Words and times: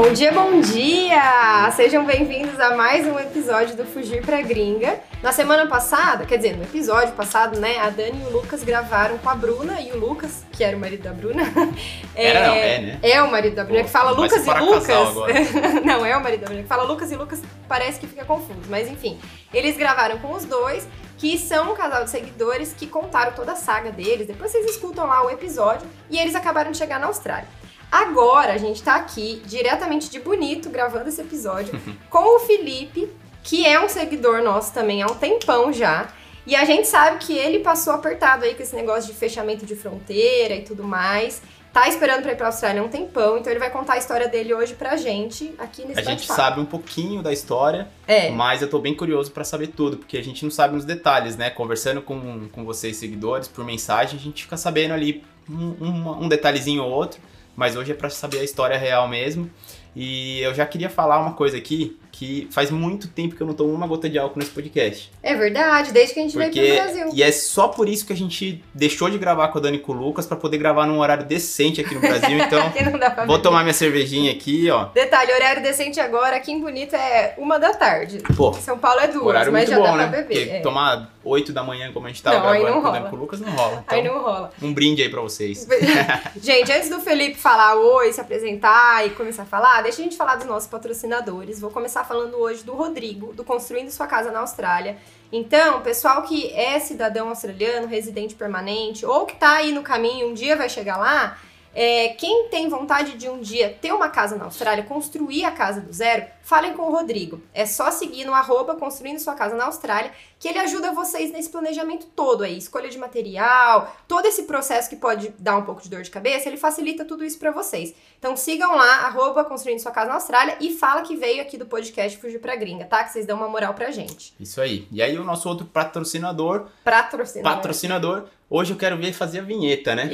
Bom 0.00 0.12
dia, 0.12 0.30
bom 0.30 0.60
dia! 0.60 1.72
Sejam 1.72 2.06
bem-vindos 2.06 2.60
a 2.60 2.76
mais 2.76 3.04
um 3.04 3.18
episódio 3.18 3.74
do 3.74 3.84
Fugir 3.84 4.24
pra 4.24 4.40
Gringa. 4.40 5.00
Na 5.20 5.32
semana 5.32 5.66
passada, 5.66 6.24
quer 6.24 6.36
dizer, 6.36 6.56
no 6.56 6.62
episódio 6.62 7.12
passado, 7.14 7.58
né, 7.58 7.80
a 7.80 7.90
Dani 7.90 8.22
e 8.22 8.26
o 8.26 8.30
Lucas 8.30 8.62
gravaram 8.62 9.18
com 9.18 9.28
a 9.28 9.34
Bruna 9.34 9.80
e 9.80 9.90
o 9.90 9.98
Lucas, 9.98 10.44
que 10.52 10.62
era 10.62 10.76
o 10.76 10.80
marido 10.80 11.02
da 11.02 11.12
Bruna. 11.12 11.42
Era, 12.14 12.46
não, 12.46 12.54
é, 12.54 12.78
né? 12.78 12.98
É 13.02 13.20
o 13.20 13.28
marido 13.28 13.56
da 13.56 13.64
Bruna, 13.64 13.80
Pô, 13.80 13.86
que 13.86 13.90
fala 13.90 14.12
Lucas 14.12 14.46
e 14.46 14.50
Lucas. 14.54 15.52
não, 15.84 16.06
é 16.06 16.16
o 16.16 16.22
marido 16.22 16.42
da 16.42 16.46
Bruna, 16.46 16.62
que 16.62 16.68
fala 16.68 16.84
Lucas 16.84 17.10
e 17.10 17.16
Lucas, 17.16 17.42
parece 17.66 17.98
que 17.98 18.06
fica 18.06 18.24
confuso, 18.24 18.68
mas 18.68 18.88
enfim. 18.88 19.18
Eles 19.52 19.76
gravaram 19.76 20.18
com 20.20 20.32
os 20.32 20.44
dois, 20.44 20.86
que 21.16 21.36
são 21.36 21.72
um 21.72 21.74
casal 21.74 22.04
de 22.04 22.10
seguidores 22.10 22.72
que 22.72 22.86
contaram 22.86 23.32
toda 23.32 23.50
a 23.50 23.56
saga 23.56 23.90
deles. 23.90 24.28
Depois 24.28 24.52
vocês 24.52 24.64
escutam 24.70 25.08
lá 25.08 25.26
o 25.26 25.30
episódio 25.30 25.88
e 26.08 26.16
eles 26.18 26.36
acabaram 26.36 26.70
de 26.70 26.78
chegar 26.78 27.00
na 27.00 27.08
Austrália. 27.08 27.48
Agora 27.90 28.52
a 28.52 28.58
gente 28.58 28.82
tá 28.82 28.96
aqui 28.96 29.42
diretamente 29.46 30.10
de 30.10 30.18
Bonito 30.20 30.68
gravando 30.70 31.08
esse 31.08 31.20
episódio 31.20 31.72
com 32.10 32.36
o 32.36 32.40
Felipe, 32.40 33.08
que 33.42 33.66
é 33.66 33.80
um 33.82 33.88
seguidor 33.88 34.42
nosso 34.42 34.72
também 34.74 35.02
há 35.02 35.06
um 35.06 35.14
tempão 35.14 35.72
já. 35.72 36.08
E 36.46 36.56
a 36.56 36.64
gente 36.64 36.86
sabe 36.88 37.18
que 37.18 37.36
ele 37.36 37.58
passou 37.60 37.92
apertado 37.92 38.44
aí 38.44 38.54
com 38.54 38.62
esse 38.62 38.74
negócio 38.74 39.12
de 39.12 39.18
fechamento 39.18 39.66
de 39.66 39.76
fronteira 39.76 40.54
e 40.54 40.62
tudo 40.62 40.82
mais. 40.82 41.42
Tá 41.72 41.86
esperando 41.86 42.22
pra 42.22 42.32
ir 42.32 42.36
pra 42.36 42.46
Austrália 42.46 42.80
há 42.80 42.84
um 42.84 42.88
tempão, 42.88 43.36
então 43.36 43.52
ele 43.52 43.60
vai 43.60 43.70
contar 43.70 43.92
a 43.92 43.98
história 43.98 44.26
dele 44.26 44.54
hoje 44.54 44.74
pra 44.74 44.96
gente 44.96 45.54
aqui 45.58 45.84
nesse 45.86 46.00
A 46.00 46.02
gente 46.02 46.24
sabe 46.26 46.58
um 46.58 46.64
pouquinho 46.64 47.22
da 47.22 47.30
história, 47.30 47.86
É. 48.06 48.30
mas 48.30 48.62
eu 48.62 48.70
tô 48.70 48.78
bem 48.78 48.94
curioso 48.94 49.30
pra 49.30 49.44
saber 49.44 49.68
tudo, 49.68 49.98
porque 49.98 50.16
a 50.16 50.24
gente 50.24 50.42
não 50.42 50.50
sabe 50.50 50.74
nos 50.74 50.86
detalhes, 50.86 51.36
né? 51.36 51.50
Conversando 51.50 52.00
com, 52.00 52.48
com 52.48 52.64
vocês, 52.64 52.96
seguidores, 52.96 53.46
por 53.46 53.62
mensagem, 53.64 54.18
a 54.18 54.22
gente 54.22 54.44
fica 54.44 54.56
sabendo 54.56 54.94
ali 54.94 55.22
um, 55.48 55.76
um, 55.78 56.22
um 56.24 56.28
detalhezinho 56.28 56.82
ou 56.82 56.90
outro, 56.90 57.20
mas 57.58 57.74
hoje 57.74 57.90
é 57.90 57.94
pra 57.94 58.08
saber 58.08 58.38
a 58.38 58.44
história 58.44 58.78
real 58.78 59.08
mesmo. 59.08 59.50
E 59.96 60.40
eu 60.42 60.54
já 60.54 60.64
queria 60.64 60.88
falar 60.88 61.18
uma 61.18 61.32
coisa 61.32 61.56
aqui, 61.56 61.98
que 62.12 62.46
faz 62.52 62.70
muito 62.70 63.08
tempo 63.08 63.34
que 63.34 63.40
eu 63.40 63.46
não 63.48 63.54
tomo 63.54 63.72
uma 63.72 63.84
gota 63.84 64.08
de 64.08 64.16
álcool 64.16 64.38
nesse 64.38 64.52
podcast. 64.52 65.10
É 65.20 65.34
verdade, 65.34 65.90
desde 65.90 66.14
que 66.14 66.20
a 66.20 66.22
gente 66.22 66.36
veio 66.36 66.52
Porque, 66.52 66.72
pro 66.72 66.82
Brasil. 66.84 67.10
e 67.12 67.20
é 67.20 67.32
só 67.32 67.66
por 67.66 67.88
isso 67.88 68.06
que 68.06 68.12
a 68.12 68.16
gente 68.16 68.62
deixou 68.72 69.10
de 69.10 69.18
gravar 69.18 69.48
com 69.48 69.58
a 69.58 69.60
Dani 69.60 69.78
e 69.78 69.80
com 69.80 69.90
o 69.90 69.96
Lucas, 69.96 70.24
pra 70.24 70.36
poder 70.36 70.58
gravar 70.58 70.86
num 70.86 71.00
horário 71.00 71.24
decente 71.26 71.80
aqui 71.80 71.94
no 71.96 72.00
Brasil. 72.00 72.28
Então, 72.38 72.60
vou 72.60 73.26
beber. 73.26 73.42
tomar 73.42 73.62
minha 73.62 73.74
cervejinha 73.74 74.30
aqui, 74.30 74.70
ó. 74.70 74.84
Detalhe, 74.94 75.32
horário 75.32 75.62
decente 75.62 75.98
agora 75.98 76.36
aqui 76.36 76.52
em 76.52 76.60
Bonito 76.60 76.94
é 76.94 77.34
uma 77.36 77.58
da 77.58 77.74
tarde. 77.74 78.18
Pô, 78.36 78.52
São 78.52 78.78
Paulo 78.78 79.00
é 79.00 79.08
duas, 79.08 79.26
Horário 79.26 79.52
mas 79.52 79.68
muito 79.68 79.80
já 79.80 79.84
bom, 79.84 79.96
dá 79.96 80.04
né? 80.04 80.08
pra 80.08 80.22
beber. 80.22 80.38
Porque 80.38 80.56
é. 80.56 80.60
tomar 80.60 81.10
8 81.28 81.52
da 81.52 81.62
manhã, 81.62 81.92
como 81.92 82.06
a 82.06 82.08
gente 82.08 82.22
tava 82.22 82.54
Não, 82.54 82.60
gravando 82.80 83.10
com 83.10 83.16
o 83.16 83.18
Lucas, 83.18 83.40
não 83.40 83.50
rola. 83.50 83.82
Então, 83.84 83.98
Aí 83.98 84.04
não 84.04 84.20
rola. 84.20 84.52
um 84.62 84.72
brinde 84.72 85.02
aí 85.02 85.08
pra 85.08 85.20
vocês. 85.20 85.66
gente, 86.42 86.72
antes 86.72 86.88
do 86.88 87.00
Felipe 87.00 87.36
falar 87.36 87.74
oi, 87.76 88.12
se 88.12 88.20
apresentar 88.20 89.06
e 89.06 89.10
começar 89.10 89.42
a 89.42 89.46
falar, 89.46 89.82
deixa 89.82 90.00
a 90.00 90.04
gente 90.04 90.16
falar 90.16 90.36
dos 90.36 90.46
nossos 90.46 90.68
patrocinadores. 90.68 91.60
Vou 91.60 91.70
começar 91.70 92.04
falando 92.04 92.36
hoje 92.36 92.64
do 92.64 92.74
Rodrigo, 92.74 93.32
do 93.34 93.44
Construindo 93.44 93.90
Sua 93.90 94.06
Casa 94.06 94.30
na 94.30 94.40
Austrália. 94.40 94.96
Então, 95.30 95.82
pessoal 95.82 96.22
que 96.22 96.50
é 96.54 96.78
cidadão 96.80 97.28
australiano, 97.28 97.86
residente 97.86 98.34
permanente, 98.34 99.04
ou 99.04 99.26
que 99.26 99.36
tá 99.36 99.56
aí 99.56 99.72
no 99.72 99.82
caminho, 99.82 100.28
um 100.28 100.34
dia 100.34 100.56
vai 100.56 100.68
chegar 100.70 100.96
lá, 100.96 101.36
é, 101.74 102.08
quem 102.08 102.48
tem 102.48 102.68
vontade 102.68 103.12
de 103.12 103.28
um 103.28 103.38
dia 103.38 103.76
ter 103.80 103.92
uma 103.92 104.08
casa 104.08 104.36
na 104.36 104.46
Austrália, 104.46 104.82
construir 104.84 105.44
a 105.44 105.50
casa 105.50 105.80
do 105.80 105.92
zero, 105.92 106.24
falem 106.48 106.72
com 106.72 106.84
o 106.84 106.90
Rodrigo. 106.90 107.42
É 107.52 107.66
só 107.66 107.90
seguir 107.90 108.24
no 108.24 108.32
arroba 108.32 108.74
construindo 108.74 109.18
sua 109.18 109.34
casa 109.34 109.54
na 109.54 109.66
Austrália, 109.66 110.10
que 110.40 110.48
ele 110.48 110.58
ajuda 110.58 110.92
vocês 110.92 111.30
nesse 111.30 111.50
planejamento 111.50 112.06
todo 112.16 112.42
aí, 112.42 112.56
escolha 112.56 112.88
de 112.88 112.96
material, 112.96 113.94
todo 114.08 114.24
esse 114.24 114.44
processo 114.44 114.88
que 114.88 114.96
pode 114.96 115.28
dar 115.38 115.58
um 115.58 115.62
pouco 115.62 115.82
de 115.82 115.90
dor 115.90 116.00
de 116.00 116.10
cabeça, 116.10 116.48
ele 116.48 116.56
facilita 116.56 117.04
tudo 117.04 117.22
isso 117.22 117.38
pra 117.38 117.50
vocês. 117.50 117.92
Então 118.18 118.34
sigam 118.34 118.74
lá, 118.74 119.00
arroba 119.06 119.44
construindo 119.44 119.78
sua 119.78 119.92
casa 119.92 120.08
na 120.08 120.14
Austrália 120.14 120.56
e 120.58 120.72
fala 120.72 121.02
que 121.02 121.14
veio 121.16 121.42
aqui 121.42 121.58
do 121.58 121.66
podcast 121.66 122.18
Fugir 122.18 122.40
pra 122.40 122.56
Gringa, 122.56 122.86
tá? 122.86 123.04
Que 123.04 123.12
vocês 123.12 123.26
dão 123.26 123.36
uma 123.36 123.48
moral 123.48 123.74
pra 123.74 123.90
gente. 123.90 124.32
Isso 124.40 124.58
aí. 124.58 124.88
E 124.90 125.02
aí 125.02 125.18
o 125.18 125.24
nosso 125.24 125.50
outro 125.50 125.66
patrocinador, 125.66 126.68
Patrocinador. 126.82 127.56
patrocinador, 127.56 128.24
hoje 128.48 128.72
eu 128.72 128.78
quero 128.78 128.96
ver 128.96 129.12
fazer 129.12 129.40
a 129.40 129.42
vinheta, 129.42 129.94
né? 129.94 130.08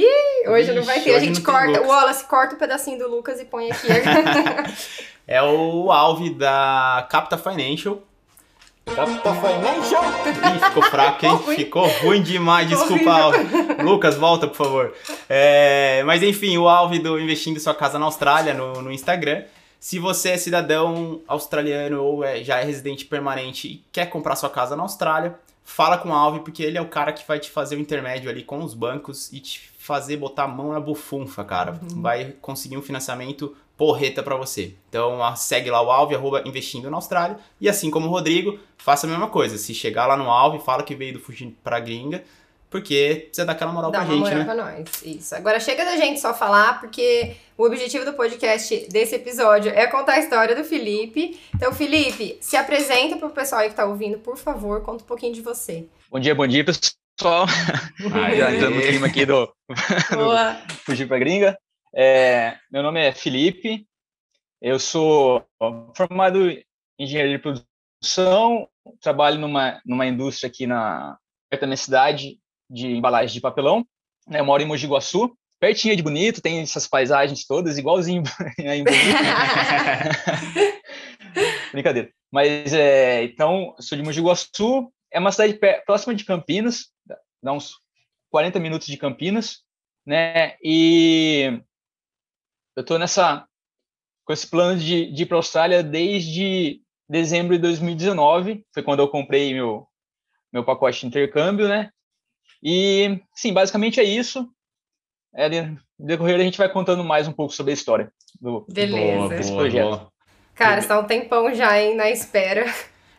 Hoje 0.49 0.73
não 0.73 0.83
Ixi, 0.83 0.87
vai 0.87 1.01
ter, 1.01 1.13
a 1.13 1.17
hoje 1.17 1.27
gente 1.27 1.43
não 1.43 1.53
corta, 1.53 1.81
o. 1.81 1.87
Wallace 1.87 2.25
corta 2.25 2.55
o 2.57 2.59
pedacinho 2.59 2.99
do 2.99 3.09
Lucas 3.09 3.41
e 3.41 3.45
põe 3.45 3.71
aqui. 3.71 3.87
É 5.27 5.43
o 5.43 5.91
Alve 5.91 6.31
da 6.31 7.07
Capta 7.11 7.37
Financial. 7.39 8.01
Capta 8.85 9.35
Financial. 9.35 10.05
Ih, 10.55 10.59
ficou 10.69 10.83
fraco, 10.83 11.25
hein? 11.27 11.39
Ficou 11.57 11.87
ruim. 12.03 12.23
Demais, 12.23 12.69
desculpa. 12.69 13.11
Alve. 13.11 13.83
Lucas, 13.83 14.17
volta, 14.17 14.47
por 14.47 14.57
favor. 14.57 14.95
É, 15.29 16.03
mas 16.05 16.23
enfim, 16.23 16.59
o 16.59 16.69
Alve 16.69 16.99
do 16.99 17.19
Investindo 17.19 17.59
Sua 17.59 17.75
Casa 17.75 17.99
na 17.99 18.05
Austrália 18.05 18.53
no, 18.53 18.83
no 18.83 18.93
Instagram. 18.93 19.45
Se 19.81 19.99
você 19.99 20.31
é 20.31 20.37
cidadão 20.39 21.21
australiano 21.27 22.03
ou 22.03 22.25
é- 22.25 22.43
já 22.43 22.59
é 22.59 22.65
residente 22.65 23.05
permanente 23.05 23.69
e 23.69 23.85
quer 23.93 24.07
comprar 24.07 24.35
sua 24.37 24.49
casa 24.49 24.75
na 24.75 24.83
Austrália, 24.83 25.35
fala 25.63 25.99
com 25.99 26.09
o 26.09 26.13
Alve, 26.15 26.41
porque 26.41 26.63
ele 26.63 26.79
é 26.79 26.81
o 26.81 26.89
cara 26.89 27.13
que 27.13 27.23
vai 27.29 27.39
te 27.39 27.51
fazer 27.51 27.77
o 27.77 27.81
intermédio 27.81 28.31
ali 28.31 28.43
com 28.43 28.63
os 28.65 28.73
bancos 28.73 29.31
e 29.33 29.41
te 29.41 29.71
fazer 29.79 30.17
botar 30.17 30.45
a 30.45 30.49
mão 30.49 30.73
na 30.73 30.81
bufunfa, 30.81 31.45
cara. 31.45 31.79
Vai 31.97 32.35
conseguir 32.41 32.79
um 32.79 32.83
financiamento 32.83 33.55
porreta 33.77 34.23
pra 34.23 34.37
você. 34.37 34.75
Então 34.89 35.19
segue 35.37 35.71
lá 35.71 35.83
o 35.83 35.91
Alve, 35.91 36.15
arroba 36.15 36.43
investindo 36.47 36.91
na 36.91 36.97
Austrália. 36.97 37.39
E 37.61 37.69
assim 37.69 37.91
como 37.91 38.07
o 38.07 38.11
Rodrigo, 38.11 38.59
faça 38.79 39.07
a 39.07 39.11
mesma 39.11 39.29
coisa. 39.29 39.59
Se 39.59 39.75
chegar 39.75 40.07
lá 40.07 40.17
no 40.17 40.31
Alve, 40.31 40.59
fala 40.61 40.83
que 40.83 40.95
veio 40.95 41.15
do 41.15 41.21
Fugir 41.21 41.55
pra 41.63 41.81
Gringa, 41.81 42.23
porque 42.71 43.25
precisa 43.27 43.45
dar 43.47 43.53
aquela 43.53 43.73
moral 43.73 43.91
Dá 43.91 44.01
pra 44.01 44.09
uma 44.09 44.15
gente, 44.15 44.25
moral 44.25 44.39
né? 44.39 44.45
pra 44.45 44.55
nós. 44.55 45.03
Isso. 45.05 45.35
Agora 45.35 45.59
chega 45.61 45.85
da 45.85 45.97
gente 45.97 46.21
só 46.21 46.33
falar, 46.35 46.81
porque 46.81 47.37
o 47.57 47.65
objetivo 47.65 48.05
do 48.05 48.13
podcast 48.15 48.89
desse 48.91 49.15
episódio 49.15 49.71
é 49.71 49.87
contar 49.87 50.15
a 50.15 50.19
história 50.21 50.55
do 50.57 50.65
Felipe. 50.65 51.39
Então, 51.55 51.73
Felipe, 51.73 52.37
se 52.41 52.57
apresenta 52.57 53.17
pro 53.17 53.31
pessoal 53.31 53.61
aí 53.63 53.69
que 53.71 53.77
tá 53.77 53.85
ouvindo, 53.85 54.19
por 54.19 54.37
favor, 54.37 54.81
conta 54.83 55.05
um 55.05 55.07
pouquinho 55.07 55.33
de 55.33 55.41
você. 55.41 55.87
Bom 56.11 56.19
dia, 56.19 56.35
bom 56.35 56.47
dia, 56.47 56.65
pessoal. 56.65 57.47
Aê. 58.13 58.37
Já 58.39 58.53
entrando 58.53 58.75
no 58.75 58.83
clima 58.83 59.07
aqui 59.07 59.25
do 59.25 59.49
Boa. 60.13 60.57
Fugir 60.85 61.07
pra 61.07 61.19
Gringa. 61.19 61.57
É, 61.97 62.59
meu 62.73 62.83
nome 62.83 63.01
é 63.01 63.13
Felipe, 63.13 63.87
eu 64.61 64.81
sou 64.81 65.47
formado 65.97 66.51
em 66.51 66.65
engenharia 66.99 67.37
de 67.37 67.43
produção, 67.43 68.69
trabalho 69.01 69.39
numa, 69.39 69.81
numa 69.87 70.05
indústria 70.05 70.49
aqui 70.49 70.67
na, 70.67 71.17
perto 71.49 71.61
da 71.61 71.67
minha 71.69 71.77
cidade 71.77 72.41
de 72.69 72.89
embalagem 72.89 73.33
de 73.33 73.41
papelão. 73.41 73.87
né, 74.27 74.41
Eu 74.41 74.45
moro 74.45 74.61
em 74.61 74.67
Mogi 74.67 74.89
Guaçu, 74.89 75.39
pertinho 75.61 75.95
de 75.95 76.03
Bonito, 76.03 76.43
tem 76.43 76.59
essas 76.59 76.89
paisagens 76.89 77.47
todas, 77.47 77.79
igualzinho 77.79 78.25
em 78.59 78.83
Bonito. 78.83 78.99
Brincadeira. 81.71 82.11
Mas, 82.33 82.75
é, 82.75 83.23
então, 83.23 83.73
sou 83.79 83.97
de 83.97 84.03
Mogi 84.03 84.21
Guaçu, 84.21 84.93
é 85.13 85.21
uma 85.21 85.31
cidade 85.31 85.57
próxima 85.87 86.13
de 86.13 86.25
Campinas, 86.25 86.89
dá 87.41 87.53
uns 87.53 87.75
40 88.31 88.59
minutos 88.59 88.89
de 88.89 88.97
Campinas, 88.97 89.61
né? 90.05 90.57
E 90.61 91.63
eu 92.77 92.85
tô 92.85 92.99
nessa, 92.99 93.47
com 94.25 94.33
esse 94.33 94.47
plano 94.47 94.79
de, 94.79 95.13
de 95.13 95.23
ir 95.23 95.27
para 95.27 95.37
a 95.37 95.39
Austrália 95.39 95.83
desde 95.83 96.81
dezembro 97.09 97.55
de 97.55 97.63
2019, 97.63 98.65
foi 98.73 98.83
quando 98.83 99.01
eu 99.01 99.09
comprei 99.09 99.53
meu, 99.53 99.87
meu 100.53 100.65
pacote 100.65 101.01
de 101.01 101.07
intercâmbio, 101.07 101.69
né? 101.69 101.91
E, 102.63 103.21
sim, 103.35 103.53
basicamente 103.53 104.01
é 104.01 104.05
isso. 104.05 104.49
É, 105.35 105.49
decorrer 105.99 106.37
a 106.37 106.43
gente 106.43 106.59
vai 106.59 106.69
contando 106.69 107.05
mais 107.05 107.29
um 107.29 107.33
pouco 107.33 107.53
sobre 107.53 107.73
a 107.73 107.75
história 107.75 108.13
do, 108.41 108.65
Beleza. 108.69 109.37
Esse 109.37 109.53
projeto. 109.53 110.13
Cara, 110.55 110.81
você 110.81 110.89
tá 110.89 110.99
um 110.99 111.07
tempão 111.07 111.53
já, 111.53 111.79
hein, 111.81 111.97
na 111.97 112.09
espera. 112.09 112.65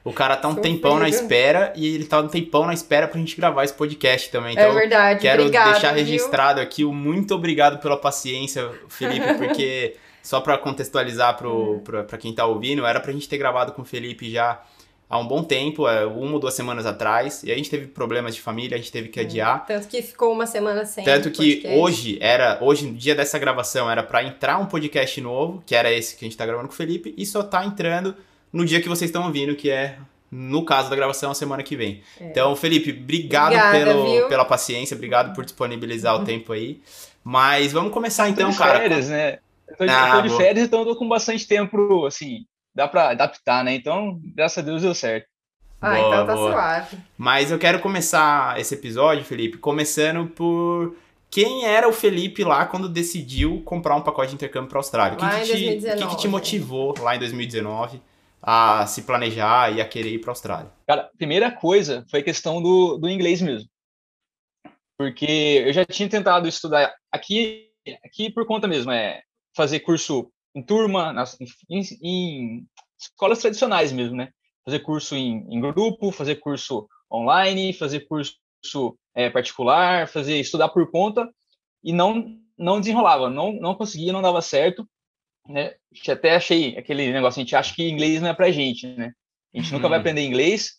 O 0.06 0.14
cara 0.14 0.38
tá 0.38 0.48
um 0.48 0.54
tempão 0.56 1.00
na 1.00 1.10
espera 1.10 1.74
e 1.76 1.96
ele 1.96 2.06
tá 2.06 2.20
um 2.22 2.28
tempão 2.28 2.66
na 2.66 2.74
espera 2.74 3.08
pra 3.08 3.20
gente 3.20 3.36
gravar 3.36 3.64
esse 3.64 3.74
podcast 3.74 4.30
também. 4.32 4.56
é 4.56 4.62
Então, 4.62 4.74
verdade. 4.74 5.20
Quero 5.20 5.42
Obrigada, 5.42 5.72
deixar 5.72 5.94
viu? 5.94 6.06
registrado 6.06 6.62
aqui 6.62 6.86
o 6.86 6.94
muito 6.94 7.34
obrigado 7.34 7.80
pela 7.80 7.98
paciência, 7.98 8.70
Felipe, 8.88 9.34
porque 9.40 9.96
só 10.22 10.40
pra 10.40 10.58
contextualizar 10.60 11.36
pro, 11.38 11.74
Hum. 11.78 11.80
pra, 11.80 12.04
pra 12.04 12.18
quem 12.20 12.34
tá 12.34 12.46
ouvindo, 12.46 12.86
era 12.86 13.00
pra 13.00 13.12
gente 13.12 13.28
ter 13.28 13.38
gravado 13.40 13.72
com 13.72 13.82
o 13.82 13.86
Felipe 13.86 14.30
já 14.30 14.62
há 15.10 15.18
um 15.20 15.28
bom 15.28 15.44
tempo, 15.44 15.88
é, 15.88 16.06
uma 16.06 16.34
ou 16.34 16.40
duas 16.40 16.54
semanas 16.54 16.86
atrás, 16.86 17.44
e 17.44 17.52
a 17.52 17.56
gente 17.56 17.70
teve 17.70 17.88
problemas 17.88 18.36
de 18.36 18.42
família, 18.42 18.76
a 18.76 18.80
gente 18.80 18.92
teve 18.92 19.08
que 19.10 19.20
adiar. 19.20 19.66
Tanto 19.66 19.88
que 19.88 20.02
ficou 20.04 20.32
uma 20.32 20.46
semana 20.48 20.86
sem. 20.86 21.04
Tanto 21.04 21.30
que 21.32 21.56
podcast. 21.58 21.80
hoje 21.80 22.18
era, 22.22 22.58
hoje, 22.62 22.86
no 22.88 22.94
dia 22.94 23.14
dessa 23.16 23.38
gravação, 23.40 23.90
era 23.90 24.02
pra 24.04 24.24
entrar 24.24 24.58
um 24.60 24.66
podcast 24.68 25.20
novo, 25.22 25.64
que 25.66 25.76
era 25.76 25.92
esse 25.92 26.16
que 26.16 26.26
a 26.26 26.28
gente 26.28 26.38
tá 26.38 26.46
gravando 26.46 26.68
com 26.68 26.74
o 26.74 26.78
Felipe, 26.78 27.14
e 27.18 27.26
só 27.26 27.42
tá 27.44 27.64
entrando 27.66 28.16
no 28.56 28.66
dia 28.66 28.82
que 28.82 28.88
vocês 28.90 29.10
estão 29.10 29.26
ouvindo, 29.26 29.56
que 29.56 29.70
é, 29.70 29.98
no 30.32 30.64
caso 30.66 30.90
da 30.90 30.96
gravação, 30.96 31.32
a 31.32 31.36
semana 31.36 31.62
que 31.62 31.76
vem. 31.76 32.02
É. 32.20 32.26
Então, 32.30 32.56
Felipe, 32.56 32.92
obrigado 32.92 33.48
Obrigada, 33.54 33.78
pelo, 33.86 34.06
viu? 34.06 34.28
pela 34.28 34.46
paciência, 34.46 34.96
obrigado 34.96 35.36
por 35.36 35.44
disponibilizar 35.46 36.16
o 36.16 36.24
tempo 36.26 36.54
aí. 36.54 36.82
Mas 37.24 37.72
vamos 37.74 37.92
começar 37.92 38.30
então, 38.30 38.50
de 38.50 38.58
cara. 38.58 38.80
férias, 38.80 39.10
né? 39.10 39.40
Eu 39.68 39.76
tô 39.78 39.86
de, 39.86 39.92
Ah, 39.92 40.08
eu 40.10 40.16
tô 40.16 40.22
de 40.22 40.28
boa. 40.30 40.40
férias, 40.40 40.66
então 40.68 40.80
eu 40.82 40.86
tô 40.86 40.96
com 40.96 41.08
bastante 41.08 41.48
tempo, 41.48 42.06
assim, 42.06 42.46
dá 42.74 42.88
pra 42.88 43.10
adaptar, 43.10 43.64
né? 43.64 43.76
Então, 43.76 44.20
graças 44.36 44.58
a 44.60 44.62
Deus 44.62 44.82
deu 44.82 44.94
certo. 44.96 45.28
Ah, 45.82 45.96
Boa, 45.96 46.08
então 46.08 46.26
tá 46.26 46.36
boa. 46.36 46.52
suave. 46.52 46.98
Mas 47.18 47.52
eu 47.52 47.60
quero 47.60 47.80
começar 47.80 48.60
esse 48.60 48.74
episódio, 48.74 49.24
Felipe, 49.26 49.58
começando 49.58 50.28
por 50.28 50.96
quem 51.30 51.66
era 51.66 51.88
o 51.88 51.92
Felipe 51.94 52.44
lá 52.44 52.66
quando 52.66 52.88
decidiu 52.88 53.62
comprar 53.66 53.96
um 53.96 54.02
pacote 54.02 54.30
de 54.30 54.36
intercâmbio 54.36 54.70
para 54.70 54.78
a 54.78 54.80
Austrália? 54.80 55.14
O 55.16 55.18
que, 55.18 55.24
Lá 55.26 55.32
que, 55.32 55.42
em 55.42 55.44
te, 55.44 55.52
2019. 55.52 55.96
o 56.04 56.08
que 56.08 56.16
que 56.16 56.22
te 56.22 56.28
motivou 56.28 56.96
lá 57.00 57.16
em 57.16 57.20
2019 57.20 58.02
a 58.46 58.86
se 58.86 59.02
planejar 59.02 59.76
e 59.76 59.82
a 59.82 59.88
querer 59.88 60.12
ir 60.12 60.20
para 60.20 60.30
a 60.30 60.34
Austrália? 60.34 60.72
Cara, 60.88 61.10
primeira 61.18 61.52
coisa 61.52 62.06
foi 62.12 62.20
a 62.20 62.24
questão 62.24 62.62
do, 62.62 62.96
do 62.98 63.10
inglês 63.10 63.42
mesmo. 63.42 63.68
Porque 64.96 65.64
eu 65.66 65.74
já 65.74 65.84
tinha 65.84 66.08
tentado 66.08 66.48
estudar 66.48 66.94
aqui, 67.12 67.72
aqui 68.06 68.30
por 68.30 68.46
conta 68.46 68.68
mesmo, 68.68 68.92
é 68.92 69.24
fazer 69.56 69.80
curso 69.80 70.32
em 70.54 70.62
turma, 70.62 71.12
nas, 71.12 71.36
em, 71.70 71.82
em 72.02 72.68
escolas 73.00 73.40
tradicionais 73.40 73.92
mesmo, 73.92 74.16
né? 74.16 74.30
Fazer 74.64 74.80
curso 74.80 75.16
em, 75.16 75.46
em 75.50 75.60
grupo, 75.60 76.12
fazer 76.12 76.36
curso 76.36 76.88
online, 77.12 77.74
fazer 77.74 78.02
curso 78.02 78.38
é, 79.16 79.30
particular, 79.30 80.08
fazer 80.08 80.40
estudar 80.40 80.70
por 80.70 80.90
conta 80.92 81.28
e 81.84 81.92
não 81.92 82.40
não 82.58 82.80
desenrolava, 82.80 83.30
não 83.30 83.52
não 83.54 83.76
conseguia, 83.76 84.14
não 84.14 84.22
dava 84.22 84.42
certo, 84.42 84.88
né? 85.48 85.76
Até 86.10 86.36
achei 86.36 86.78
aquele 86.78 87.12
negócio, 87.12 87.40
a 87.40 87.44
gente 87.44 87.56
acha 87.56 87.74
que 87.76 87.88
inglês 87.88 88.22
não 88.22 88.30
é 88.30 88.34
pra 88.34 88.52
gente, 88.52 88.88
né? 88.88 89.14
A 89.54 89.58
gente 89.60 89.72
nunca 89.72 89.88
vai 89.88 89.98
Uhum. 89.98 90.02
aprender 90.02 90.22
inglês. 90.26 90.74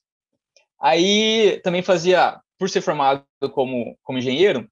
Aí 0.80 1.60
também 1.62 1.82
fazia, 1.82 2.38
por 2.58 2.68
ser 2.68 2.80
formado 2.82 3.24
como 3.52 3.96
como 4.02 4.18
engenheiro, 4.18 4.68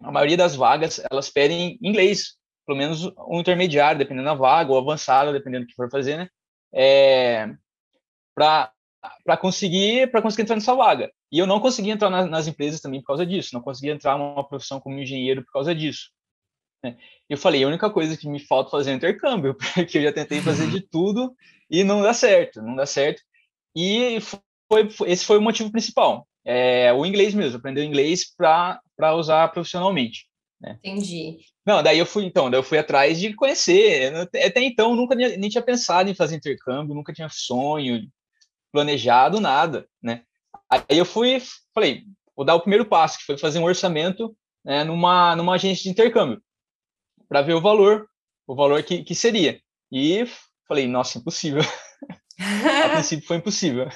a 0.00 0.12
maioria 0.12 0.36
das 0.36 0.54
vagas 0.54 1.00
elas 1.10 1.30
pedem 1.30 1.78
inglês, 1.82 2.36
pelo 2.66 2.78
menos 2.78 3.06
um 3.28 3.40
intermediário, 3.40 3.98
dependendo 3.98 4.26
da 4.26 4.34
vaga, 4.34 4.70
ou 4.72 4.78
avançado, 4.78 5.32
dependendo 5.32 5.64
do 5.64 5.68
que 5.68 5.74
for 5.74 5.90
fazer, 5.90 6.16
né? 6.16 6.28
É, 6.72 7.48
para 8.34 8.72
conseguir 9.40 10.10
para 10.10 10.22
conseguir 10.22 10.42
entrar 10.42 10.56
nessa 10.56 10.74
vaga. 10.74 11.10
E 11.32 11.38
eu 11.38 11.46
não 11.46 11.60
conseguia 11.60 11.92
entrar 11.94 12.10
na, 12.10 12.26
nas 12.26 12.46
empresas 12.46 12.80
também 12.80 13.00
por 13.00 13.08
causa 13.08 13.26
disso, 13.26 13.50
não 13.54 13.60
conseguia 13.62 13.92
entrar 13.92 14.16
numa 14.18 14.46
profissão 14.46 14.80
como 14.80 14.98
engenheiro 14.98 15.44
por 15.44 15.52
causa 15.52 15.74
disso. 15.74 16.10
Né? 16.84 16.96
Eu 17.28 17.38
falei, 17.38 17.64
a 17.64 17.68
única 17.68 17.88
coisa 17.88 18.16
que 18.16 18.28
me 18.28 18.38
falta 18.38 18.70
fazer 18.70 18.90
é 18.90 18.94
intercâmbio, 18.94 19.54
porque 19.74 19.98
eu 19.98 20.02
já 20.02 20.12
tentei 20.12 20.40
fazer 20.42 20.68
de 20.68 20.80
tudo 20.82 21.34
e 21.70 21.82
não 21.82 22.02
dá 22.02 22.12
certo, 22.12 22.60
não 22.60 22.76
dá 22.76 22.84
certo. 22.84 23.22
E 23.74 24.18
foi, 24.20 24.90
foi- 24.90 25.10
esse 25.10 25.24
foi 25.24 25.38
o 25.38 25.42
motivo 25.42 25.72
principal, 25.72 26.28
é 26.44 26.92
o 26.92 27.06
inglês 27.06 27.34
mesmo, 27.34 27.56
aprender 27.56 27.80
o 27.80 27.84
inglês 27.84 28.32
para 28.36 29.14
usar 29.16 29.48
profissionalmente. 29.48 30.26
Entendi. 30.82 31.38
Não, 31.66 31.82
daí 31.82 31.98
eu 31.98 32.06
fui, 32.06 32.24
então, 32.24 32.50
daí 32.50 32.58
eu 32.58 32.64
fui 32.64 32.78
atrás 32.78 33.18
de 33.18 33.34
conhecer. 33.34 34.14
Até 34.16 34.62
então, 34.62 34.94
nunca 34.94 35.14
nem, 35.14 35.36
nem 35.36 35.50
tinha 35.50 35.62
pensado 35.62 36.08
em 36.08 36.14
fazer 36.14 36.36
intercâmbio, 36.36 36.94
nunca 36.94 37.12
tinha 37.12 37.28
sonho, 37.30 38.06
planejado, 38.72 39.40
nada, 39.40 39.86
né? 40.02 40.22
Aí 40.70 40.98
eu 40.98 41.04
fui, 41.04 41.40
falei, 41.74 42.04
vou 42.36 42.44
dar 42.44 42.54
o 42.54 42.60
primeiro 42.60 42.86
passo, 42.86 43.18
que 43.18 43.24
foi 43.24 43.36
fazer 43.36 43.58
um 43.58 43.64
orçamento 43.64 44.34
né, 44.64 44.84
numa, 44.84 45.36
numa 45.36 45.54
agência 45.54 45.82
de 45.84 45.90
intercâmbio, 45.90 46.42
para 47.28 47.42
ver 47.42 47.54
o 47.54 47.60
valor, 47.60 48.06
o 48.46 48.54
valor 48.54 48.82
que, 48.82 49.02
que 49.02 49.14
seria. 49.14 49.60
E 49.90 50.26
falei, 50.66 50.86
nossa, 50.86 51.18
impossível. 51.18 51.62
A 52.84 52.88
princípio 52.90 53.26
foi 53.26 53.36
impossível. 53.36 53.88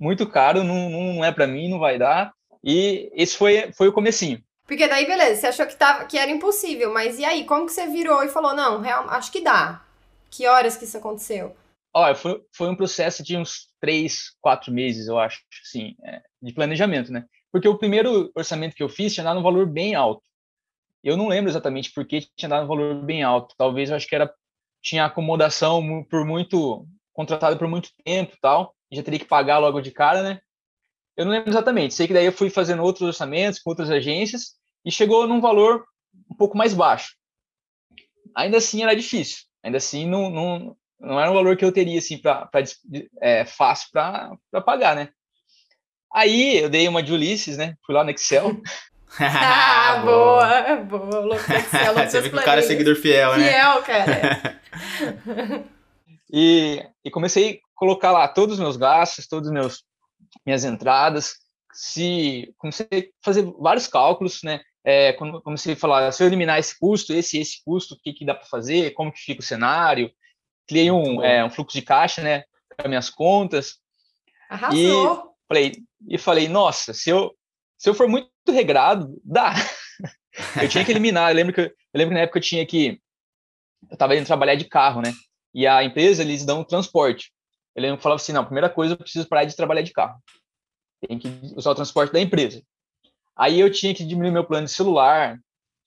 Muito 0.00 0.28
caro, 0.28 0.64
não, 0.64 0.90
não, 0.90 1.24
é 1.24 1.30
para 1.30 1.46
mim, 1.46 1.68
não 1.68 1.78
vai 1.78 1.98
dar. 1.98 2.32
E 2.62 3.10
esse 3.14 3.36
foi, 3.36 3.72
foi 3.72 3.88
o 3.88 3.92
comecinho. 3.92 4.42
Porque 4.66 4.86
daí, 4.86 5.06
beleza, 5.06 5.40
você 5.40 5.46
achou 5.46 5.66
que, 5.66 5.76
tava, 5.76 6.04
que 6.04 6.18
era 6.18 6.30
impossível, 6.30 6.92
mas 6.92 7.18
e 7.18 7.24
aí, 7.24 7.44
como 7.44 7.64
que 7.64 7.72
você 7.72 7.86
virou 7.86 8.22
e 8.22 8.28
falou, 8.28 8.54
não, 8.54 8.80
real, 8.80 9.08
acho 9.08 9.32
que 9.32 9.40
dá? 9.40 9.82
Que 10.30 10.46
horas 10.46 10.76
que 10.76 10.84
isso 10.84 10.98
aconteceu? 10.98 11.56
Olha, 11.94 12.14
foi, 12.14 12.42
foi 12.52 12.68
um 12.68 12.76
processo 12.76 13.22
de 13.22 13.36
uns 13.36 13.68
três, 13.80 14.32
quatro 14.40 14.70
meses, 14.72 15.06
eu 15.06 15.18
acho, 15.18 15.40
assim, 15.64 15.94
é, 16.04 16.20
de 16.42 16.52
planejamento, 16.52 17.10
né? 17.10 17.24
Porque 17.50 17.66
o 17.66 17.78
primeiro 17.78 18.30
orçamento 18.34 18.76
que 18.76 18.82
eu 18.82 18.88
fiz 18.88 19.14
tinha 19.14 19.24
dado 19.24 19.40
um 19.40 19.42
valor 19.42 19.66
bem 19.66 19.94
alto. 19.94 20.22
Eu 21.08 21.16
não 21.16 21.28
lembro 21.28 21.50
exatamente 21.50 21.90
por 21.90 22.06
que 22.06 22.28
tinha 22.36 22.48
dado 22.48 22.64
um 22.64 22.68
valor 22.68 23.02
bem 23.02 23.22
alto. 23.22 23.54
Talvez 23.56 23.88
eu 23.88 23.96
acho 23.96 24.06
que 24.06 24.14
era 24.14 24.30
tinha 24.82 25.06
acomodação 25.06 26.04
por 26.04 26.24
muito 26.26 26.86
contratado 27.14 27.56
por 27.56 27.66
muito 27.66 27.90
tempo, 28.04 28.36
tal. 28.42 28.74
Já 28.92 29.02
teria 29.02 29.18
que 29.18 29.24
pagar 29.24 29.58
logo 29.58 29.80
de 29.80 29.90
cara, 29.90 30.22
né? 30.22 30.40
Eu 31.16 31.24
não 31.24 31.32
lembro 31.32 31.50
exatamente. 31.50 31.94
Sei 31.94 32.06
que 32.06 32.12
daí 32.12 32.26
eu 32.26 32.32
fui 32.32 32.50
fazendo 32.50 32.82
outros 32.82 33.08
orçamentos 33.08 33.58
com 33.58 33.70
outras 33.70 33.90
agências 33.90 34.54
e 34.84 34.92
chegou 34.92 35.26
num 35.26 35.40
valor 35.40 35.84
um 36.30 36.34
pouco 36.34 36.56
mais 36.56 36.74
baixo. 36.74 37.16
Ainda 38.36 38.58
assim 38.58 38.82
era 38.82 38.94
difícil. 38.94 39.44
Ainda 39.64 39.78
assim 39.78 40.06
não, 40.06 40.28
não, 40.28 40.76
não 41.00 41.18
era 41.18 41.30
um 41.30 41.34
valor 41.34 41.56
que 41.56 41.64
eu 41.64 41.72
teria 41.72 41.98
assim 41.98 42.18
para 42.18 42.50
é, 43.20 43.46
fácil 43.46 43.88
para 43.90 44.36
pagar, 44.64 44.94
né? 44.94 45.08
Aí 46.12 46.58
eu 46.58 46.68
dei 46.68 46.86
uma 46.86 47.02
de 47.02 47.12
Ulisses, 47.12 47.56
né? 47.56 47.76
Fui 47.84 47.94
lá 47.94 48.04
no 48.04 48.10
Excel. 48.10 48.60
Ah, 49.20 50.02
boa, 50.04 50.76
boa. 50.76 51.20
Louco 51.20 51.42
Você 51.42 52.20
vê 52.20 52.30
que 52.30 52.36
o 52.36 52.42
cara 52.44 52.60
é 52.60 52.62
seguidor 52.62 52.96
fiel, 52.96 53.36
né? 53.36 53.50
Fiel, 53.50 53.82
cara. 53.82 54.60
E, 56.30 56.84
e 57.02 57.10
comecei 57.10 57.54
a 57.54 57.58
colocar 57.74 58.12
lá 58.12 58.28
todos 58.28 58.56
os 58.56 58.60
meus 58.60 58.76
gastos, 58.76 59.26
todas 59.26 59.50
meus 59.50 59.82
minhas 60.44 60.62
entradas. 60.62 61.36
Se 61.72 62.52
comecei 62.58 62.86
a 62.92 63.02
fazer 63.24 63.50
vários 63.58 63.86
cálculos, 63.86 64.42
né? 64.42 64.60
É, 64.84 65.12
quando 65.14 65.40
comecei 65.42 65.72
a 65.72 65.76
falar, 65.76 66.12
se 66.12 66.22
eu 66.22 66.26
eliminar 66.26 66.58
esse 66.58 66.78
custo, 66.78 67.12
esse 67.12 67.38
e 67.38 67.40
esse 67.40 67.62
custo, 67.64 67.94
o 67.94 67.98
que, 67.98 68.12
que 68.12 68.24
dá 68.24 68.34
para 68.34 68.46
fazer, 68.46 68.92
como 68.92 69.12
que 69.12 69.20
fica 69.20 69.40
o 69.40 69.44
cenário. 69.44 70.10
Criei 70.66 70.90
um, 70.90 71.22
é, 71.22 71.44
um 71.44 71.50
fluxo 71.50 71.78
de 71.78 71.82
caixa, 71.84 72.22
né? 72.22 72.44
Para 72.76 72.88
minhas 72.88 73.08
contas. 73.10 73.76
Arrasou. 74.50 75.34
Falei, 75.48 75.72
e 76.06 76.18
falei, 76.18 76.46
nossa, 76.46 76.92
se 76.92 77.08
eu, 77.08 77.34
se 77.78 77.88
eu 77.88 77.94
for 77.94 78.08
muito 78.08 78.28
regrado, 78.48 79.20
dá. 79.24 79.54
eu 80.60 80.68
tinha 80.68 80.84
que 80.84 80.90
eliminar. 80.90 81.30
Eu 81.30 81.36
lembro 81.36 81.54
que, 81.54 81.60
eu 81.60 81.72
lembro 81.94 82.10
que 82.10 82.14
na 82.14 82.24
época 82.24 82.38
eu 82.38 82.42
tinha 82.42 82.66
que. 82.66 83.00
Eu 83.88 83.94
estava 83.94 84.16
indo 84.16 84.26
trabalhar 84.26 84.56
de 84.56 84.64
carro, 84.64 85.00
né? 85.00 85.12
E 85.54 85.66
a 85.66 85.84
empresa, 85.84 86.22
eles 86.22 86.44
dão 86.44 86.64
transporte. 86.64 87.32
Eu 87.74 87.82
lembro 87.82 87.98
que 87.98 88.02
falava 88.02 88.20
assim: 88.20 88.32
não, 88.32 88.44
primeira 88.44 88.68
coisa, 88.68 88.94
eu 88.94 88.98
preciso 88.98 89.28
parar 89.28 89.44
de 89.44 89.54
trabalhar 89.54 89.82
de 89.82 89.92
carro. 89.92 90.20
Tem 91.06 91.18
que 91.18 91.28
usar 91.56 91.70
o 91.70 91.74
transporte 91.76 92.12
da 92.12 92.20
empresa. 92.20 92.60
Aí 93.36 93.60
eu 93.60 93.70
tinha 93.70 93.94
que 93.94 94.04
diminuir 94.04 94.32
meu 94.32 94.44
plano 94.44 94.66
de 94.66 94.72
celular. 94.72 95.38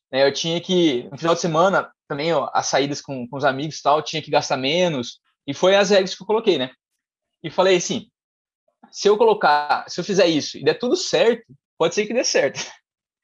Né? 0.10 0.26
Eu 0.26 0.34
tinha 0.34 0.62
que, 0.62 1.10
no 1.12 1.18
final 1.18 1.36
de 1.36 1.42
semana, 1.42 1.92
também, 2.08 2.32
ó, 2.32 2.50
as 2.54 2.68
saídas 2.68 3.02
com, 3.02 3.28
com 3.28 3.36
os 3.36 3.44
amigos 3.44 3.78
e 3.78 3.82
tal, 3.82 4.02
tinha 4.02 4.22
que 4.22 4.32
gastar 4.32 4.56
menos. 4.56 5.20
E 5.46 5.54
foi 5.54 5.76
as 5.76 5.90
regras 5.90 6.16
que 6.16 6.24
eu 6.24 6.28
coloquei, 6.28 6.58
né? 6.58 6.72
E 7.44 7.50
falei 7.50 7.76
assim: 7.76 8.10
se 8.90 9.10
eu 9.10 9.18
colocar, 9.18 9.86
se 9.90 10.00
eu 10.00 10.06
fizer 10.06 10.28
isso 10.28 10.58
e 10.58 10.64
der 10.64 10.76
tudo 10.76 10.96
certo, 10.96 11.46
pode 11.82 11.96
ser 11.96 12.06
que 12.06 12.14
dê 12.14 12.24
certo. 12.24 12.64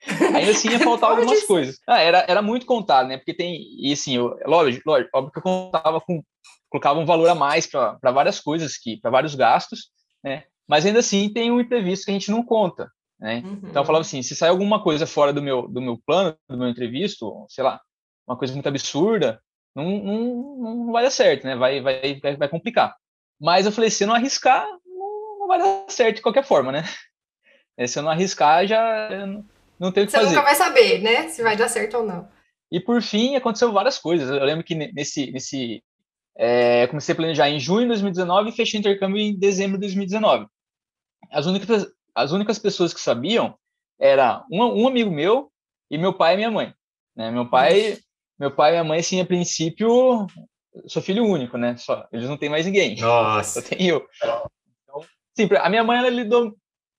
Ainda 0.36 0.50
assim 0.50 0.72
ia 0.72 0.80
faltar 0.80 1.12
algumas 1.12 1.42
ser. 1.42 1.46
coisas. 1.46 1.80
Ah, 1.88 2.00
era, 2.00 2.26
era 2.28 2.42
muito 2.42 2.66
contado, 2.66 3.08
né? 3.08 3.18
Porque 3.18 3.36
tem, 3.36 3.62
e 3.80 3.94
assim, 3.94 4.16
eu, 4.16 4.36
lógico, 4.48 4.90
lógico, 4.90 5.12
óbvio 5.14 5.32
que 5.32 5.38
eu 5.38 5.44
contava 5.44 6.02
com, 6.02 6.24
colocava 6.68 7.00
um 7.00 7.06
valor 7.06 7.30
a 7.30 7.36
mais 7.36 7.68
para 7.68 8.00
várias 8.12 8.40
coisas, 8.40 8.76
que 8.76 9.00
para 9.00 9.12
vários 9.12 9.36
gastos, 9.36 9.92
né? 10.24 10.46
Mas 10.68 10.88
ainda 10.88 11.02
assim 11.02 11.32
tem 11.32 11.52
um 11.52 11.60
imprevisto 11.60 12.06
que 12.06 12.10
a 12.10 12.14
gente 12.16 12.32
não 12.32 12.44
conta, 12.44 12.90
né? 13.20 13.44
Uhum. 13.46 13.60
Então 13.66 13.84
eu 13.84 13.86
falava 13.86 14.02
assim, 14.02 14.24
se 14.24 14.36
sair 14.36 14.50
alguma 14.50 14.82
coisa 14.82 15.06
fora 15.06 15.32
do 15.32 15.42
meu, 15.42 15.68
do 15.68 15.80
meu 15.80 16.02
plano, 16.04 16.36
do 16.50 16.58
meu 16.58 16.68
imprevisto, 16.68 17.46
sei 17.50 17.64
lá, 17.64 17.80
uma 18.28 18.40
coisa 18.40 18.56
muito 18.56 18.68
absurda, 18.68 19.40
não, 19.76 19.86
não, 19.86 20.58
não 20.86 20.92
vai 20.92 21.04
dar 21.04 21.12
certo, 21.12 21.44
né? 21.44 21.56
Vai, 21.56 21.80
vai, 21.80 22.20
vai, 22.20 22.36
vai 22.38 22.50
complicar. 22.50 22.96
Mas 23.40 23.68
eu 23.68 23.72
falei, 23.72 23.92
se 23.92 24.04
eu 24.04 24.08
não 24.08 24.16
arriscar, 24.16 24.66
não, 24.84 25.40
não 25.42 25.48
vai 25.48 25.60
dar 25.60 25.86
certo 25.90 26.16
de 26.16 26.22
qualquer 26.24 26.44
forma, 26.44 26.72
né? 26.72 26.84
É, 27.78 27.86
Se 27.88 28.00
eu 28.00 28.04
não 28.04 28.12
arriscar, 28.12 28.66
já 28.68 29.10
não 29.80 29.92
tenho 29.92 30.06
o 30.06 30.08
que 30.08 30.12
Você 30.12 30.18
fazer. 30.18 30.30
nunca 30.36 30.42
vai 30.42 30.56
saber, 30.56 31.02
né? 31.02 31.28
Se 31.30 31.44
vai 31.44 31.56
dar 31.56 31.70
certo 31.70 31.98
ou 31.98 32.06
não. 32.06 32.28
E 32.72 32.80
por 32.80 33.02
fim, 33.02 33.36
aconteceu 33.36 33.72
várias 33.72 33.98
coisas. 33.98 34.30
Eu 34.30 34.44
lembro 34.44 34.64
que 34.64 34.76
ne- 34.76 34.92
nesse, 34.92 35.32
nesse 35.32 35.84
é, 36.38 36.84
eu 36.84 36.88
comecei 36.90 37.14
a 37.14 37.16
planejar 37.16 37.50
em 37.50 37.60
junho 37.60 37.82
de 37.84 37.88
2019 37.90 38.50
e 38.50 38.54
fechei 38.54 38.80
o 38.80 38.82
intercâmbio 38.82 39.20
em 39.20 39.38
dezembro 39.38 39.78
de 39.78 39.82
2019. 39.82 40.48
As 41.32 41.46
únicas, 41.46 41.88
as 42.14 42.32
únicas 42.32 42.60
pessoas 42.60 42.94
que 42.94 43.00
sabiam 43.00 43.56
era 44.00 44.44
um, 44.52 44.84
um 44.84 44.88
amigo 44.88 45.10
meu 45.12 45.52
e 45.90 45.98
meu 45.98 46.14
pai 46.14 46.34
e 46.34 46.38
minha 46.38 46.52
mãe. 46.52 46.74
Né? 47.16 47.32
Meu 47.32 47.50
pai, 47.50 47.98
meu 48.40 48.52
pai 48.52 48.70
e 48.70 48.74
minha 48.74 48.84
mãe, 48.84 49.00
assim, 49.00 49.20
a 49.22 49.26
princípio, 49.26 50.28
sou 50.88 51.02
filho 51.02 51.26
único, 51.26 51.58
né? 51.58 51.76
Só, 51.78 52.06
eles 52.12 52.28
não 52.30 52.38
têm 52.38 52.50
mais 52.50 52.66
ninguém. 52.66 52.96
Nossa. 53.00 53.62
Só 53.62 53.68
tem 53.70 53.88
eu. 53.88 54.06
Então, 54.84 55.02
sim, 55.36 55.48
a 55.60 55.70
minha 55.70 55.84
mãe 55.84 55.98
ela 55.98 56.10
lidou, 56.10 56.56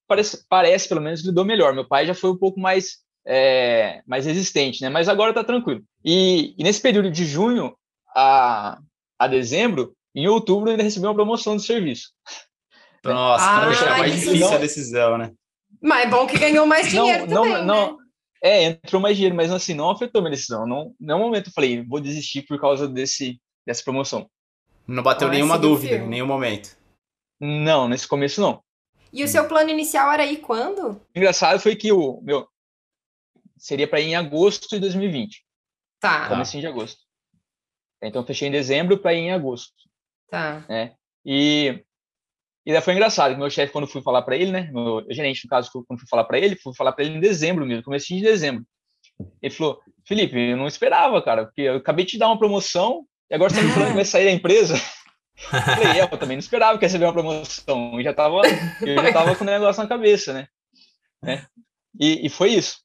parece, 0.08 0.44
parece 0.48 0.88
pelo 0.88 1.00
menos 1.00 1.24
lidou 1.24 1.44
melhor. 1.44 1.74
Meu 1.74 1.86
pai 1.86 2.06
já 2.06 2.14
foi 2.14 2.30
um 2.30 2.36
pouco 2.36 2.58
mais 2.58 2.98
é, 3.26 4.02
mais 4.06 4.24
resistente, 4.24 4.80
né? 4.82 4.88
Mas 4.88 5.08
agora 5.08 5.34
tá 5.34 5.44
tranquilo. 5.44 5.82
E, 6.04 6.54
e 6.58 6.64
nesse 6.64 6.80
período 6.80 7.10
de 7.10 7.26
junho 7.26 7.76
a, 8.16 8.78
a 9.18 9.26
dezembro, 9.28 9.94
em 10.14 10.26
outubro 10.26 10.68
eu 10.68 10.72
ainda 10.72 10.82
recebi 10.82 11.06
uma 11.06 11.14
promoção 11.14 11.54
do 11.54 11.62
serviço. 11.62 12.10
Nossa, 13.04 13.44
Ah, 13.44 13.66
poxa, 13.66 13.84
é 13.84 13.98
mais 13.98 14.14
difícil 14.14 14.40
não- 14.40 14.54
a 14.54 14.58
decisão, 14.58 15.18
né? 15.18 15.32
Mas 15.80 16.06
é 16.06 16.10
bom 16.10 16.26
que 16.26 16.38
ganhou 16.38 16.66
mais 16.66 16.90
dinheiro 16.90 17.26
não, 17.26 17.42
também, 17.42 17.52
não, 17.52 17.58
né? 17.58 17.64
não, 17.64 17.98
é, 18.42 18.64
entrou 18.64 19.00
mais 19.00 19.16
dinheiro, 19.16 19.36
mas 19.36 19.52
assim, 19.52 19.74
não 19.74 19.90
afetou 19.90 20.22
minha 20.22 20.30
decisão. 20.30 20.66
Não, 20.66 20.94
nenhum 20.98 21.18
momento 21.18 21.48
eu 21.48 21.52
falei, 21.52 21.84
vou 21.84 22.00
desistir 22.00 22.42
por 22.42 22.58
causa 22.58 22.88
desse, 22.88 23.38
dessa 23.66 23.84
promoção. 23.84 24.28
Não 24.86 25.02
bateu 25.02 25.28
Ah, 25.28 25.30
nenhuma 25.30 25.58
dúvida, 25.58 25.96
em 25.96 26.08
nenhum 26.08 26.26
momento. 26.26 26.76
Não, 27.38 27.86
nesse 27.86 28.08
começo 28.08 28.40
não. 28.40 28.62
E 29.12 29.24
o 29.24 29.28
seu 29.28 29.46
plano 29.48 29.70
inicial 29.70 30.10
era 30.12 30.26
ir 30.26 30.38
quando? 30.38 30.90
O 30.90 31.18
engraçado 31.18 31.58
foi 31.60 31.74
que 31.74 31.90
o 31.92 32.20
meu, 32.22 32.46
seria 33.56 33.88
para 33.88 34.00
ir 34.00 34.08
em 34.08 34.16
agosto 34.16 34.68
de 34.68 34.78
2020. 34.78 35.44
Tá. 36.00 36.28
Comecinho 36.28 36.60
de 36.60 36.66
agosto. 36.66 37.00
Então, 38.02 38.24
fechei 38.24 38.48
em 38.48 38.52
dezembro 38.52 38.98
para 38.98 39.14
ir 39.14 39.18
em 39.18 39.32
agosto. 39.32 39.74
Tá. 40.30 40.64
Né? 40.68 40.94
E, 41.24 41.84
e 42.64 42.72
daí 42.72 42.80
foi 42.80 42.94
engraçado, 42.94 43.36
meu 43.36 43.50
chefe, 43.50 43.72
quando 43.72 43.88
fui 43.88 44.02
falar 44.02 44.22
para 44.22 44.36
ele, 44.36 44.52
né? 44.52 44.70
Meu 44.72 45.04
gerente, 45.10 45.44
no 45.44 45.50
caso, 45.50 45.70
quando 45.72 45.98
fui 45.98 46.08
falar 46.08 46.24
para 46.24 46.38
ele, 46.38 46.56
fui 46.56 46.74
falar 46.74 46.92
para 46.92 47.04
ele 47.04 47.16
em 47.16 47.20
dezembro 47.20 47.66
mesmo, 47.66 47.82
comecinho 47.82 48.20
de 48.20 48.26
dezembro. 48.26 48.64
Ele 49.42 49.52
falou, 49.52 49.80
Felipe, 50.06 50.38
eu 50.38 50.56
não 50.56 50.66
esperava, 50.66 51.20
cara, 51.20 51.46
porque 51.46 51.62
eu 51.62 51.76
acabei 51.76 52.04
de 52.04 52.12
te 52.12 52.18
dar 52.18 52.28
uma 52.28 52.38
promoção 52.38 53.04
e 53.30 53.34
agora 53.34 53.50
você 53.50 53.60
tá 53.60 53.66
me 53.66 53.72
falando 53.72 53.88
que 53.88 53.96
vai 53.96 54.04
sair 54.04 54.24
da 54.24 54.30
empresa. 54.30 54.74
Falei, 55.38 56.00
é, 56.00 56.02
eu 56.02 56.18
também 56.18 56.36
não 56.36 56.40
esperava 56.40 56.78
que 56.78 56.84
receber 56.84 57.04
uma 57.04 57.12
promoção. 57.12 57.98
Eu 57.98 58.02
já 58.02 58.12
tava, 58.12 58.42
eu 58.82 58.94
já 59.02 59.12
tava 59.12 59.36
com 59.36 59.44
o 59.44 59.46
negócio 59.46 59.82
na 59.82 59.88
cabeça, 59.88 60.32
né? 60.32 60.48
né? 61.22 61.46
E, 61.98 62.26
e 62.26 62.28
foi 62.28 62.50
isso. 62.50 62.80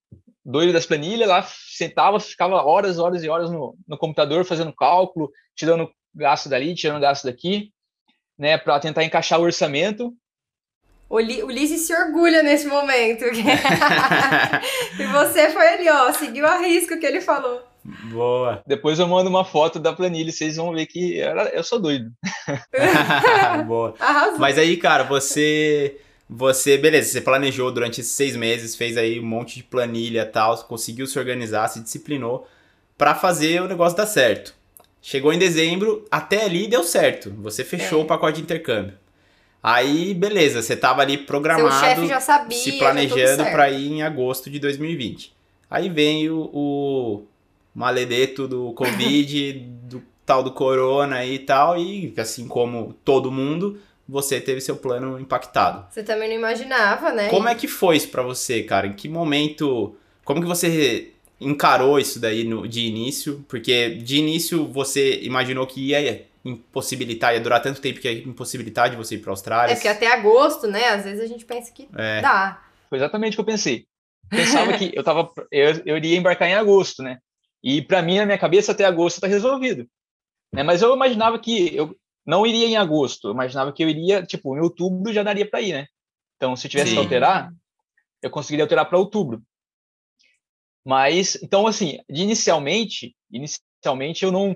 Doido 0.46 0.74
das 0.74 0.86
planilhas, 0.86 1.28
lá 1.28 1.44
sentava, 1.44 2.20
ficava 2.20 2.56
horas, 2.64 3.00
horas 3.00 3.24
e 3.24 3.30
horas 3.30 3.50
no, 3.50 3.76
no 3.88 3.98
computador 3.98 4.46
fazendo 4.46 4.74
cálculo, 4.74 5.32
tirando 5.56 5.90
gasto 6.14 6.50
dali, 6.50 6.76
tirando 6.76 7.02
gasto 7.02 7.24
daqui, 7.24 7.72
né, 8.38 8.58
para 8.58 8.80
tentar 8.80 9.04
encaixar 9.04 9.40
o 9.40 9.44
orçamento. 9.44 10.14
O, 11.10 11.20
Li, 11.20 11.44
o 11.44 11.50
Lizzie 11.50 11.78
se 11.78 11.96
orgulha 11.96 12.44
nesse 12.44 12.68
momento. 12.68 13.24
e 15.00 15.06
você 15.08 15.50
foi 15.50 15.68
ali, 15.68 15.90
ó, 15.90 16.12
seguiu 16.12 16.46
a 16.46 16.58
risco 16.58 17.00
que 17.00 17.06
ele 17.06 17.22
falou. 17.22 17.73
Boa. 17.86 18.62
Depois 18.66 18.98
eu 18.98 19.08
mando 19.08 19.30
uma 19.30 19.44
foto 19.44 19.78
da 19.80 19.92
planilha, 19.92 20.32
vocês 20.32 20.56
vão 20.56 20.74
ver 20.74 20.86
que 20.86 21.20
era, 21.20 21.50
eu 21.50 21.64
sou 21.64 21.80
doido. 21.80 22.12
Boa. 23.68 23.94
Arrasou. 24.00 24.40
Mas 24.40 24.58
aí, 24.58 24.78
cara, 24.78 25.04
você. 25.04 25.98
Você, 26.30 26.78
beleza, 26.78 27.10
você 27.12 27.22
planejou 27.22 27.72
durante 27.72 28.00
esses 28.02 28.14
seis 28.14 28.36
meses, 28.36 28.76
fez 28.76 28.98
aí 28.98 29.20
um 29.20 29.26
monte 29.26 29.58
de 29.58 29.64
planilha 29.64 30.22
e 30.22 30.26
tal, 30.26 30.58
conseguiu 30.64 31.06
se 31.06 31.20
organizar, 31.20 31.68
se 31.68 31.82
disciplinou 31.82 32.48
para 32.98 33.14
fazer 33.14 33.62
o 33.62 33.68
negócio 33.68 33.98
dar 33.98 34.08
certo. 34.08 34.56
Chegou 35.02 35.34
em 35.34 35.38
dezembro, 35.38 36.06
até 36.10 36.46
ali 36.46 36.66
deu 36.66 36.84
certo. 36.84 37.30
Você 37.40 37.64
fechou 37.64 38.00
É. 38.00 38.04
o 38.04 38.08
pacote 38.08 38.38
de 38.38 38.44
intercâmbio. 38.44 38.94
Aí, 39.62 40.14
beleza, 40.14 40.62
você 40.62 40.76
tava 40.76 41.02
ali 41.02 41.18
programado, 41.18 41.86
chefe 41.86 42.08
já 42.08 42.20
sabia. 42.20 42.58
se 42.58 42.74
planejando 42.80 43.44
para 43.46 43.70
ir 43.70 43.92
em 43.92 44.02
agosto 44.02 44.50
de 44.50 44.60
2020. 44.60 45.34
Aí 45.70 45.90
vem 45.90 46.30
o, 46.30 46.50
o 46.54 47.24
maledeto 47.74 48.48
do 48.48 48.74
Covid, 48.74 49.52
do 49.90 50.04
tal 50.26 50.44
do 50.44 50.52
corona 50.52 51.26
e 51.26 51.40
tal, 51.40 51.78
e 51.78 52.14
assim 52.18 52.48
como 52.48 52.94
todo 53.04 53.32
mundo, 53.32 53.80
você 54.08 54.40
teve 54.40 54.62
seu 54.62 54.76
plano 54.76 55.20
impactado. 55.20 55.86
Você 55.90 56.04
também 56.04 56.30
não 56.30 56.36
imaginava, 56.36 57.12
né? 57.12 57.30
Como 57.30 57.48
é 57.48 57.56
que 57.56 57.68
foi 57.68 57.98
isso 57.98 58.10
pra 58.10 58.22
você, 58.24 58.64
cara? 58.64 58.88
Em 58.88 58.94
que 58.94 59.10
momento, 59.10 59.96
como 60.24 60.42
que 60.42 60.48
você 60.48 61.12
encarou 61.40 62.00
isso 62.00 62.20
daí 62.20 62.44
no, 62.44 62.68
de 62.68 62.82
início? 62.82 63.44
Porque 63.48 63.90
de 63.96 64.18
início 64.18 64.66
você 64.68 65.20
imaginou 65.22 65.68
que 65.68 65.90
ia 65.90 66.26
impossibilitar, 66.46 67.34
ia 67.34 67.40
durar 67.40 67.62
tanto 67.62 67.82
tempo 67.82 68.00
que 68.00 68.10
ia 68.10 68.24
impossibilitar 68.24 68.90
de 68.90 68.96
você 68.98 69.16
ir 69.16 69.20
pra 69.20 69.32
Austrália. 69.32 69.74
É 69.74 69.76
porque 69.76 69.88
até 69.88 70.08
agosto, 70.08 70.68
né? 70.68 70.90
Às 70.90 71.04
vezes 71.06 71.22
a 71.22 71.28
gente 71.28 71.46
pensa 71.46 71.72
que 71.72 71.88
É. 71.96 72.22
dá. 72.22 72.62
Foi 72.90 72.98
exatamente 72.98 73.34
o 73.34 73.36
que 73.38 73.42
eu 73.42 73.46
pensei. 73.46 73.86
Pensava 74.30 74.74
que 74.78 74.92
eu 74.94 75.04
tava, 75.04 75.30
eu, 75.52 75.82
eu 75.86 75.98
iria 75.98 76.18
embarcar 76.18 76.48
em 76.48 76.56
agosto, 76.56 77.02
né? 77.04 77.18
E 77.64 77.82
para 77.82 78.02
mim, 78.02 78.18
na 78.18 78.26
minha 78.26 78.38
cabeça, 78.38 78.72
até 78.74 78.84
agosto 78.86 79.22
tá 79.22 79.28
resolvido. 79.28 79.88
Né? 80.54 80.64
Mas 80.64 80.82
eu 80.82 80.94
imaginava 80.94 81.40
que 81.40 81.74
eu 81.76 81.96
não 82.26 82.46
iria 82.46 82.68
em 82.68 82.76
agosto. 82.78 83.28
Eu 83.30 83.34
imaginava 83.34 83.72
que 83.72 83.84
eu 83.84 83.90
iria, 83.90 84.24
tipo, 84.24 84.56
em 84.58 84.60
outubro 84.62 85.14
já 85.14 85.24
daria 85.24 85.50
para 85.50 85.62
ir, 85.62 85.74
né? 85.74 85.88
Então, 86.36 86.56
se 86.56 86.68
eu 86.68 86.72
tivesse 86.72 86.90
Sim. 86.90 86.96
que 86.96 87.02
alterar, 87.02 87.54
eu 88.22 88.30
conseguiria 88.30 88.66
alterar 88.66 88.86
para 88.88 88.98
outubro. 89.00 89.42
Mas, 90.86 91.42
então, 91.42 91.66
assim, 91.66 92.00
inicialmente, 92.10 93.16
inicialmente 93.32 94.26
eu 94.26 94.32
não, 94.32 94.56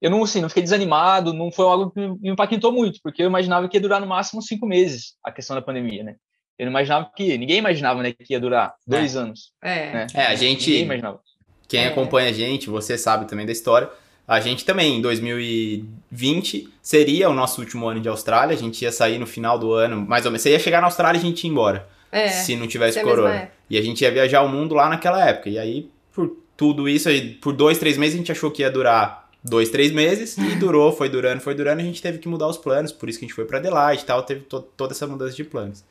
eu 0.00 0.10
não, 0.10 0.22
assim, 0.22 0.40
não 0.40 0.48
fiquei 0.48 0.62
desanimado, 0.62 1.34
não 1.34 1.52
foi 1.52 1.66
algo 1.66 1.90
que 1.90 2.00
me 2.00 2.30
impactou 2.30 2.72
muito, 2.72 2.98
porque 3.02 3.22
eu 3.22 3.26
imaginava 3.26 3.68
que 3.68 3.76
ia 3.76 3.80
durar 3.80 4.00
no 4.00 4.06
máximo 4.06 4.40
cinco 4.40 4.66
meses 4.66 5.14
a 5.22 5.30
questão 5.30 5.54
da 5.54 5.60
pandemia, 5.62 6.02
né? 6.02 6.16
Eu 6.58 6.64
não 6.66 6.72
imaginava 6.72 7.10
que, 7.14 7.36
ninguém 7.36 7.58
imaginava, 7.58 8.02
né, 8.02 8.12
que 8.12 8.32
ia 8.32 8.40
durar 8.40 8.74
dois 8.86 9.14
anos, 9.14 9.52
É. 9.62 9.92
né? 9.92 10.06
É, 10.14 10.26
a 10.26 10.34
gente- 10.34 10.70
Ninguém 10.70 10.84
imaginava. 10.84 11.20
Quem 11.68 11.80
É. 11.84 11.88
acompanha 11.88 12.30
a 12.30 12.32
gente, 12.32 12.68
você 12.70 12.96
sabe 12.98 13.28
também 13.28 13.44
da 13.46 13.52
história. 13.52 13.88
A 14.26 14.40
gente 14.40 14.64
também, 14.64 14.96
em 14.98 15.00
2020, 15.00 16.68
seria 16.82 17.28
o 17.28 17.34
nosso 17.34 17.60
último 17.60 17.88
ano 17.88 18.00
de 18.00 18.08
Austrália. 18.08 18.54
A 18.54 18.58
gente 18.58 18.82
ia 18.82 18.92
sair 18.92 19.18
no 19.18 19.26
final 19.26 19.58
do 19.58 19.72
ano, 19.72 20.00
mais 20.00 20.24
ou 20.24 20.30
menos. 20.30 20.42
Você 20.42 20.50
ia 20.50 20.58
chegar 20.58 20.80
na 20.80 20.86
Austrália 20.86 21.18
e 21.18 21.20
a 21.22 21.24
gente 21.24 21.44
ia 21.44 21.50
embora. 21.50 21.88
É. 22.10 22.28
se 22.28 22.56
não 22.56 22.66
tivesse 22.66 22.98
é 22.98 23.02
corona. 23.02 23.50
E 23.68 23.76
a 23.76 23.82
gente 23.82 24.00
ia 24.00 24.10
viajar 24.10 24.40
o 24.40 24.48
mundo 24.48 24.74
lá 24.74 24.88
naquela 24.88 25.22
época. 25.28 25.50
E 25.50 25.58
aí, 25.58 25.90
por 26.14 26.34
tudo 26.56 26.88
isso, 26.88 27.10
por 27.42 27.52
dois, 27.52 27.76
três 27.76 27.98
meses, 27.98 28.14
a 28.14 28.18
gente 28.18 28.32
achou 28.32 28.50
que 28.50 28.62
ia 28.62 28.70
durar 28.70 29.28
dois, 29.44 29.68
três 29.68 29.92
meses. 29.92 30.38
E 30.38 30.54
durou, 30.56 30.90
foi 30.90 31.10
durando, 31.10 31.40
foi 31.42 31.54
durando. 31.54 31.80
E 31.80 31.82
a 31.82 31.86
gente 31.86 32.00
teve 32.00 32.16
que 32.16 32.26
mudar 32.28 32.46
os 32.48 32.56
planos. 32.56 32.92
Por 32.92 33.10
isso 33.10 33.18
que 33.18 33.26
a 33.26 33.28
gente 33.28 33.34
foi 33.34 33.44
pra 33.44 33.58
Adelaide 33.58 34.02
e 34.04 34.06
tal. 34.06 34.22
Teve 34.22 34.40
to- 34.40 34.62
toda 34.74 34.94
essa 34.94 35.06
mudança 35.06 35.36
de 35.36 35.44
planos. 35.44 35.84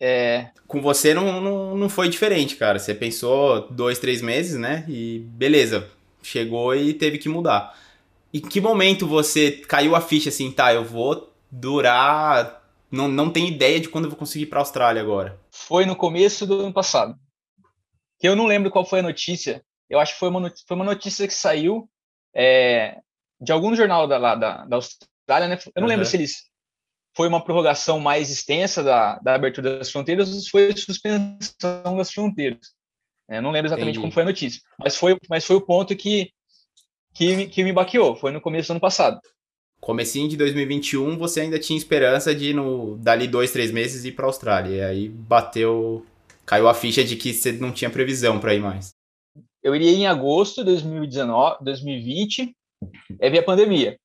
É, 0.00 0.50
Com 0.66 0.80
você 0.80 1.12
não, 1.12 1.40
não, 1.40 1.76
não 1.76 1.88
foi 1.88 2.08
diferente, 2.08 2.56
cara. 2.56 2.78
Você 2.78 2.94
pensou 2.94 3.68
dois, 3.70 3.98
três 3.98 4.22
meses, 4.22 4.58
né? 4.58 4.84
E 4.88 5.20
beleza, 5.20 5.88
chegou 6.22 6.74
e 6.74 6.94
teve 6.94 7.18
que 7.18 7.28
mudar. 7.28 7.76
Em 8.32 8.40
que 8.40 8.60
momento 8.60 9.06
você 9.06 9.50
caiu 9.50 9.96
a 9.96 10.00
ficha 10.00 10.28
assim, 10.28 10.50
tá, 10.52 10.72
eu 10.72 10.84
vou 10.84 11.32
durar. 11.50 12.62
Não, 12.90 13.08
não 13.08 13.30
tenho 13.30 13.48
ideia 13.48 13.80
de 13.80 13.88
quando 13.88 14.04
eu 14.04 14.10
vou 14.10 14.18
conseguir 14.18 14.44
ir 14.44 14.48
pra 14.48 14.60
Austrália 14.60 15.02
agora. 15.02 15.38
foi 15.50 15.84
no 15.84 15.96
começo 15.96 16.46
do 16.46 16.60
ano 16.60 16.72
passado. 16.72 17.14
Que 18.18 18.28
eu 18.28 18.36
não 18.36 18.46
lembro 18.46 18.70
qual 18.70 18.84
foi 18.84 19.00
a 19.00 19.02
notícia. 19.02 19.62
Eu 19.88 19.98
acho 19.98 20.12
que 20.14 20.18
foi 20.18 20.28
uma 20.28 20.40
notícia, 20.40 20.64
foi 20.66 20.74
uma 20.76 20.84
notícia 20.84 21.26
que 21.26 21.34
saiu 21.34 21.88
é, 22.34 22.98
de 23.40 23.52
algum 23.52 23.74
jornal 23.74 24.06
da, 24.06 24.18
lá 24.18 24.34
da, 24.34 24.64
da 24.64 24.76
Austrália, 24.76 25.48
né? 25.48 25.58
Eu 25.74 25.80
não 25.80 25.88
lembro 25.88 26.02
Aham. 26.04 26.10
se 26.10 26.16
eles 26.16 26.44
foi 27.16 27.28
uma 27.28 27.42
prorrogação 27.42 27.98
mais 28.00 28.30
extensa 28.30 28.82
da, 28.82 29.18
da 29.18 29.34
abertura 29.34 29.78
das 29.78 29.90
fronteiras 29.90 30.32
ou 30.32 30.40
se 30.40 30.50
foi 30.50 30.74
suspensão 30.76 31.96
das 31.96 32.12
fronteiras. 32.12 32.72
É, 33.28 33.40
não 33.40 33.50
lembro 33.50 33.68
exatamente 33.68 33.94
Entendi. 33.96 34.00
como 34.00 34.12
foi 34.12 34.22
a 34.22 34.26
notícia, 34.26 34.60
mas 34.78 34.96
foi, 34.96 35.16
mas 35.28 35.44
foi 35.44 35.56
o 35.56 35.60
ponto 35.60 35.94
que, 35.96 36.30
que, 37.14 37.36
me- 37.36 37.46
que 37.48 37.62
me 37.64 37.72
baqueou. 37.72 38.16
Foi 38.16 38.30
no 38.32 38.40
começo 38.40 38.68
do 38.68 38.72
ano 38.72 38.80
passado. 38.80 39.20
Comecinho 39.80 40.28
de 40.28 40.36
2021, 40.36 41.16
você 41.18 41.40
ainda 41.42 41.58
tinha 41.58 41.76
esperança 41.76 42.34
de, 42.34 42.52
no, 42.54 42.96
dali 42.98 43.28
dois, 43.28 43.52
três 43.52 43.70
meses, 43.70 44.04
ir 44.04 44.12
pra 44.12 44.26
Austrália. 44.26 44.76
E 44.76 44.82
aí 44.82 45.08
bateu. 45.08 46.04
Caiu 46.46 46.66
a 46.68 46.74
ficha 46.74 47.04
de 47.04 47.14
que 47.16 47.32
você 47.34 47.52
não 47.52 47.70
tinha 47.70 47.90
previsão 47.90 48.40
pra 48.40 48.54
ir 48.54 48.60
mais. 48.60 48.94
eu 49.62 49.74
iria 49.76 49.90
em 49.92 50.06
agosto 50.06 50.56
de 50.60 50.64
2019, 50.64 51.62
2020, 51.62 52.56
aí 53.20 53.30
veio 53.30 53.42
a 53.42 53.46
pandemia. 53.46 53.98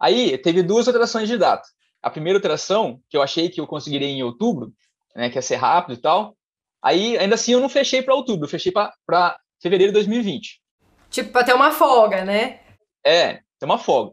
Aí 0.00 0.36
teve 0.38 0.62
duas 0.62 0.86
alterações 0.88 1.28
de 1.28 1.36
data. 1.36 1.68
A 2.04 2.10
primeira 2.10 2.38
alteração, 2.38 3.00
que 3.08 3.16
eu 3.16 3.22
achei 3.22 3.48
que 3.48 3.58
eu 3.58 3.66
conseguiria 3.66 4.06
em 4.06 4.22
outubro, 4.22 4.72
né, 5.16 5.30
que 5.30 5.38
ia 5.38 5.42
ser 5.42 5.56
rápido 5.56 5.96
e 5.96 6.00
tal. 6.00 6.36
Aí, 6.82 7.16
ainda 7.16 7.34
assim, 7.34 7.52
eu 7.52 7.60
não 7.60 7.68
fechei 7.68 8.02
para 8.02 8.14
outubro, 8.14 8.44
eu 8.44 8.50
fechei 8.50 8.70
para 8.70 9.38
fevereiro 9.62 9.90
de 9.90 9.94
2020. 9.94 10.60
Tipo, 11.08 11.32
pra 11.32 11.42
ter 11.42 11.54
uma 11.54 11.72
folga, 11.72 12.22
né? 12.22 12.60
É, 13.02 13.34
tem 13.58 13.64
uma 13.64 13.78
folga. 13.78 14.12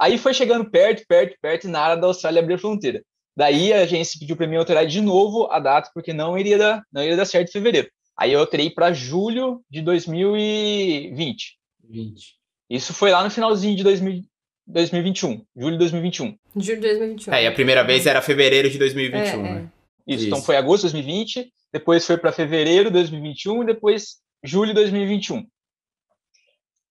Aí 0.00 0.18
foi 0.18 0.34
chegando 0.34 0.68
perto, 0.68 1.06
perto, 1.06 1.36
perto, 1.40 1.68
e 1.68 1.70
na 1.70 1.80
área 1.80 1.96
da 1.96 2.08
Austrália 2.08 2.42
abrir 2.42 2.54
a 2.54 2.58
fronteira. 2.58 3.02
Daí 3.36 3.72
a 3.72 3.82
agência 3.82 4.18
pediu 4.18 4.36
para 4.36 4.48
mim 4.48 4.56
alterar 4.56 4.84
de 4.84 5.00
novo 5.00 5.46
a 5.52 5.60
data, 5.60 5.90
porque 5.94 6.12
não 6.12 6.36
iria 6.36 6.58
dar, 6.58 6.82
não 6.92 7.02
iria 7.02 7.16
dar 7.16 7.24
certo 7.24 7.50
em 7.50 7.52
fevereiro. 7.52 7.88
Aí 8.16 8.32
eu 8.32 8.40
alterei 8.40 8.70
para 8.70 8.92
julho 8.92 9.62
de 9.70 9.80
2020. 9.80 11.56
20. 11.88 12.34
Isso 12.68 12.92
foi 12.92 13.12
lá 13.12 13.22
no 13.22 13.30
finalzinho 13.30 13.76
de 13.76 13.84
2000, 13.84 14.24
2021, 14.68 15.44
julho 15.56 15.72
de 15.72 15.78
2021. 15.78 16.38
Julho 16.56 16.80
de 16.80 16.88
2021. 16.88 17.32
É, 17.34 17.44
e 17.44 17.46
a 17.46 17.52
primeira 17.52 17.82
vez 17.82 18.06
era 18.06 18.20
fevereiro 18.22 18.70
de 18.70 18.78
2021, 18.78 19.20
É, 19.20 19.30
é. 19.30 19.36
né? 19.36 19.72
Isso, 20.06 20.18
Isso. 20.20 20.26
então 20.28 20.42
foi 20.42 20.56
agosto 20.56 20.86
de 20.86 20.92
2020, 20.92 21.52
depois 21.72 22.06
foi 22.06 22.16
para 22.16 22.32
fevereiro 22.32 22.84
de 22.84 22.92
2021 22.92 23.62
e 23.62 23.66
depois 23.66 24.16
julho 24.42 24.68
de 24.68 24.74
2021. 24.74 25.46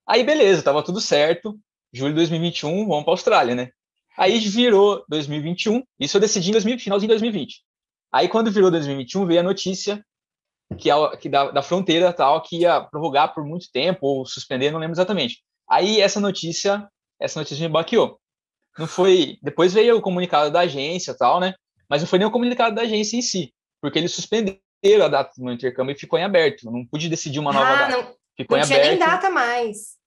Aí 0.07 0.23
beleza, 0.23 0.63
tava 0.63 0.83
tudo 0.83 1.01
certo. 1.01 1.57
Julho 1.93 2.11
de 2.11 2.17
2021, 2.17 2.87
vamos 2.87 3.03
para 3.03 3.13
Austrália, 3.13 3.55
né? 3.55 3.69
Aí 4.17 4.39
virou 4.39 5.03
2021, 5.07 5.83
isso 5.99 6.17
eu 6.17 6.21
decidi 6.21 6.49
em 6.49 6.53
2000, 6.53 6.79
finalzinho 6.79 7.07
de 7.07 7.13
2020. 7.13 7.61
Aí 8.11 8.27
quando 8.27 8.51
virou 8.51 8.71
2021, 8.71 9.25
veio 9.25 9.39
a 9.39 9.43
notícia 9.43 10.03
que, 10.77 10.89
a, 10.89 11.15
que 11.15 11.29
da, 11.29 11.51
da 11.51 11.61
fronteira 11.61 12.11
tal 12.11 12.41
que 12.41 12.61
ia 12.61 12.81
prorrogar 12.81 13.33
por 13.33 13.45
muito 13.45 13.67
tempo 13.71 13.99
ou 14.05 14.25
suspender, 14.25 14.71
não 14.71 14.79
lembro 14.79 14.95
exatamente. 14.95 15.43
Aí 15.69 16.01
essa 16.01 16.19
notícia, 16.19 16.87
essa 17.19 17.39
notícia 17.39 17.61
me 17.67 17.71
baqueou. 17.73 18.19
Não 18.77 18.87
foi, 18.87 19.37
depois 19.41 19.73
veio 19.73 19.97
o 19.97 20.01
comunicado 20.01 20.51
da 20.51 20.61
agência 20.61 21.15
tal, 21.17 21.39
né? 21.39 21.53
Mas 21.89 22.01
não 22.01 22.07
foi 22.07 22.19
nem 22.19 22.27
o 22.27 22.31
comunicado 22.31 22.75
da 22.75 22.83
agência 22.83 23.17
em 23.17 23.21
si, 23.21 23.53
porque 23.81 23.97
eles 23.97 24.13
suspenderam 24.13 24.59
a 25.03 25.07
data 25.07 25.31
do 25.37 25.43
meu 25.43 25.53
intercâmbio 25.53 25.95
e 25.95 25.99
ficou 25.99 26.19
em 26.19 26.23
aberto. 26.23 26.65
Eu 26.67 26.71
Não 26.71 26.85
pude 26.85 27.09
decidir 27.09 27.39
uma 27.39 27.51
nova 27.51 27.71
Ah, 27.73 27.75
data. 27.87 27.91
não, 27.91 28.15
Ficou 28.35 28.55
não 28.57 28.63
em 28.63 28.67
tinha 28.67 28.77
aberto. 28.79 28.89
nem 28.99 28.99
data 28.99 29.29
mais. 29.31 29.97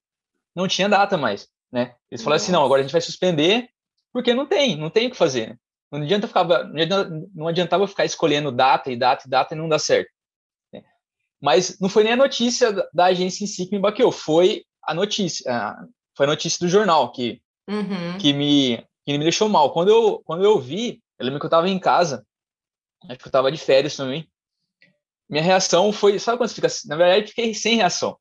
Não 0.54 0.68
tinha 0.68 0.88
data 0.88 1.16
mais, 1.16 1.48
né? 1.72 1.94
Eles 2.10 2.22
falaram 2.22 2.36
assim, 2.42 2.52
não, 2.52 2.64
agora 2.64 2.80
a 2.80 2.82
gente 2.84 2.92
vai 2.92 3.00
suspender, 3.00 3.68
porque 4.12 4.32
não 4.34 4.46
tem, 4.46 4.76
não 4.76 4.90
tem 4.90 5.08
o 5.08 5.10
que 5.10 5.16
fazer. 5.16 5.58
Não 5.90 6.00
adianta 6.02 6.28
ficar, 6.28 6.44
não 6.44 6.80
adianta- 6.80 7.10
não 7.34 7.48
adiantava 7.48 7.88
ficar 7.88 8.04
escolhendo 8.04 8.52
data 8.52 8.92
e 8.92 8.96
data 8.96 9.24
e 9.26 9.30
data 9.30 9.54
e 9.54 9.58
não 9.58 9.68
dar 9.68 9.80
certo. 9.80 10.10
Mas 11.42 11.80
não 11.80 11.88
foi 11.88 12.04
nem 12.04 12.12
a 12.12 12.16
notícia 12.16 12.70
da 12.92 13.06
agência 13.06 13.42
em 13.44 13.46
si 13.46 13.64
que 13.66 13.74
me 13.74 13.80
baqueou, 13.80 14.12
foi 14.12 14.64
a 14.84 14.92
notícia, 14.92 15.50
foi 16.20 16.26
a 16.26 16.28
notícia 16.28 16.58
do 16.58 16.68
jornal 16.70 17.10
que, 17.12 17.40
uhum. 17.66 18.18
que, 18.18 18.34
me, 18.34 18.76
que 19.06 19.16
me 19.16 19.20
deixou 19.20 19.48
mal. 19.48 19.72
Quando 19.72 19.88
eu, 19.88 20.20
quando 20.22 20.44
eu 20.44 20.58
vi, 20.60 21.02
eu 21.18 21.24
lembro 21.24 21.40
que 21.40 21.46
eu 21.46 21.48
estava 21.48 21.66
em 21.66 21.78
casa, 21.78 22.26
acho 23.08 23.18
que 23.18 23.24
eu 23.24 23.30
estava 23.30 23.50
de 23.50 23.56
férias 23.56 23.96
também. 23.96 24.30
Minha 25.30 25.42
reação 25.42 25.90
foi, 25.94 26.18
sabe 26.18 26.36
quando 26.36 26.50
você 26.50 26.56
fica, 26.56 26.68
na 26.88 26.96
verdade, 26.96 27.28
fiquei 27.28 27.54
sem 27.54 27.76
reação, 27.76 28.18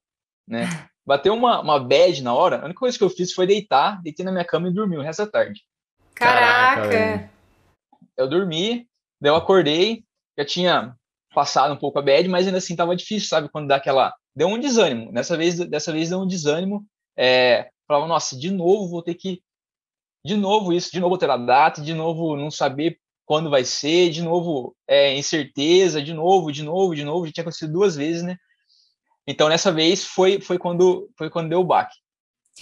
né? 0.48 0.62
Bateu 1.06 1.34
uma, 1.34 1.60
uma 1.60 1.78
bad 1.78 2.24
na 2.24 2.34
hora, 2.34 2.62
a 2.62 2.66
única 2.66 2.80
coisa 2.80 2.98
que 2.98 3.04
eu 3.04 3.10
fiz 3.10 3.34
foi 3.34 3.46
deitar, 3.46 4.02
deitei 4.02 4.24
na 4.24 4.32
minha 4.32 4.46
cama 4.46 4.70
e 4.70 4.74
dormi 4.74 4.96
o 4.96 5.02
resto 5.02 5.26
da 5.26 5.32
tarde. 5.32 5.62
Caraca! 6.16 6.90
Caraca 6.90 7.30
eu 8.16 8.30
dormi, 8.30 8.88
daí 9.20 9.30
eu 9.30 9.36
acordei, 9.36 10.06
já 10.38 10.46
tinha 10.46 10.96
passado 11.34 11.74
um 11.74 11.78
pouco 11.78 12.00
a 12.00 12.02
bad, 12.02 12.30
mas 12.30 12.46
ainda 12.46 12.60
assim 12.60 12.78
tava 12.78 12.96
difícil, 12.96 13.28
sabe? 13.28 13.50
Quando 13.50 13.68
dá 13.68 13.76
aquela. 13.76 14.14
Deu 14.34 14.48
um 14.48 14.60
desânimo. 14.60 15.12
Dessa 15.12 15.36
vez, 15.36 15.58
dessa 15.58 15.92
vez 15.92 16.10
deu 16.10 16.20
um 16.20 16.28
desânimo. 16.28 16.86
É, 17.18 17.70
falava, 17.90 18.08
nossa, 18.08 18.38
de 18.38 18.52
novo 18.52 18.88
vou 18.88 19.02
ter 19.02 19.16
que. 19.16 19.42
De 20.24 20.36
novo 20.36 20.72
isso, 20.72 20.92
de 20.92 21.00
novo 21.00 21.18
ter 21.18 21.30
a 21.30 21.38
data, 21.38 21.82
de 21.82 21.94
novo 21.94 22.36
não 22.36 22.52
saber 22.52 23.00
quando 23.26 23.50
vai 23.50 23.64
ser, 23.64 24.10
de 24.10 24.22
novo 24.22 24.76
é, 24.88 25.16
incerteza, 25.16 26.02
de 26.02 26.14
novo, 26.14 26.52
de 26.52 26.62
novo, 26.62 26.96
de 26.96 27.04
novo. 27.04 27.26
Já 27.26 27.34
tinha 27.34 27.42
acontecido 27.42 27.74
duas 27.74 27.96
vezes, 27.96 28.22
né? 28.22 28.38
Então 29.28 29.50
nessa 29.50 29.72
vez 29.72 30.06
foi, 30.06 30.40
foi, 30.40 30.58
quando, 30.58 31.10
foi 31.18 31.30
quando 31.30 31.50
deu 31.50 31.62
o 31.62 31.64
baque. 31.64 31.96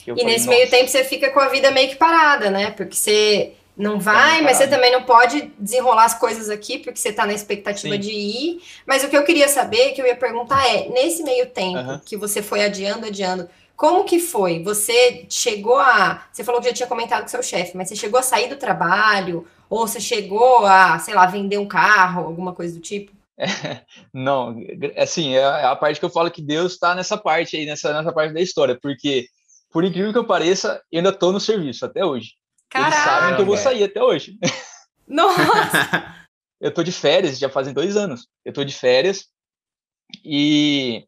e 0.02 0.06
falei, 0.06 0.26
nesse 0.26 0.48
meio 0.48 0.70
tempo 0.70 0.88
você 0.88 1.04
fica 1.04 1.32
com 1.32 1.40
a 1.40 1.50
vida 1.50 1.72
meio 1.72 1.90
que 1.90 1.96
parada, 1.96 2.50
né? 2.50 2.72
Porque 2.72 2.96
você 2.96 3.54
não 3.76 4.00
vai, 4.00 4.42
mas 4.42 4.58
você 4.58 4.68
também 4.68 4.92
não 4.92 5.04
pode 5.04 5.54
desenrolar 5.60 6.06
as 6.06 6.18
coisas 6.18 6.50
aqui, 6.50 6.80
porque 6.80 7.00
você 7.00 7.10
está 7.10 7.26
na 7.26 7.34
expectativa 7.34 7.94
Sim. 7.94 8.00
de 8.00 8.12
ir. 8.12 8.62
Mas 8.86 9.04
o 9.04 9.10
que 9.10 9.16
eu 9.16 9.24
queria 9.24 9.48
saber, 9.48 9.92
que 9.92 10.02
eu 10.02 10.06
ia 10.06 10.16
perguntar 10.16 10.66
é, 10.68 10.90
nesse 10.90 11.24
meio 11.24 11.48
tempo 11.48 11.78
uhum. 11.78 12.00
que 12.00 12.18
você 12.18 12.42
foi 12.42 12.64
adiando, 12.66 13.06
adiando, 13.06 13.48
como 13.78 14.04
que 14.06 14.20
foi? 14.20 14.64
Você 14.64 15.28
chegou 15.30 15.78
a. 15.78 16.28
Você 16.32 16.44
falou 16.44 16.60
que 16.60 16.68
já 16.68 16.74
tinha 16.74 16.90
comentado 16.90 17.22
com 17.22 17.28
seu 17.28 17.44
chefe, 17.44 17.78
mas 17.78 17.88
você 17.88 17.96
chegou 17.96 18.20
a 18.20 18.24
sair 18.24 18.50
do 18.50 18.58
trabalho? 18.58 19.48
Ou 19.70 19.88
você 19.88 20.00
chegou 20.00 20.66
a, 20.66 20.98
sei 20.98 21.14
lá, 21.14 21.28
vender 21.28 21.60
um 21.60 21.68
carro, 21.68 22.26
alguma 22.26 22.54
coisa 22.54 22.74
do 22.74 22.82
tipo? 22.82 23.16
É, 23.40 23.86
não, 24.12 24.60
assim, 24.98 25.36
é, 25.36 25.44
a 25.46 25.76
parte 25.76 26.00
que 26.00 26.06
eu 26.06 26.10
falo 26.10 26.32
que 26.32 26.42
Deus 26.42 26.72
está 26.74 26.96
nessa 26.96 27.16
parte 27.16 27.56
aí, 27.56 27.68
nessa, 27.68 27.94
nessa 27.94 28.12
parte 28.12 28.34
da 28.34 28.42
história, 28.42 28.76
porque, 28.82 29.28
por 29.70 29.84
incrível 29.84 30.12
que 30.12 30.18
eu 30.18 30.26
pareça, 30.26 30.82
eu 30.92 30.98
ainda 30.98 31.12
estou 31.12 31.32
no 31.32 31.40
serviço 31.40 31.86
até 31.86 32.04
hoje. 32.04 32.32
Caraca. 32.68 32.96
Eles 32.96 33.04
sabem 33.04 33.36
que 33.36 33.42
eu 33.44 33.46
vou 33.46 33.56
sair 33.56 33.84
até 33.84 34.02
hoje. 34.02 34.40
Nossa! 35.08 36.26
eu 36.60 36.74
tô 36.74 36.82
de 36.82 36.92
férias, 36.92 37.38
já 37.38 37.48
fazem 37.48 37.76
dois 37.76 37.96
anos. 37.96 38.28
Eu 38.44 38.52
tô 38.52 38.64
de 38.64 38.74
férias 38.74 39.28
e 40.26 41.07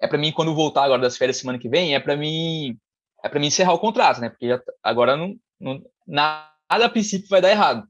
é 0.00 0.06
para 0.06 0.18
mim 0.18 0.32
quando 0.32 0.54
voltar 0.54 0.84
agora 0.84 1.02
das 1.02 1.16
férias 1.16 1.36
semana 1.36 1.58
que 1.58 1.68
vem, 1.68 1.94
é 1.94 2.00
para 2.00 2.16
mim 2.16 2.78
é 3.24 3.28
para 3.28 3.40
mim 3.40 3.48
encerrar 3.48 3.72
o 3.72 3.78
contrato, 3.78 4.20
né? 4.20 4.28
Porque 4.28 4.48
já, 4.48 4.62
agora 4.82 5.16
não, 5.16 5.36
não, 5.60 5.82
nada 6.06 6.50
a 6.68 6.88
princípio 6.88 7.28
vai 7.28 7.40
dar 7.40 7.50
errado, 7.50 7.86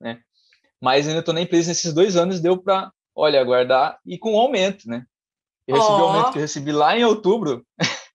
né? 0.00 0.20
Mas 0.80 1.08
ainda 1.08 1.22
tô 1.22 1.32
na 1.32 1.40
empresa 1.40 1.68
nesses 1.68 1.92
dois 1.92 2.16
anos, 2.16 2.40
deu 2.40 2.56
para, 2.56 2.92
olha, 3.14 3.40
aguardar 3.40 3.98
e 4.06 4.16
com 4.16 4.38
aumento, 4.38 4.88
né? 4.88 5.04
Eu 5.66 5.76
recebi 5.76 5.94
oh. 5.94 5.98
o 5.98 6.04
aumento 6.04 6.32
que 6.32 6.38
eu 6.38 6.42
recebi 6.42 6.72
lá 6.72 6.96
em 6.96 7.04
outubro. 7.04 7.66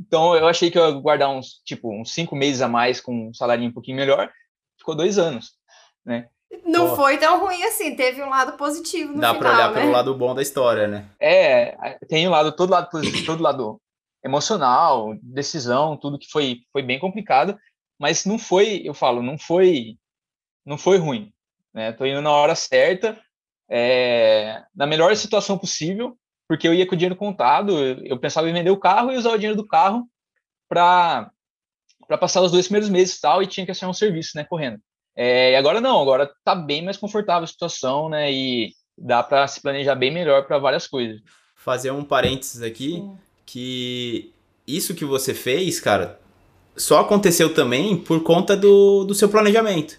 Então 0.00 0.36
eu 0.36 0.46
achei 0.46 0.70
que 0.70 0.78
eu 0.78 0.88
ia 0.88 1.00
guardar 1.00 1.28
uns, 1.28 1.60
tipo, 1.64 1.92
uns 1.92 2.12
cinco 2.12 2.36
meses 2.36 2.62
a 2.62 2.68
mais 2.68 3.00
com 3.00 3.30
um 3.30 3.34
salário 3.34 3.64
um 3.64 3.72
pouquinho 3.72 3.96
melhor. 3.96 4.32
Ficou 4.78 4.94
dois 4.94 5.18
anos, 5.18 5.56
né? 6.04 6.28
Não 6.64 6.90
Pô. 6.90 6.96
foi 6.96 7.18
tão 7.18 7.40
ruim 7.40 7.62
assim, 7.64 7.94
teve 7.94 8.22
um 8.22 8.28
lado 8.28 8.56
positivo 8.56 9.12
no 9.12 9.20
Dá 9.20 9.34
final, 9.34 9.38
pra 9.38 9.52
olhar 9.52 9.72
né? 9.72 9.80
pelo 9.80 9.92
lado 9.92 10.14
bom 10.14 10.34
da 10.34 10.42
história, 10.42 10.86
né? 10.86 11.10
É, 11.20 11.98
tem 12.08 12.26
o 12.26 12.30
um 12.30 12.32
lado, 12.32 12.52
todo 12.52 12.70
lado 12.70 12.90
positivo, 12.90 13.26
todo 13.26 13.42
lado 13.42 13.80
emocional, 14.24 15.14
decisão, 15.22 15.96
tudo 15.96 16.18
que 16.18 16.30
foi, 16.30 16.60
foi 16.72 16.82
bem 16.82 16.98
complicado, 16.98 17.56
mas 17.98 18.24
não 18.24 18.38
foi, 18.38 18.82
eu 18.84 18.94
falo, 18.94 19.22
não 19.22 19.38
foi, 19.38 19.96
não 20.64 20.78
foi 20.78 20.96
ruim, 20.96 21.32
né? 21.72 21.92
Tô 21.92 22.06
indo 22.06 22.22
na 22.22 22.30
hora 22.30 22.54
certa, 22.54 23.20
é, 23.70 24.62
na 24.74 24.86
melhor 24.86 25.14
situação 25.16 25.58
possível, 25.58 26.18
porque 26.48 26.66
eu 26.66 26.72
ia 26.72 26.86
com 26.86 26.94
o 26.94 26.98
dinheiro 26.98 27.16
contado, 27.16 27.78
eu 27.78 28.18
pensava 28.18 28.48
em 28.48 28.54
vender 28.54 28.70
o 28.70 28.80
carro 28.80 29.12
e 29.12 29.16
usar 29.16 29.30
o 29.30 29.38
dinheiro 29.38 29.56
do 29.56 29.66
carro 29.66 30.08
para 30.68 31.30
para 32.06 32.16
passar 32.16 32.40
os 32.40 32.50
dois 32.50 32.66
primeiros 32.66 32.88
meses 32.88 33.18
e 33.18 33.20
tal, 33.20 33.42
e 33.42 33.46
tinha 33.46 33.66
que 33.66 33.70
assinar 33.70 33.90
um 33.90 33.94
serviço, 33.94 34.30
né, 34.34 34.42
correndo. 34.42 34.80
É, 35.20 35.50
e 35.50 35.56
agora 35.56 35.80
não, 35.80 36.00
agora 36.00 36.30
tá 36.44 36.54
bem 36.54 36.84
mais 36.84 36.96
confortável 36.96 37.42
a 37.42 37.48
situação, 37.48 38.08
né, 38.08 38.32
e 38.32 38.70
dá 38.96 39.20
para 39.20 39.48
se 39.48 39.60
planejar 39.60 39.96
bem 39.96 40.12
melhor 40.12 40.46
para 40.46 40.58
várias 40.58 40.86
coisas. 40.86 41.20
Fazer 41.56 41.90
um 41.90 42.04
parênteses 42.04 42.62
aqui, 42.62 42.92
Sim. 42.92 43.18
que 43.44 44.32
isso 44.64 44.94
que 44.94 45.04
você 45.04 45.34
fez, 45.34 45.80
cara, 45.80 46.20
só 46.76 47.00
aconteceu 47.00 47.52
também 47.52 47.96
por 47.96 48.22
conta 48.22 48.56
do, 48.56 49.02
do 49.02 49.12
seu 49.12 49.28
planejamento. 49.28 49.98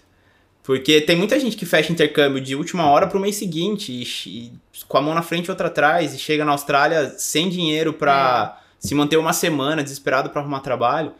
Porque 0.62 1.02
tem 1.02 1.16
muita 1.16 1.38
gente 1.38 1.54
que 1.54 1.66
fecha 1.66 1.92
intercâmbio 1.92 2.40
de 2.40 2.56
última 2.56 2.86
hora 2.86 3.06
para 3.06 3.18
o 3.18 3.20
mês 3.20 3.36
seguinte, 3.36 3.92
e, 3.92 4.04
e, 4.26 4.52
com 4.88 4.96
a 4.96 5.02
mão 5.02 5.14
na 5.14 5.20
frente 5.20 5.46
e 5.46 5.50
outra 5.50 5.66
atrás, 5.66 6.14
e 6.14 6.18
chega 6.18 6.46
na 6.46 6.52
Austrália 6.52 7.10
sem 7.18 7.50
dinheiro 7.50 7.92
para 7.92 8.58
é. 8.58 8.62
se 8.78 8.94
manter 8.94 9.18
uma 9.18 9.34
semana, 9.34 9.82
desesperado 9.82 10.30
para 10.30 10.40
arrumar 10.40 10.60
trabalho. 10.60 11.12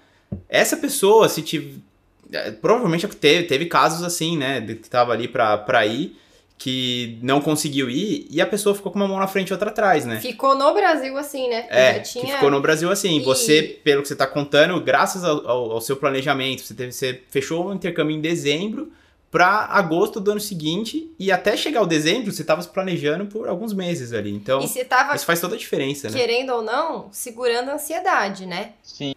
Essa 0.49 0.79
pessoa, 0.79 1.29
se 1.29 1.43
tiver. 1.43 1.90
É, 2.33 2.51
provavelmente 2.51 3.07
teve, 3.09 3.45
teve 3.45 3.67
casos 3.67 4.03
assim, 4.03 4.37
né? 4.37 4.61
Que 4.61 4.89
tava 4.89 5.13
ali 5.13 5.29
para 5.29 5.87
ir, 5.87 6.17
que 6.59 7.19
não 7.23 7.41
conseguiu 7.41 7.89
ir, 7.89 8.27
e 8.31 8.41
a 8.41 8.47
pessoa 8.47 8.75
ficou 8.75 8.93
com 8.93 8.99
uma 8.99 9.09
mão 9.09 9.19
na 9.19 9.27
frente 9.27 9.49
e 9.49 9.53
outra 9.53 9.71
atrás, 9.71 10.05
né? 10.05 10.21
Ficou 10.21 10.55
no 10.55 10.73
Brasil 10.75 11.17
assim, 11.17 11.49
né? 11.49 11.67
É, 11.71 12.01
tinha... 12.01 12.35
ficou 12.35 12.51
no 12.51 12.61
Brasil 12.61 12.91
assim. 12.91 13.19
E... 13.19 13.25
Você, 13.25 13.63
pelo 13.83 14.03
que 14.03 14.09
você 14.09 14.17
tá 14.17 14.27
contando, 14.27 14.81
graças 14.81 15.25
ao, 15.25 15.49
ao, 15.49 15.71
ao 15.73 15.81
seu 15.81 15.97
planejamento, 15.97 16.63
você, 16.63 16.75
teve, 16.75 16.93
você 16.93 17.23
fechou 17.31 17.67
o 17.67 17.75
intercâmbio 17.75 18.15
em 18.15 18.21
dezembro 18.21 18.93
para 19.31 19.67
agosto 19.67 20.21
do 20.21 20.33
ano 20.33 20.41
seguinte 20.41 21.11
e 21.19 21.31
até 21.31 21.57
chegar 21.57 21.83
o 21.83 21.87
dezembro 21.87 22.33
você 22.33 22.43
estava 22.43 22.61
se 22.61 22.69
planejando 22.69 23.27
por 23.27 23.49
alguns 23.49 23.73
meses 23.73 24.13
ali. 24.13 24.31
Então, 24.31 24.61
isso 24.61 25.25
faz 25.25 25.41
toda 25.41 25.55
a 25.55 25.59
diferença, 25.59 26.11
né? 26.11 26.19
Querendo 26.19 26.53
ou 26.53 26.63
não, 26.63 27.09
segurando 27.13 27.71
a 27.71 27.75
ansiedade, 27.75 28.45
né? 28.45 28.73
Sim. 28.83 29.15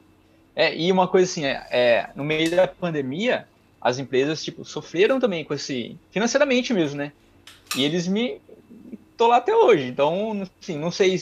É, 0.56 0.76
e 0.76 0.92
uma 0.92 1.08
coisa 1.08 1.30
assim, 1.30 1.46
é, 1.46 1.66
é, 1.72 2.10
no 2.16 2.24
meio 2.24 2.52
da 2.52 2.68
pandemia, 2.68 3.48
as 3.82 3.98
empresas 4.00 4.44
tipo 4.44 4.64
sofreram 4.64 5.20
também 5.20 5.44
com 5.44 5.54
esse 5.54 5.98
financeiramente 6.12 6.74
mesmo, 6.74 6.98
né? 6.98 7.12
E 7.76 7.84
eles 7.84 8.08
me 8.08 8.40
tô 9.18 9.28
lá 9.28 9.38
até 9.38 9.56
hoje. 9.56 9.88
Então, 9.88 10.48
assim, 10.62 10.78
não 10.78 10.92
sei, 10.92 11.20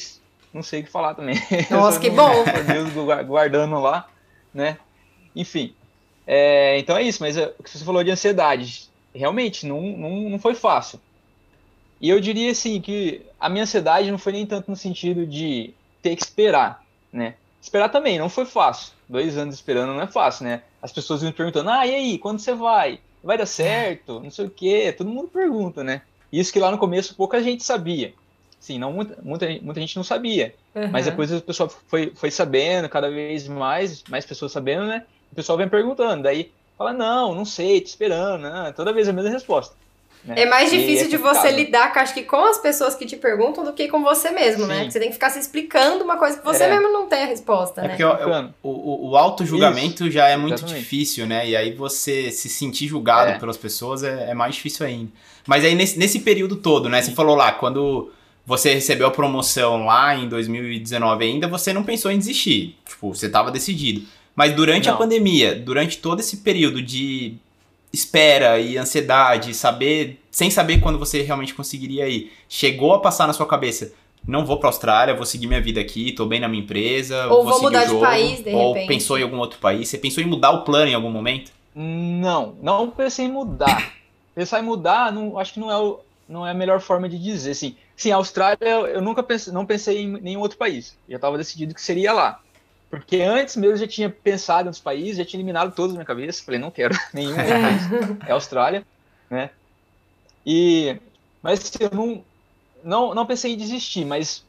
não 0.54 0.62
sei 0.62 0.82
o 0.82 0.84
que 0.84 0.92
falar 0.92 1.14
também. 1.16 1.36
Nossa, 1.72 2.00
que 2.00 2.10
bom. 2.10 2.44
Deus 2.68 3.26
guardando 3.26 3.80
lá, 3.80 4.10
né? 4.54 4.78
Enfim, 5.36 5.74
é, 6.28 6.78
então 6.80 6.98
é 6.98 7.04
isso, 7.04 7.22
mas 7.22 7.38
é, 7.38 7.54
o 7.58 7.64
que 7.64 7.70
você 7.70 7.84
falou 7.84 8.04
de 8.04 8.12
ansiedade, 8.12 8.90
realmente 9.14 9.66
não, 9.66 9.82
não, 9.82 10.30
não 10.30 10.40
foi 10.40 10.54
fácil. 10.54 11.00
E 12.00 12.10
eu 12.10 12.20
diria 12.20 12.52
assim 12.52 12.82
que 12.82 13.22
a 13.40 13.50
minha 13.50 13.64
ansiedade 13.64 14.10
não 14.10 14.18
foi 14.18 14.34
nem 14.34 14.46
tanto 14.46 14.70
no 14.70 14.76
sentido 14.76 15.26
de 15.26 15.74
ter 16.02 16.16
que 16.16 16.24
esperar, 16.24 16.84
né? 17.12 17.36
Esperar 17.62 17.90
também 17.90 18.18
não 18.18 18.30
foi 18.30 18.46
fácil. 18.46 18.94
Dois 19.08 19.38
anos 19.38 19.56
esperando 19.56 19.94
não 19.94 20.02
é 20.02 20.08
fácil, 20.08 20.46
né? 20.46 20.64
As 20.82 20.92
pessoas 20.92 21.22
me 21.22 21.32
perguntando, 21.32 21.70
ah, 21.70 21.86
e 21.86 21.94
aí, 21.94 22.18
quando 22.18 22.40
você 22.40 22.54
vai? 22.56 23.00
Vai 23.24 23.38
dar 23.38 23.46
certo? 23.46 24.20
Não 24.20 24.32
sei 24.32 24.46
o 24.46 24.50
quê. 24.50 24.94
Todo 24.98 25.10
mundo 25.10 25.28
pergunta, 25.28 25.84
né? 25.84 26.02
Isso 26.32 26.52
que 26.52 26.60
lá 26.60 26.72
no 26.72 26.78
começo 26.78 27.16
pouca 27.16 27.42
gente 27.44 27.64
sabia. 27.64 28.14
Sim, 28.60 28.80
não 28.80 28.92
muita, 28.92 29.18
muita, 29.22 29.48
muita 29.62 29.80
gente 29.80 29.96
não 29.96 30.04
sabia. 30.04 30.56
Uhum. 30.74 30.90
Mas 30.90 31.06
depois 31.06 31.32
o 31.32 31.42
pessoal 31.42 31.70
foi, 31.88 32.12
foi 32.16 32.32
sabendo, 32.32 32.90
cada 32.90 33.10
vez 33.10 33.48
mais, 33.48 34.04
mais 34.10 34.26
pessoas 34.26 34.52
sabendo, 34.52 34.86
né? 34.86 35.06
o 35.32 35.36
pessoal 35.36 35.58
vem 35.58 35.70
perguntando, 35.70 36.24
daí 36.24 36.52
fala, 36.78 36.94
não, 36.94 37.34
não 37.34 37.46
sei, 37.46 37.80
tô 37.80 37.88
esperando, 37.88 38.42
né? 38.42 38.74
toda 38.76 38.94
vez 38.94 39.08
a 39.08 39.14
mesma 39.14 39.30
resposta. 39.30 39.76
Né? 40.24 40.44
É 40.44 40.46
mais 40.46 40.70
difícil 40.70 41.08
é 41.08 41.10
de 41.10 41.18
você 41.18 41.50
lidar, 41.52 41.92
acho 41.96 42.14
que 42.14 42.24
com 42.24 42.44
as 42.46 42.60
pessoas 42.60 42.94
que 42.94 43.06
te 43.06 43.16
perguntam 43.16 43.64
do 43.64 43.74
que 43.74 43.88
com 43.88 44.04
você 44.04 44.30
mesmo, 44.30 44.68
né? 44.68 44.68
Sim. 44.68 44.68
né? 44.68 44.80
Porque 44.80 44.92
você 44.92 45.00
tem 45.00 45.08
que 45.08 45.16
ficar 45.16 45.30
se 45.32 45.40
explicando 45.40 46.04
uma 46.04 46.18
coisa 46.18 46.38
que 46.38 46.44
você 46.44 46.64
é. 46.64 46.70
mesmo 46.70 46.92
não 46.92 47.08
tem 47.08 47.24
a 47.24 47.26
resposta, 47.26 47.82
é 47.82 47.88
né? 47.88 47.90
Porque 47.90 48.04
o, 48.04 48.70
o, 48.70 49.10
o 49.10 49.18
auto-julgamento 49.18 50.10
já 50.12 50.28
é 50.28 50.38
muito 50.38 50.56
Exatamente. 50.56 50.84
difícil, 50.84 51.26
né? 51.26 51.48
E 51.48 51.56
aí 51.56 51.74
você 51.74 52.32
se 52.32 52.50
sentir 52.50 52.88
julgado 52.88 53.32
é. 53.32 53.40
pelas 53.40 53.58
pessoas 53.58 54.04
é, 54.04 54.30
é, 54.30 54.34
mais 54.34 54.56
difícil 54.56 54.86
ainda. 54.86 55.12
Mas 55.48 55.66
aí 55.66 55.74
nesse, 55.74 55.98
nesse 55.98 56.20
período 56.20 56.56
todo, 56.56 56.88
né? 56.88 57.02
Sim. 57.02 57.10
Você 57.10 57.16
falou 57.16 57.36
lá, 57.36 57.52
quando 57.54 58.12
você 58.46 58.74
recebeu 58.74 59.08
a 59.08 59.12
promoção 59.12 59.86
lá 59.86 60.16
em 60.16 60.28
2019 60.30 61.26
ainda, 61.26 61.48
você 61.48 61.74
não 61.74 61.84
pensou 61.84 62.12
em 62.12 62.18
desistir. 62.18 62.78
Tipo, 62.88 63.14
você 63.14 63.26
estava 63.26 63.50
decidido. 63.50 64.04
Mas 64.36 64.54
durante 64.54 64.88
Não. 64.88 64.96
a 64.96 64.98
pandemia, 64.98 65.56
durante 65.56 65.98
todo 65.98 66.20
esse 66.20 66.38
período 66.38 66.82
de 66.82 67.36
espera 67.94 68.60
e 68.60 68.78
ansiedade, 68.78 69.54
saber, 69.54 70.20
sem 70.32 70.50
saber 70.50 70.80
quando 70.80 70.98
você 70.98 71.22
realmente 71.22 71.54
conseguiria 71.54 72.08
ir, 72.08 72.32
chegou 72.48 72.94
a 72.94 73.00
passar 73.00 73.28
na 73.28 73.34
sua 73.34 73.46
cabeça, 73.46 73.94
não 74.26 74.46
vou 74.46 74.58
para 74.58 74.70
Austrália, 74.70 75.16
vou 75.16 75.26
seguir 75.26 75.48
minha 75.48 75.62
vida 75.62 75.82
aqui, 75.82 76.12
tô 76.12 76.26
bem 76.26 76.40
na 76.40 76.48
minha 76.48 76.64
empresa, 76.64 77.26
ou 77.28 77.44
vou, 77.44 77.54
vou 77.54 77.64
mudar 77.64 77.86
jogo, 77.86 78.00
de 78.00 78.06
país, 78.06 78.44
de 78.44 78.52
ou 78.52 78.74
repente. 78.74 78.88
pensou 78.88 79.18
em 79.18 79.24
algum 79.24 79.38
outro 79.38 79.60
país? 79.60 79.90
Você 79.90 79.98
pensou 79.98 80.24
em 80.24 80.28
mudar 80.28 80.52
o 80.52 80.64
plano 80.64 80.92
em 80.92 80.94
algum 80.94 81.10
momento? 81.10 81.52
Não, 81.76 82.56
não 82.62 82.90
pensei 82.90 83.26
em 83.26 83.32
mudar. 83.32 83.94
Pensar 84.34 84.62
em 84.62 84.64
mudar, 84.64 85.12
não, 85.12 85.38
acho 85.38 85.54
que 85.54 85.60
não 85.60 85.70
é, 85.70 85.78
o, 85.78 86.00
não 86.28 86.48
é 86.48 86.52
a 86.52 86.54
melhor 86.54 86.80
forma 86.80 87.10
de 87.10 87.20
dizer, 87.20 87.52
assim. 87.52 87.76
sim, 87.98 88.12
a 88.12 88.16
Austrália 88.16 88.66
eu 88.66 89.02
nunca 89.02 89.22
pensei, 89.22 89.52
não 89.52 89.66
pensei 89.66 90.04
em 90.04 90.08
nenhum 90.22 90.40
outro 90.40 90.58
país. 90.58 90.96
Já 91.10 91.18
estava 91.18 91.38
decidido 91.38 91.74
que 91.74 91.82
seria 91.82 92.14
lá. 92.14 92.40
Porque 92.92 93.22
antes 93.22 93.56
mesmo 93.56 93.76
eu 93.76 93.78
já 93.78 93.88
tinha 93.88 94.10
pensado 94.10 94.68
outros 94.68 94.84
países, 94.84 95.16
já 95.16 95.24
tinha 95.24 95.38
eliminado 95.38 95.74
todos 95.74 95.94
na 95.94 96.00
minha 96.00 96.06
cabeça. 96.06 96.44
Falei, 96.44 96.60
não 96.60 96.70
quero 96.70 96.94
nenhum 97.14 97.38
país. 97.38 98.28
É 98.28 98.32
a 98.32 98.36
Austrália, 98.36 98.86
né? 99.30 99.50
E, 100.46 100.98
mas 101.42 101.72
eu 101.80 101.90
não, 101.92 102.22
não, 102.84 103.16
não 103.16 103.26
pensei 103.26 103.54
em 103.54 103.58
desistir, 103.58 104.04
mas 104.04 104.44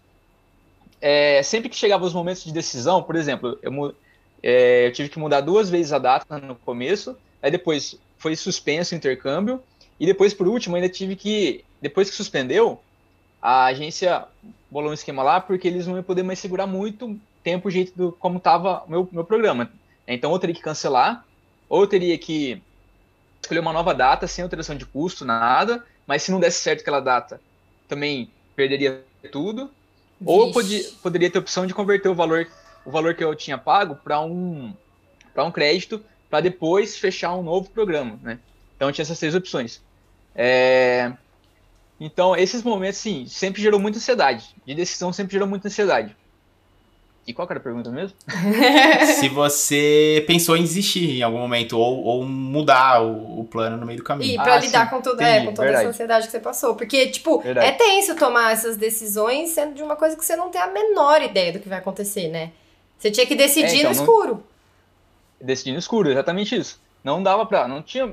é, 1.01 1.41
sempre 1.45 1.69
que 1.69 1.77
chegava 1.77 2.05
os 2.05 2.13
momentos 2.13 2.43
de 2.43 2.53
decisão, 2.53 3.01
por 3.01 3.15
exemplo, 3.15 3.57
eu, 3.63 3.95
é, 4.43 4.89
eu 4.89 4.93
tive 4.93 5.09
que 5.09 5.21
mudar 5.21 5.41
duas 5.41 5.71
vezes 5.71 5.93
a 5.93 5.99
data 5.99 6.39
no 6.39 6.57
começo, 6.57 7.17
aí 7.41 7.51
depois 7.51 7.97
foi 8.19 8.35
suspenso 8.35 8.93
o 8.93 8.99
intercâmbio, 8.99 9.63
e 10.01 10.07
depois, 10.07 10.35
por 10.35 10.49
último, 10.49 10.75
ainda 10.75 10.89
tive 10.89 11.15
que, 11.15 11.65
depois 11.81 12.11
que 12.11 12.17
suspendeu, 12.17 12.81
a 13.41 13.67
agência 13.67 14.25
bolou 14.69 14.91
um 14.91 14.95
esquema 14.95 15.23
lá, 15.23 15.41
porque 15.41 15.69
eles 15.69 15.87
não 15.87 15.95
iam 15.95 16.03
poder 16.03 16.25
mais 16.25 16.41
segurar 16.41 16.67
muito 16.67 17.21
tempo 17.43 17.69
o 17.69 17.71
jeito 17.71 17.93
do 17.97 18.13
como 18.13 18.39
estava 18.39 18.85
o 18.85 18.91
meu, 18.91 19.09
meu 19.11 19.25
programa. 19.25 19.71
Então, 20.07 20.33
eu 20.33 20.39
teria 20.39 20.55
que 20.55 20.63
cancelar, 20.63 21.25
ou 21.69 21.83
eu 21.83 21.87
teria 21.87 22.17
que 22.19 22.63
escolher 23.41 23.61
uma 23.61 23.73
nova 23.73 23.95
data, 23.95 24.27
sem 24.27 24.43
alteração 24.43 24.77
de 24.77 24.87
custo, 24.87 25.25
nada, 25.25 25.85
mas 26.07 26.23
se 26.23 26.31
não 26.31 26.41
desse 26.41 26.61
certo 26.61 26.81
aquela 26.81 27.01
data, 27.01 27.41
também 27.89 28.31
perderia 28.55 29.05
tudo. 29.31 29.71
Vixe. 30.21 30.33
Ou 30.33 30.47
eu 30.47 30.53
podia, 30.53 30.91
poderia 31.03 31.31
ter 31.31 31.39
a 31.39 31.41
opção 31.41 31.67
de 31.67 31.75
converter 31.75 32.09
o 32.09 32.15
valor, 32.15 32.47
o 32.85 32.91
valor 32.91 33.15
que 33.15 33.25
eu 33.25 33.35
tinha 33.35 33.59
pago 33.59 33.97
para 33.97 34.21
um, 34.21 34.75
um 35.37 35.51
crédito, 35.51 36.03
para 36.31 36.41
depois 36.41 36.97
fechar 36.97 37.35
um 37.35 37.43
novo 37.43 37.71
programa, 37.71 38.19
né? 38.23 38.39
Então 38.77 38.91
tinha 38.93 39.03
essas 39.03 39.19
três 39.19 39.35
opções. 39.35 39.83
É... 40.35 41.13
Então, 42.01 42.35
esses 42.35 42.63
momentos, 42.63 42.99
sim, 42.99 43.27
sempre 43.27 43.63
gerou 43.63 43.79
muita 43.79 43.99
ansiedade. 43.99 44.55
De 44.67 44.75
decisão 44.75 45.13
sempre 45.13 45.33
gerou 45.33 45.47
muita 45.47 45.69
ansiedade. 45.69 46.17
E 47.25 47.33
qual 47.33 47.47
era 47.49 47.61
a 47.61 47.63
pergunta 47.63 47.89
mesmo? 47.91 48.17
Se 49.21 49.29
você 49.29 50.25
pensou 50.27 50.57
em 50.57 50.63
desistir 50.63 51.19
em 51.19 51.23
algum 51.23 51.39
momento 51.39 51.79
ou, 51.79 52.03
ou 52.03 52.25
mudar 52.25 53.01
o, 53.01 53.41
o, 53.41 53.45
plano 53.45 53.77
no 53.77 53.87
meio 53.87 53.99
do 53.99 54.05
caminho. 54.05 54.35
E 54.35 54.43
pra 54.43 54.55
ah, 54.55 54.59
lidar 54.59 54.91
com, 54.91 55.01
tudo, 55.01 55.21
é, 55.21 55.41
com 55.41 55.53
toda 55.53 55.63
Verdade. 55.63 55.85
essa 55.85 55.89
ansiedade 55.91 56.27
que 56.27 56.33
você 56.33 56.41
passou. 56.41 56.75
Porque, 56.75 57.07
tipo, 57.09 57.41
Verdade. 57.41 57.69
é 57.69 57.73
tenso 57.73 58.17
tomar 58.17 58.53
essas 58.53 58.77
decisões 58.77 59.51
sendo 59.51 59.75
de 59.75 59.83
uma 59.85 59.95
coisa 59.95 60.17
que 60.17 60.25
você 60.25 60.35
não 60.35 60.51
tem 60.51 60.61
a 60.61 60.67
menor 60.67 61.23
ideia 61.23 61.53
do 61.53 61.61
que 61.61 61.69
vai 61.69 61.79
acontecer, 61.79 62.29
né? 62.29 62.51
Você 62.99 63.11
tinha 63.11 63.27
que 63.27 63.37
decidir 63.37 63.77
é, 63.77 63.79
então, 63.79 63.91
no 63.93 63.97
escuro. 63.97 64.33
Não... 64.35 65.47
Decidir 65.47 65.73
no 65.73 65.79
escuro, 65.79 66.11
exatamente 66.11 66.57
isso. 66.57 66.81
Não 67.05 67.23
dava 67.23 67.47
pra. 67.47 67.69
Não 67.69 67.83
tinha 67.83 68.13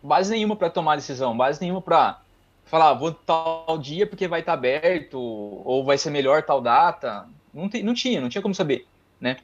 base 0.00 0.30
nenhuma 0.30 0.54
para 0.54 0.70
tomar 0.70 0.94
decisão, 0.96 1.36
base 1.36 1.60
nenhuma 1.60 1.82
para 1.82 2.20
falar, 2.66 2.92
vou 2.94 3.12
tal 3.12 3.78
dia 3.78 4.06
porque 4.06 4.28
vai 4.28 4.40
estar 4.40 4.52
tá 4.52 4.58
aberto, 4.58 5.18
ou 5.18 5.84
vai 5.84 5.98
ser 5.98 6.10
melhor 6.10 6.42
tal 6.42 6.60
data. 6.60 7.26
Não, 7.54 7.68
te, 7.68 7.82
não 7.82 7.94
tinha, 7.94 8.20
não 8.20 8.28
tinha 8.28 8.42
como 8.42 8.54
saber, 8.54 8.86
né? 9.20 9.36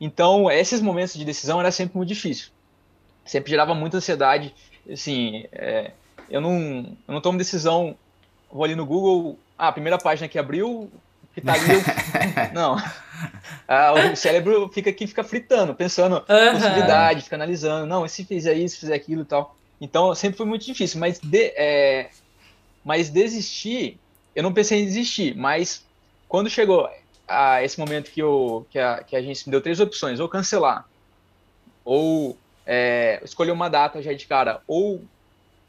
Então, 0.00 0.50
esses 0.50 0.80
momentos 0.80 1.14
de 1.14 1.24
decisão 1.24 1.60
era 1.60 1.70
sempre 1.70 1.96
muito 1.96 2.08
difícil. 2.08 2.48
Sempre 3.24 3.50
gerava 3.50 3.74
muita 3.74 3.98
ansiedade. 3.98 4.54
Assim, 4.90 5.44
é, 5.52 5.90
eu, 6.30 6.40
não, 6.40 6.96
eu 7.06 7.14
não 7.14 7.20
tomo 7.20 7.36
decisão, 7.36 7.94
vou 8.50 8.64
ali 8.64 8.74
no 8.74 8.86
Google, 8.86 9.38
ah, 9.58 9.68
a 9.68 9.72
primeira 9.72 9.98
página 9.98 10.26
que 10.26 10.38
abriu, 10.38 10.90
que 11.34 11.40
tá 11.42 11.52
ali, 11.52 11.74
eu, 11.74 11.80
não. 12.54 12.76
Ah, 13.68 13.92
o 14.12 14.16
cérebro 14.16 14.70
fica 14.72 14.88
aqui, 14.88 15.06
fica 15.06 15.22
fritando, 15.22 15.74
pensando 15.74 16.16
uhum. 16.16 16.52
possibilidade, 16.52 17.22
fica 17.22 17.36
analisando, 17.36 17.86
não, 17.86 18.06
e 18.06 18.08
se 18.08 18.24
fizer 18.24 18.54
isso, 18.54 18.76
se 18.76 18.80
fizer 18.80 18.94
aquilo 18.94 19.22
e 19.22 19.26
tal. 19.26 19.54
Então, 19.80 20.14
sempre 20.14 20.36
foi 20.38 20.46
muito 20.46 20.64
difícil, 20.64 20.98
mas, 20.98 21.18
de, 21.18 21.52
é, 21.56 22.10
mas 22.84 23.10
desistir, 23.10 23.98
eu 24.34 24.42
não 24.42 24.52
pensei 24.52 24.80
em 24.80 24.84
desistir, 24.84 25.36
mas 25.36 25.84
quando 26.28 26.48
chegou 26.48 26.88
a 27.30 27.62
esse 27.62 27.78
momento 27.78 28.10
que, 28.10 28.20
eu, 28.20 28.66
que, 28.70 28.78
a, 28.78 29.04
que 29.04 29.14
a 29.14 29.22
gente 29.22 29.46
me 29.46 29.52
deu 29.52 29.62
três 29.62 29.78
opções, 29.78 30.18
ou 30.18 30.28
cancelar, 30.28 30.84
ou 31.84 32.36
é, 32.66 33.20
escolher 33.24 33.52
uma 33.52 33.70
data 33.70 34.02
já 34.02 34.12
de 34.12 34.26
cara, 34.26 34.60
ou 34.66 35.04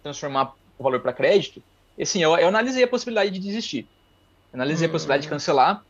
transformar 0.01 0.55
o 0.77 0.83
valor 0.83 0.99
para 0.99 1.13
crédito, 1.13 1.61
assim, 1.99 2.23
eu, 2.23 2.35
eu, 2.35 2.47
analisei 2.47 2.83
a 2.83 2.87
possibilidade 2.87 3.29
de 3.29 3.39
desistir. 3.39 3.87
Analisei 4.51 4.87
a 4.87 4.91
possibilidade 4.91 5.21
de 5.21 5.27
hum. 5.27 5.31
cancelar, 5.31 5.85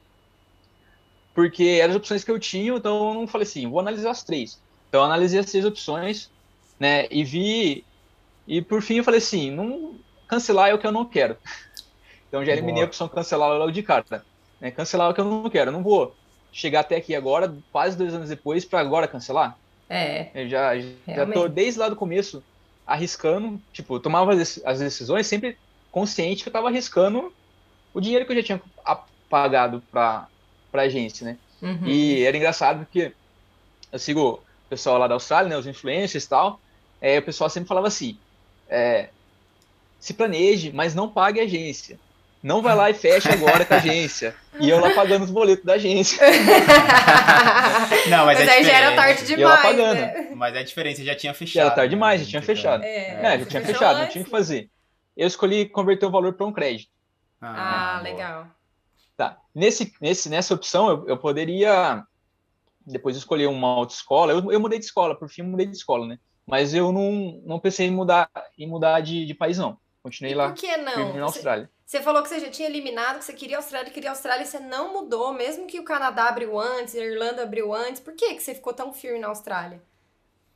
porque 1.33 1.79
eram 1.81 1.91
as 1.91 1.97
opções 1.97 2.23
que 2.23 2.31
eu 2.31 2.37
tinha, 2.37 2.73
então 2.73 3.07
eu 3.07 3.13
não 3.13 3.27
falei 3.27 3.47
assim, 3.47 3.69
vou 3.69 3.79
analisar 3.79 4.11
as 4.11 4.23
três. 4.23 4.61
Então 4.89 4.99
eu 4.99 5.05
analisei 5.05 5.39
as 5.39 5.45
três 5.45 5.63
opções, 5.63 6.29
né, 6.77 7.07
e 7.09 7.23
vi, 7.23 7.85
e 8.45 8.61
por 8.61 8.81
fim 8.81 8.97
eu 8.97 9.05
falei 9.05 9.19
assim, 9.19 9.49
não, 9.49 9.95
cancelar 10.27 10.69
é 10.69 10.73
o 10.73 10.77
que 10.77 10.85
eu 10.85 10.91
não 10.91 11.05
quero. 11.05 11.37
Então 12.27 12.45
já 12.45 12.53
eliminei 12.53 12.75
Boa. 12.75 12.85
a 12.85 12.87
opção 12.87 13.09
cancelar 13.09 13.49
logo 13.57 13.73
de 13.73 13.83
cara. 13.83 14.23
Né? 14.61 14.71
Cancelar 14.71 15.09
o 15.09 15.13
que 15.13 15.19
eu 15.19 15.25
não 15.25 15.49
quero. 15.49 15.69
Eu 15.69 15.73
não 15.73 15.83
vou 15.83 16.15
chegar 16.53 16.81
até 16.81 16.95
aqui 16.95 17.15
agora, 17.15 17.53
quase 17.71 17.97
dois 17.97 18.13
anos 18.13 18.29
depois, 18.29 18.63
para 18.63 18.79
agora 18.79 19.07
cancelar. 19.07 19.57
É. 19.89 20.29
Eu 20.33 20.47
já, 20.47 20.79
já 20.79 21.25
tô 21.33 21.49
desde 21.49 21.79
lá 21.79 21.89
do 21.89 21.95
começo 21.97 22.41
arriscando, 22.85 23.59
tipo, 23.73 23.99
tomava 23.99 24.33
as 24.33 24.79
decisões 24.79 25.27
sempre 25.27 25.57
consciente 25.91 26.43
que 26.43 26.49
eu 26.49 26.53
tava 26.53 26.67
arriscando 26.69 27.33
o 27.93 27.99
dinheiro 27.99 28.25
que 28.25 28.31
eu 28.31 28.37
já 28.37 28.43
tinha 28.43 28.61
pagado 29.29 29.83
para 29.91 30.27
pra 30.71 30.83
agência, 30.83 31.25
né? 31.25 31.37
Uhum. 31.61 31.85
E 31.85 32.23
era 32.23 32.35
engraçado 32.37 32.85
porque 32.85 33.13
eu 33.91 33.99
sigo 33.99 34.41
o 34.65 34.69
pessoal 34.69 34.97
lá 34.97 35.07
da 35.07 35.15
Austrália, 35.15 35.49
né, 35.49 35.57
os 35.57 35.67
influencers 35.67 36.23
e 36.23 36.29
tal, 36.29 36.61
é, 37.01 37.19
o 37.19 37.21
pessoal 37.21 37.49
sempre 37.49 37.67
falava 37.67 37.87
assim, 37.87 38.17
é, 38.69 39.09
se 39.99 40.13
planeje, 40.13 40.71
mas 40.73 40.95
não 40.95 41.09
pague 41.09 41.39
a 41.41 41.43
agência. 41.43 41.99
Não 42.43 42.61
vai 42.61 42.75
lá 42.75 42.89
e 42.89 42.93
fecha 42.93 43.31
agora 43.31 43.63
com 43.63 43.73
a 43.73 43.77
agência. 43.77 44.35
E 44.59 44.69
eu 44.69 44.79
lá 44.79 44.93
pagando 44.95 45.23
os 45.23 45.29
boletos 45.29 45.63
da 45.63 45.73
agência. 45.73 46.19
não, 48.09 48.25
mas, 48.25 48.39
mas 48.39 48.47
é 48.47 48.51
aí 48.51 48.63
já 48.63 48.77
era 48.77 48.95
tarde 48.95 49.25
demais. 49.25 49.39
E 49.39 49.41
eu 49.41 49.47
lá 49.47 49.57
pagando. 49.57 49.99
Né? 49.99 50.31
Mas 50.35 50.55
é 50.55 50.63
diferente, 50.63 50.97
você 50.97 51.05
já 51.05 51.15
tinha 51.15 51.33
fechado. 51.33 51.53
Já 51.53 51.61
era 51.67 51.75
tarde 51.75 51.89
demais, 51.91 52.19
né? 52.19 52.25
já 52.25 52.29
tinha 52.31 52.41
fechado. 52.41 52.83
É, 52.83 53.35
é 53.35 53.39
já 53.39 53.45
tinha 53.45 53.61
fechado, 53.63 53.99
não 53.99 54.07
tinha 54.07 54.21
o 54.23 54.25
que 54.25 54.31
fazer. 54.31 54.69
Eu 55.15 55.27
escolhi 55.27 55.67
converter 55.67 56.05
o 56.05 56.11
valor 56.11 56.33
para 56.33 56.45
um 56.45 56.51
crédito. 56.51 56.91
Ah, 57.39 57.97
ah 57.97 58.01
legal. 58.01 58.47
Tá. 59.15 59.37
Nesse, 59.53 59.93
nesse, 60.01 60.29
nessa 60.29 60.53
opção, 60.53 60.89
eu, 60.89 61.07
eu 61.09 61.17
poderia 61.17 62.03
depois 62.85 63.15
escolher 63.15 63.47
uma 63.47 63.67
autoescola. 63.67 64.33
Eu, 64.33 64.51
eu 64.51 64.59
mudei 64.59 64.79
de 64.79 64.85
escola, 64.85 65.15
por 65.15 65.29
fim, 65.29 65.43
mudei 65.43 65.67
de 65.67 65.75
escola, 65.75 66.07
né? 66.07 66.19
Mas 66.45 66.73
eu 66.73 66.91
não, 66.91 67.41
não 67.45 67.59
pensei 67.59 67.87
em 67.87 67.91
mudar, 67.91 68.29
em 68.57 68.67
mudar 68.67 68.99
de, 69.01 69.25
de 69.25 69.33
país, 69.33 69.57
não. 69.57 69.77
Continuei 70.03 70.33
e 70.33 70.35
lá. 70.35 70.49
Por 70.49 70.55
que 70.55 70.77
não? 70.77 71.13
Na 71.13 71.23
Austrália. 71.25 71.69
Você, 71.85 71.97
você 71.97 72.03
falou 72.03 72.23
que 72.23 72.29
você 72.29 72.39
já 72.39 72.49
tinha 72.49 72.67
eliminado, 72.67 73.19
que 73.19 73.25
você 73.25 73.33
queria 73.33 73.57
a 73.57 73.59
Austrália, 73.59 73.91
queria 73.91 74.09
a 74.09 74.13
Austrália, 74.13 74.43
e 74.43 74.47
você 74.47 74.59
não 74.59 74.93
mudou, 74.93 75.33
mesmo 75.33 75.67
que 75.67 75.79
o 75.79 75.83
Canadá 75.83 76.29
abriu 76.29 76.59
antes, 76.59 76.95
a 76.95 76.99
Irlanda 76.99 77.43
abriu 77.43 77.73
antes. 77.73 78.01
Por 78.01 78.13
que, 78.13 78.33
que 78.33 78.41
você 78.41 78.55
ficou 78.55 78.73
tão 78.73 78.91
firme 78.91 79.19
na 79.19 79.27
Austrália? 79.27 79.81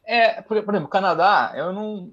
É, 0.03 0.41
por, 0.41 0.61
por 0.63 0.73
exemplo, 0.73 0.89
Canadá, 0.89 1.53
eu 1.55 1.73
não. 1.73 2.11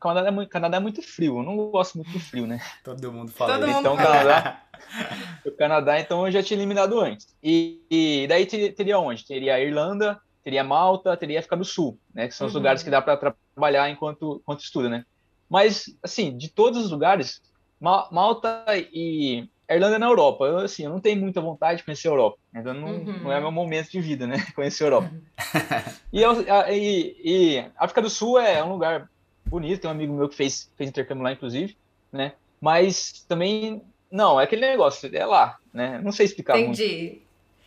Canadá 0.00 0.28
é, 0.28 0.30
muito, 0.32 0.48
Canadá 0.48 0.76
é 0.78 0.80
muito 0.80 1.00
frio, 1.00 1.38
eu 1.38 1.42
não 1.44 1.70
gosto 1.70 1.96
muito 1.96 2.10
do 2.10 2.18
frio, 2.18 2.46
né? 2.46 2.60
Todo 2.82 3.12
mundo 3.12 3.30
fala 3.30 3.54
Todo 3.54 3.70
isso. 3.70 3.78
Então, 3.78 3.96
fala. 3.96 4.10
Canadá, 4.10 4.62
o 5.46 5.50
Canadá, 5.52 6.00
então 6.00 6.26
eu 6.26 6.32
já 6.32 6.42
tinha 6.42 6.58
eliminado 6.58 6.98
antes. 6.98 7.28
E, 7.40 7.80
e 7.88 8.26
daí 8.28 8.44
teria, 8.44 8.72
teria 8.72 8.98
onde? 8.98 9.24
Teria 9.24 9.54
a 9.54 9.60
Irlanda, 9.60 10.20
teria 10.42 10.64
Malta, 10.64 11.16
teria 11.16 11.38
a 11.38 11.40
África 11.40 11.56
do 11.56 11.64
Sul, 11.64 11.96
né? 12.12 12.26
Que 12.26 12.34
são 12.34 12.48
os 12.48 12.54
uhum. 12.54 12.58
lugares 12.58 12.82
que 12.82 12.90
dá 12.90 13.00
para 13.00 13.34
trabalhar 13.54 13.88
enquanto, 13.90 14.40
enquanto 14.42 14.64
estuda, 14.64 14.88
né? 14.88 15.04
Mas, 15.52 15.84
assim, 16.02 16.34
de 16.34 16.48
todos 16.48 16.82
os 16.82 16.90
lugares, 16.90 17.42
Malta 17.78 18.64
e 18.90 19.46
Irlanda 19.68 19.96
é 19.96 19.98
na 19.98 20.06
Europa. 20.06 20.46
Eu, 20.46 20.56
assim, 20.60 20.84
eu 20.84 20.90
não 20.90 20.98
tenho 20.98 21.20
muita 21.20 21.42
vontade 21.42 21.80
de 21.80 21.84
conhecer 21.84 22.08
a 22.08 22.12
Europa. 22.12 22.38
Então 22.54 22.72
não, 22.72 22.88
uhum. 22.88 23.18
não 23.24 23.30
é 23.30 23.38
meu 23.38 23.52
momento 23.52 23.90
de 23.90 24.00
vida, 24.00 24.26
né? 24.26 24.42
Conhecer 24.56 24.84
a 24.84 24.86
Europa. 24.86 25.10
e, 26.10 26.24
e, 26.24 27.16
e 27.22 27.70
África 27.76 28.00
do 28.00 28.08
Sul 28.08 28.38
é 28.38 28.64
um 28.64 28.72
lugar 28.72 29.10
bonito. 29.44 29.82
Tem 29.82 29.90
um 29.90 29.92
amigo 29.92 30.14
meu 30.14 30.26
que 30.26 30.36
fez, 30.36 30.72
fez 30.74 30.88
intercâmbio 30.88 31.22
lá, 31.22 31.32
inclusive, 31.32 31.76
né? 32.10 32.32
Mas 32.58 33.22
também, 33.28 33.82
não, 34.10 34.40
é 34.40 34.44
aquele 34.44 34.66
negócio, 34.66 35.14
é 35.14 35.26
lá, 35.26 35.58
né? 35.70 36.00
Não 36.02 36.12
sei 36.12 36.24
explicar 36.24 36.58
Entendi. 36.58 36.96
Muito. 36.96 37.22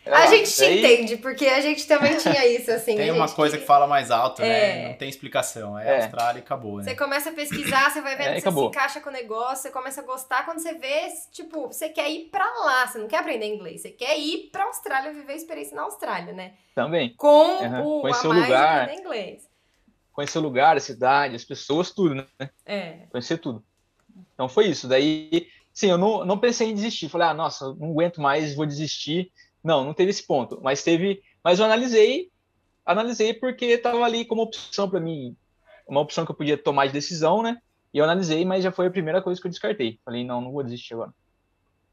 É 0.06 0.14
a 0.14 0.26
gente 0.26 0.54
te 0.54 0.62
aí... 0.62 0.78
entende, 0.78 1.16
porque 1.16 1.46
a 1.46 1.60
gente 1.60 1.84
também 1.86 2.16
tinha 2.18 2.46
isso, 2.46 2.70
assim. 2.70 2.94
Tem 2.96 3.10
uma 3.10 3.28
coisa 3.28 3.56
que... 3.56 3.62
que... 3.62 3.66
fala 3.66 3.88
mais 3.88 4.12
alto, 4.12 4.40
né? 4.40 4.84
é. 4.84 4.88
Não 4.88 4.94
tem 4.94 5.08
explicação. 5.08 5.76
É, 5.76 5.88
é. 5.88 6.04
Austrália 6.04 6.38
e 6.38 6.42
acabou, 6.42 6.78
né? 6.78 6.84
Você 6.84 6.94
começa 6.94 7.30
a 7.30 7.32
pesquisar, 7.32 7.90
você 7.90 8.00
vai 8.00 8.16
vendo 8.16 8.28
é, 8.28 8.40
se 8.40 8.50
se 8.50 8.60
encaixa 8.60 9.00
com 9.00 9.10
o 9.10 9.12
negócio, 9.12 9.62
você 9.64 9.70
começa 9.70 10.00
a 10.00 10.04
gostar 10.04 10.44
quando 10.44 10.60
você 10.60 10.74
vê, 10.74 11.08
tipo, 11.32 11.66
você 11.66 11.88
quer 11.88 12.08
ir 12.08 12.28
pra 12.30 12.44
lá, 12.44 12.86
você 12.86 12.98
não 12.98 13.08
quer 13.08 13.18
aprender 13.18 13.46
inglês, 13.46 13.80
você 13.80 13.90
quer 13.90 14.16
ir 14.16 14.48
pra 14.52 14.64
Austrália, 14.64 15.12
viver 15.12 15.32
a 15.32 15.36
experiência 15.36 15.74
na 15.74 15.82
Austrália, 15.82 16.32
né? 16.32 16.54
Também. 16.72 17.12
Com 17.16 17.62
uhum. 17.62 17.98
o 17.98 18.00
Conhecer 18.02 18.26
a 18.26 18.30
mais 18.30 18.42
lugar, 18.44 18.82
aprender 18.82 19.00
inglês. 19.00 19.50
Conhecer 20.12 20.38
o 20.38 20.42
lugar, 20.42 20.76
a 20.76 20.80
cidade, 20.80 21.34
as 21.34 21.44
pessoas, 21.44 21.90
tudo, 21.90 22.14
né? 22.14 22.26
É. 22.64 23.06
Conhecer 23.10 23.38
tudo. 23.38 23.62
Então 24.34 24.48
foi 24.48 24.66
isso. 24.68 24.86
Daí, 24.86 25.48
sim, 25.74 25.90
eu 25.90 25.98
não, 25.98 26.24
não 26.24 26.38
pensei 26.38 26.70
em 26.70 26.74
desistir. 26.74 27.08
Falei, 27.08 27.26
ah, 27.26 27.34
nossa, 27.34 27.74
não 27.74 27.90
aguento 27.90 28.20
mais, 28.20 28.54
vou 28.54 28.64
desistir 28.64 29.32
não, 29.66 29.84
não 29.84 29.92
teve 29.92 30.10
esse 30.10 30.22
ponto, 30.22 30.60
mas 30.62 30.84
teve, 30.84 31.20
mas 31.42 31.58
eu 31.58 31.64
analisei, 31.64 32.30
analisei 32.84 33.34
porque 33.34 33.64
estava 33.64 34.04
ali 34.04 34.24
como 34.24 34.42
opção 34.42 34.88
para 34.88 35.00
mim, 35.00 35.36
uma 35.88 36.00
opção 36.00 36.24
que 36.24 36.30
eu 36.30 36.36
podia 36.36 36.56
tomar 36.56 36.86
de 36.86 36.92
decisão, 36.92 37.42
né? 37.42 37.58
E 37.92 37.98
eu 37.98 38.04
analisei, 38.04 38.44
mas 38.44 38.62
já 38.62 38.70
foi 38.70 38.86
a 38.86 38.90
primeira 38.90 39.20
coisa 39.20 39.40
que 39.40 39.46
eu 39.46 39.50
descartei. 39.50 39.98
Falei, 40.04 40.24
não, 40.24 40.40
não 40.40 40.52
vou 40.52 40.62
desistir 40.62 40.94
agora. 40.94 41.12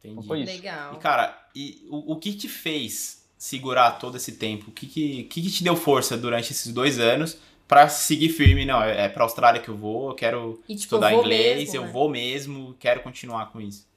Entendi. 0.03 0.27
Foi 0.27 0.41
isso. 0.41 0.53
Legal. 0.53 0.93
E, 0.93 0.97
cara, 0.97 1.47
e 1.55 1.87
o, 1.89 2.13
o 2.13 2.19
que 2.19 2.33
te 2.33 2.47
fez 2.47 3.27
segurar 3.37 3.93
todo 3.93 4.17
esse 4.17 4.33
tempo? 4.33 4.69
O 4.69 4.71
que, 4.71 4.85
que, 4.85 5.23
que, 5.23 5.49
te 5.49 5.63
deu 5.63 5.75
força 5.75 6.15
durante 6.15 6.51
esses 6.51 6.71
dois 6.71 6.99
anos 6.99 7.39
pra 7.67 7.87
seguir 7.89 8.29
firme? 8.29 8.65
Não, 8.65 8.83
é, 8.83 9.05
é 9.05 9.09
pra 9.09 9.23
Austrália 9.23 9.61
que 9.61 9.69
eu 9.69 9.77
vou, 9.77 10.09
eu 10.09 10.15
quero 10.15 10.61
E, 10.67 10.75
tipo, 10.75 10.81
estudar 10.81 11.13
eu 11.13 11.21
inglês, 11.21 11.59
mesmo, 11.59 11.75
eu 11.75 11.81
né? 11.83 11.91
vou 11.91 12.09
mesmo, 12.09 12.75
quero 12.79 13.01
continuar 13.01 13.51
com 13.51 13.59
isso. 13.59 13.87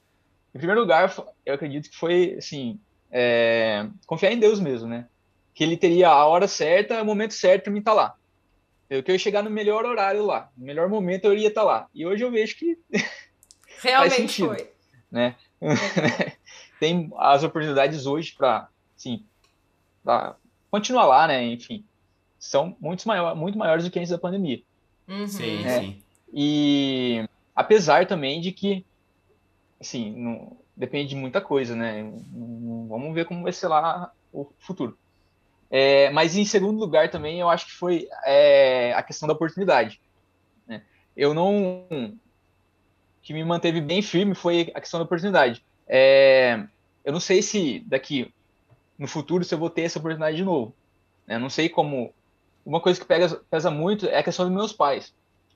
Em 0.54 0.58
primeiro 0.58 0.80
lugar, 0.80 1.14
eu 1.44 1.54
acredito 1.54 1.90
que 1.90 1.96
foi, 1.96 2.36
assim, 2.38 2.80
é, 3.18 3.88
confiar 4.06 4.30
em 4.32 4.38
Deus 4.38 4.60
mesmo, 4.60 4.86
né? 4.86 5.06
Que 5.54 5.64
ele 5.64 5.76
teria 5.78 6.08
a 6.10 6.26
hora 6.26 6.46
certa, 6.46 7.00
o 7.00 7.04
momento 7.04 7.32
certo 7.32 7.64
para 7.64 7.72
mim 7.72 7.78
estar 7.78 7.94
lá. 7.94 8.14
Eu 8.90 9.02
que 9.02 9.10
eu 9.10 9.14
ia 9.14 9.18
chegar 9.18 9.42
no 9.42 9.48
melhor 9.48 9.86
horário 9.86 10.22
lá, 10.24 10.50
no 10.54 10.66
melhor 10.66 10.86
momento 10.88 11.24
eu 11.24 11.32
iria 11.32 11.48
estar 11.48 11.62
lá. 11.64 11.88
E 11.94 12.04
hoje 12.06 12.22
eu 12.22 12.30
vejo 12.30 12.56
que 12.56 12.78
Realmente 13.82 14.14
sentido. 14.16 14.48
foi. 14.48 14.70
tem 16.78 17.10
as 17.16 17.42
oportunidades 17.42 18.04
hoje 18.04 18.34
para, 18.36 18.68
sim, 18.96 19.24
pra 20.04 20.36
continuar 20.70 21.06
lá, 21.06 21.26
né? 21.26 21.42
Enfim, 21.44 21.82
são 22.38 22.76
muito, 22.78 23.08
maior, 23.08 23.34
muito 23.34 23.56
maiores 23.56 23.84
do 23.84 23.90
que 23.90 23.98
antes 23.98 24.10
da 24.10 24.18
pandemia. 24.18 24.60
Uhum. 25.08 25.26
Sim, 25.26 25.64
É. 25.64 25.80
sim. 25.80 26.02
E 26.32 27.24
apesar 27.54 28.06
também 28.06 28.42
de 28.42 28.52
que, 28.52 28.84
assim, 29.80 30.12
não, 30.16 30.56
depende 30.76 31.10
de 31.10 31.16
muita 31.16 31.40
coisa, 31.40 31.74
né? 31.74 32.02
Não- 32.02 32.86
Vamos 32.88 33.14
ver 33.14 33.24
como 33.26 33.42
vai 33.42 33.52
ser 33.52 33.68
lá 33.68 34.12
o 34.32 34.46
futuro. 34.60 34.96
É, 35.70 36.10
mas 36.10 36.36
em 36.36 36.44
segundo 36.44 36.78
lugar 36.78 37.10
também 37.10 37.40
eu 37.40 37.48
acho 37.50 37.66
que 37.66 37.72
foi 37.72 38.08
é, 38.24 38.92
a 38.94 39.02
questão 39.02 39.26
da 39.26 39.34
oportunidade. 39.34 40.00
né? 40.66 40.82
Eu 41.16 41.34
não. 41.34 41.86
Que 43.22 43.32
me 43.32 43.44
manteve 43.44 43.80
bem 43.80 44.02
firme 44.02 44.34
foi 44.34 44.70
a 44.74 44.80
questão 44.80 45.00
da 45.00 45.04
oportunidade. 45.04 45.64
É, 45.88 46.64
eu 47.04 47.12
não 47.12 47.20
sei 47.20 47.42
se 47.42 47.80
daqui 47.80 48.32
no 48.98 49.08
futuro 49.08 49.44
se 49.44 49.54
eu 49.54 49.58
vou 49.58 49.68
ter 49.70 49.82
essa 49.82 49.98
oportunidade 49.98 50.36
de 50.36 50.44
novo. 50.44 50.74
né? 51.26 51.38
Não 51.38 51.50
sei 51.50 51.68
como. 51.68 52.14
Uma 52.64 52.80
coisa 52.80 52.98
que 53.00 53.06
pega, 53.06 53.28
pesa 53.50 53.70
muito 53.70 54.06
é 54.06 54.18
a 54.18 54.22
questão 54.22 54.44
dos 54.46 54.54
meus 54.54 54.72
pais. 54.72 55.14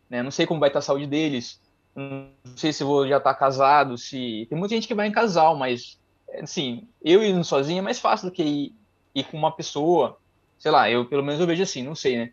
Né? 0.08 0.22
Não 0.22 0.30
sei 0.30 0.46
como 0.46 0.60
vai 0.60 0.68
estar 0.68 0.78
a 0.80 0.82
saúde 0.82 1.06
deles. 1.06 1.60
Não 1.94 2.32
sei 2.56 2.72
se 2.72 2.84
vou 2.84 3.06
já 3.06 3.18
estar 3.18 3.34
casado. 3.34 3.98
Se 3.98 4.46
tem 4.48 4.58
muita 4.58 4.74
gente 4.74 4.86
que 4.88 4.94
vai 4.94 5.06
em 5.08 5.12
casal, 5.12 5.56
mas 5.56 5.98
assim, 6.40 6.88
eu 7.02 7.24
indo 7.24 7.42
sozinho 7.44 7.78
é 7.80 7.82
mais 7.82 7.98
fácil 7.98 8.28
do 8.28 8.32
que 8.34 8.42
ir, 8.42 8.74
ir 9.14 9.24
com 9.24 9.36
uma 9.36 9.54
pessoa. 9.54 10.16
Sei 10.58 10.70
lá, 10.70 10.90
eu 10.90 11.06
pelo 11.08 11.22
menos 11.22 11.40
eu 11.40 11.46
vejo 11.46 11.62
assim, 11.62 11.82
não 11.82 11.94
sei, 11.94 12.16
né? 12.16 12.32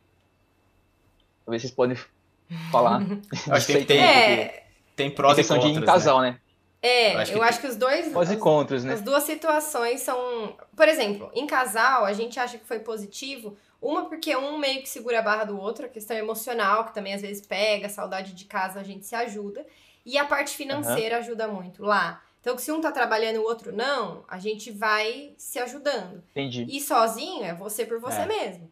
Talvez 1.45 1.61
vocês 1.61 1.73
podem 1.73 1.97
falar. 2.71 3.01
Acho 3.51 3.67
que 3.67 3.85
tem 3.85 3.99
É, 3.99 4.45
Tem 4.95 5.07
Tem 5.07 5.11
prós 5.11 5.33
e 5.33 5.35
questão 5.37 5.57
de 5.57 5.67
ir 5.67 5.69
contras, 5.69 5.77
em 5.77 5.81
né? 5.81 5.85
casal, 5.93 6.21
né? 6.21 6.39
é, 6.81 7.13
Eu 7.15 7.19
acho 7.19 7.31
eu 7.33 7.39
que 7.39 7.43
acho 7.45 7.61
que 7.61 7.67
os 7.67 7.75
dois. 7.75 8.07
Prós 8.09 8.29
e 8.29 8.33
as- 8.33 8.39
contras, 8.39 8.83
né? 8.83 8.93
As 8.93 9.01
duas 9.01 9.23
situações 9.23 10.01
são. 10.01 10.55
Por 10.75 10.87
exemplo, 10.87 11.31
em 11.33 11.47
casal, 11.47 12.05
a 12.05 12.13
gente 12.13 12.39
acha 12.39 12.57
que 12.57 12.65
foi 12.65 12.79
positivo. 12.79 13.57
Uma, 13.81 14.05
porque 14.09 14.35
um 14.35 14.57
meio 14.57 14.81
que 14.81 14.89
segura 14.89 15.19
a 15.19 15.21
barra 15.21 15.43
do 15.45 15.59
outro, 15.59 15.85
a 15.85 15.89
questão 15.89 16.17
emocional, 16.17 16.85
que 16.85 16.93
também 16.93 17.13
às 17.13 17.21
vezes 17.21 17.45
pega, 17.45 17.87
saudade 17.89 18.33
de 18.33 18.45
casa, 18.45 18.79
a 18.79 18.83
gente 18.83 19.05
se 19.05 19.15
ajuda. 19.15 19.65
E 20.05 20.17
a 20.17 20.25
parte 20.25 20.55
financeira 20.55 21.17
ajuda 21.17 21.47
muito 21.47 21.83
lá. 21.83 22.23
Então, 22.41 22.57
se 22.57 22.71
um 22.71 22.79
tá 22.79 22.91
trabalhando 22.91 23.35
e 23.35 23.39
o 23.39 23.43
outro 23.43 23.75
não, 23.75 24.23
a 24.27 24.39
gente 24.39 24.71
vai 24.71 25.33
se 25.37 25.59
ajudando. 25.59 26.23
Entendi. 26.31 26.65
E 26.69 26.79
sozinho 26.79 27.43
é 27.43 27.53
você 27.53 27.85
por 27.85 27.99
você 27.99 28.21
É. 28.21 28.25
mesmo. 28.25 28.71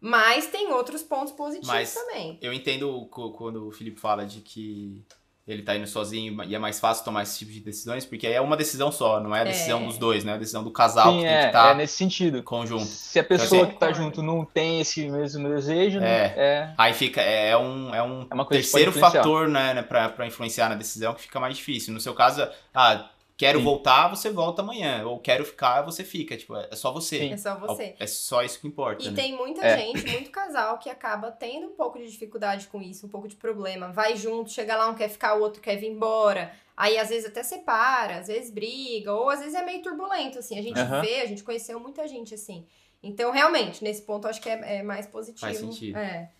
Mas 0.00 0.46
tem 0.46 0.70
outros 0.72 1.02
pontos 1.02 1.32
positivos 1.32 1.66
Mas- 1.68 1.94
também. 1.94 2.38
Eu 2.40 2.52
entendo 2.52 3.06
quando 3.06 3.68
o 3.68 3.72
Felipe 3.72 3.98
fala 4.00 4.24
de 4.26 4.40
que 4.40 5.04
ele 5.52 5.62
tá 5.62 5.74
indo 5.76 5.86
sozinho 5.86 6.42
e 6.44 6.54
é 6.54 6.58
mais 6.58 6.78
fácil 6.78 7.04
tomar 7.04 7.22
esse 7.22 7.38
tipo 7.38 7.50
de 7.52 7.60
decisões, 7.60 8.04
porque 8.06 8.26
é 8.26 8.40
uma 8.40 8.56
decisão 8.56 8.92
só, 8.92 9.20
não 9.20 9.34
é 9.34 9.40
a 9.40 9.44
decisão 9.44 9.82
É. 9.82 9.86
dos 9.86 9.98
dois, 9.98 10.24
né? 10.24 10.32
É 10.32 10.34
a 10.36 10.38
decisão 10.38 10.62
do 10.62 10.70
casal 10.70 11.10
Sim, 11.12 11.18
que 11.18 11.24
tem 11.24 11.34
é, 11.34 11.40
que 11.40 11.46
estar 11.46 11.70
é 11.72 11.74
nesse 11.74 11.96
sentido. 11.96 12.42
conjunto. 12.42 12.84
Se 12.84 13.18
a 13.18 13.24
pessoa 13.24 13.62
assim, 13.62 13.72
que 13.72 13.78
tá 13.78 13.92
junto 13.92 14.22
não 14.22 14.44
tem 14.44 14.80
esse 14.80 15.08
mesmo 15.08 15.48
desejo, 15.48 15.98
né? 16.00 16.26
É, 16.36 16.70
Aí 16.78 16.94
fica, 16.94 17.20
é 17.20 17.56
um, 17.56 17.94
é 17.94 18.02
um 18.02 18.26
É 18.30 18.34
uma 18.34 18.44
coisa 18.44 18.62
que 18.62 18.70
terceiro 18.70 18.92
fator, 18.92 19.48
né, 19.48 19.74
né 19.74 19.82
pra, 19.82 20.08
pra 20.08 20.26
influenciar 20.26 20.68
na 20.68 20.74
decisão 20.74 21.14
que 21.14 21.22
fica 21.22 21.40
mais 21.40 21.56
difícil. 21.56 21.92
No 21.92 22.00
seu 22.00 22.14
caso, 22.14 22.46
ah, 22.74 23.08
quero 23.40 23.58
Sim. 23.58 23.64
voltar, 23.64 24.08
você 24.08 24.28
volta 24.30 24.60
amanhã. 24.60 25.02
Ou 25.06 25.18
quero 25.18 25.46
ficar, 25.46 25.80
você 25.80 26.04
fica. 26.04 26.36
Tipo, 26.36 26.56
é 26.56 26.76
só 26.76 26.92
você. 26.92 27.18
Sim. 27.20 27.32
É 27.32 27.36
só 27.38 27.58
você. 27.58 27.94
É 27.98 28.06
só 28.06 28.42
isso 28.42 28.60
que 28.60 28.68
importa, 28.68 29.02
E 29.02 29.10
né? 29.10 29.22
tem 29.22 29.34
muita 29.34 29.64
É. 29.64 29.78
gente, 29.78 30.06
muito 30.12 30.30
casal, 30.30 30.76
que 30.78 30.90
acaba 30.90 31.30
tendo 31.30 31.68
um 31.68 31.74
pouco 31.74 31.98
de 31.98 32.06
dificuldade 32.10 32.66
com 32.66 32.82
isso, 32.82 33.06
um 33.06 33.08
pouco 33.08 33.26
de 33.26 33.36
problema. 33.36 33.90
Vai 33.90 34.14
junto, 34.14 34.50
chega 34.50 34.76
lá, 34.76 34.90
um 34.90 34.94
quer 34.94 35.08
ficar, 35.08 35.36
o 35.36 35.40
outro 35.40 35.62
quer 35.62 35.76
vir 35.76 35.86
embora. 35.88 36.52
Aí 36.76 36.98
às 36.98 37.08
vezes 37.08 37.28
até 37.30 37.42
separa, 37.42 38.18
às 38.18 38.26
vezes 38.26 38.50
briga, 38.50 39.14
ou 39.14 39.30
às 39.30 39.40
vezes 39.40 39.54
é 39.54 39.64
meio 39.64 39.82
turbulento, 39.82 40.38
assim. 40.38 40.58
A 40.58 40.62
gente 40.62 40.78
vê, 41.00 41.22
a 41.22 41.26
gente 41.26 41.42
conheceu 41.42 41.80
muita 41.80 42.06
gente 42.06 42.34
assim. 42.34 42.66
Então, 43.02 43.32
realmente, 43.32 43.82
nesse 43.82 44.02
ponto, 44.02 44.26
eu 44.26 44.30
acho 44.30 44.40
que 44.42 44.48
é, 44.50 44.76
é 44.78 44.82
mais 44.82 45.06
positivo. 45.06 45.40
Faz 45.40 45.56
sentido. 45.56 45.96
É. 45.96 46.30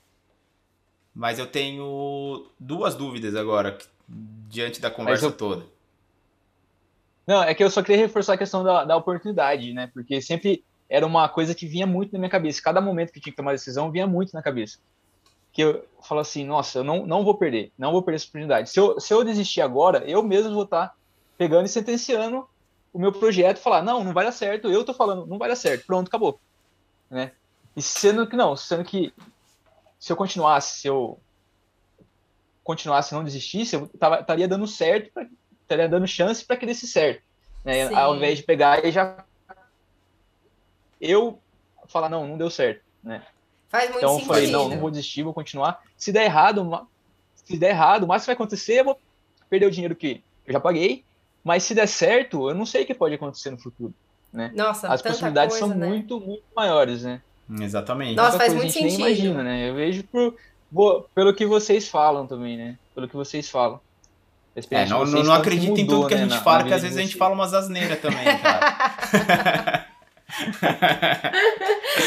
Mas 1.15 1.39
eu 1.39 1.47
tenho 1.47 2.47
duas 2.59 2.95
dúvidas 2.95 3.35
agora, 3.35 3.73
que- 3.73 3.87
diante 4.49 4.81
da 4.81 4.91
conversa 4.91 5.27
eu- 5.27 5.33
toda. 5.33 5.67
Não, 7.31 7.45
é 7.45 7.55
que 7.55 7.63
eu 7.63 7.71
só 7.71 7.81
queria 7.81 7.97
reforçar 7.97 8.33
a 8.33 8.37
questão 8.37 8.65
da, 8.65 8.85
da 8.85 8.97
oportunidade, 8.97 9.73
né? 9.73 9.89
Porque 9.95 10.21
sempre 10.21 10.65
era 10.89 11.07
uma 11.07 11.29
coisa 11.29 11.55
que 11.55 11.65
vinha 11.65 11.87
muito 11.87 12.13
na 12.13 12.19
minha 12.19 12.29
cabeça. 12.29 12.61
Cada 12.61 12.81
momento 12.81 13.13
que 13.13 13.21
tinha 13.21 13.33
que 13.33 13.37
tomar 13.37 13.53
decisão 13.53 13.93
vinha 13.93 14.05
muito 14.05 14.33
na 14.33 14.43
cabeça. 14.43 14.81
Que 15.53 15.63
eu 15.63 15.87
falo 16.03 16.23
assim, 16.23 16.45
nossa, 16.45 16.81
eu 16.81 16.83
não, 16.83 17.07
não 17.07 17.23
vou 17.23 17.37
perder, 17.37 17.71
não 17.79 17.93
vou 17.93 18.03
perder 18.03 18.17
essa 18.17 18.25
oportunidade. 18.25 18.71
Se 18.71 18.81
eu, 18.81 18.99
se 18.99 19.15
eu 19.15 19.23
desistir 19.23 19.61
agora, 19.61 19.99
eu 20.11 20.25
mesmo 20.25 20.53
vou 20.53 20.65
estar 20.65 20.93
pegando 21.39 21.67
e 21.67 21.69
sentenciando 21.69 22.49
o 22.93 22.99
meu 22.99 23.13
projeto 23.13 23.59
falar, 23.59 23.81
não, 23.81 24.03
não 24.03 24.13
vai 24.13 24.25
dar 24.25 24.33
certo, 24.33 24.69
eu 24.69 24.83
tô 24.83 24.93
falando, 24.93 25.25
não 25.25 25.39
vai 25.39 25.49
dar 25.49 25.55
certo, 25.55 25.87
pronto, 25.87 26.09
acabou. 26.09 26.41
Né? 27.09 27.31
E 27.77 27.81
sendo 27.81 28.27
que 28.27 28.35
não, 28.35 28.57
sendo 28.57 28.83
que 28.83 29.15
se 30.01 30.11
eu 30.11 30.17
continuasse, 30.17 30.81
se 30.81 30.89
eu 30.89 31.17
continuasse 32.65 33.15
não 33.15 33.23
desistisse, 33.23 33.77
eu 33.77 33.87
tava, 33.87 34.19
estaria 34.19 34.49
dando 34.49 34.67
certo, 34.67 35.13
estaria 35.71 35.89
dando 35.89 36.07
chance 36.07 36.45
para 36.45 36.57
que 36.57 36.67
desse 36.67 36.87
certo. 36.87 37.23
Né? 37.65 37.89
Sim. 37.89 37.95
Ao 37.95 38.17
invés 38.17 38.39
de 38.39 38.45
pegar 38.45 38.85
e 38.85 38.91
já 38.91 39.25
eu 41.01 41.39
falar, 41.89 42.09
não, 42.09 42.27
não 42.27 42.37
deu 42.37 42.51
certo. 42.51 42.83
Né? 43.03 43.23
Faz 43.69 43.85
muito 43.91 43.99
Então 43.99 44.11
eu 44.11 44.15
sentido. 44.17 44.29
falei, 44.29 44.51
não, 44.51 44.69
não 44.69 44.79
vou 44.79 44.91
desistir, 44.91 45.23
vou 45.23 45.33
continuar. 45.33 45.81
Se 45.97 46.13
der 46.13 46.25
errado, 46.25 46.87
se 47.35 47.57
der 47.57 47.71
errado, 47.71 48.05
o 48.05 48.07
máximo 48.07 48.25
que 48.25 48.27
vai 48.29 48.35
acontecer, 48.35 48.81
eu 48.81 48.85
vou 48.85 48.99
perder 49.49 49.67
o 49.67 49.71
dinheiro 49.71 49.95
que 49.95 50.23
eu 50.47 50.53
já 50.53 50.61
paguei. 50.61 51.05
Mas 51.43 51.63
se 51.63 51.75
der 51.75 51.87
certo, 51.87 52.51
eu 52.51 52.55
não 52.55 52.67
sei 52.67 52.83
o 52.83 52.87
que 52.87 52.95
pode 52.95 53.15
acontecer 53.15 53.51
no 53.51 53.59
futuro. 53.59 53.95
Nossa, 54.55 54.89
As 54.89 55.01
tanta 55.01 55.15
possibilidades 55.15 55.59
coisa, 55.59 55.73
são 55.73 55.81
né? 55.81 55.89
muito, 55.89 56.21
muito 56.21 56.45
maiores, 56.55 57.03
né? 57.03 57.21
Exatamente. 57.61 58.15
Nossa, 58.15 58.37
faz 58.39 58.53
muito 58.53 58.67
a 58.67 58.71
gente 58.71 58.75
sentido. 58.75 58.99
nem 58.99 59.07
imagina, 59.09 59.43
né? 59.43 59.69
Eu 59.71 59.75
vejo 59.75 60.05
por, 60.05 60.37
pelo 61.15 61.35
que 61.35 61.47
vocês 61.47 61.89
falam 61.89 62.27
também, 62.27 62.57
né? 62.57 62.79
Pelo 62.95 63.09
que 63.09 63.17
vocês 63.17 63.49
falam. 63.49 63.81
É, 64.71 64.87
não, 64.87 65.05
não, 65.05 65.23
não 65.23 65.35
acredita 65.35 65.81
em 65.81 65.85
mudou, 65.85 66.01
tudo 66.01 66.09
que 66.09 66.15
a 66.15 66.19
né, 66.19 66.23
gente 66.25 66.35
na- 66.35 66.43
fala, 66.43 66.59
na 66.63 66.69
que 66.69 66.75
às 66.75 66.83
vezes 66.83 66.99
a 66.99 67.03
gente 67.03 67.17
fala 67.17 67.35
umas 67.35 67.55
asneiras 67.55 68.01
também, 68.01 68.25
cara. 68.39 69.87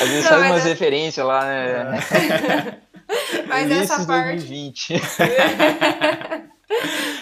Às 0.01 0.09
vezes 0.09 0.23
Não, 0.23 0.29
faz 0.29 0.41
mas 0.41 0.51
umas 0.51 0.65
é- 0.65 0.69
referências 0.69 1.25
lá, 1.25 1.45
né? 1.45 2.81
Mas 3.47 3.69
essa 3.69 4.05
parte. 4.05 4.37
2020. 4.45 4.93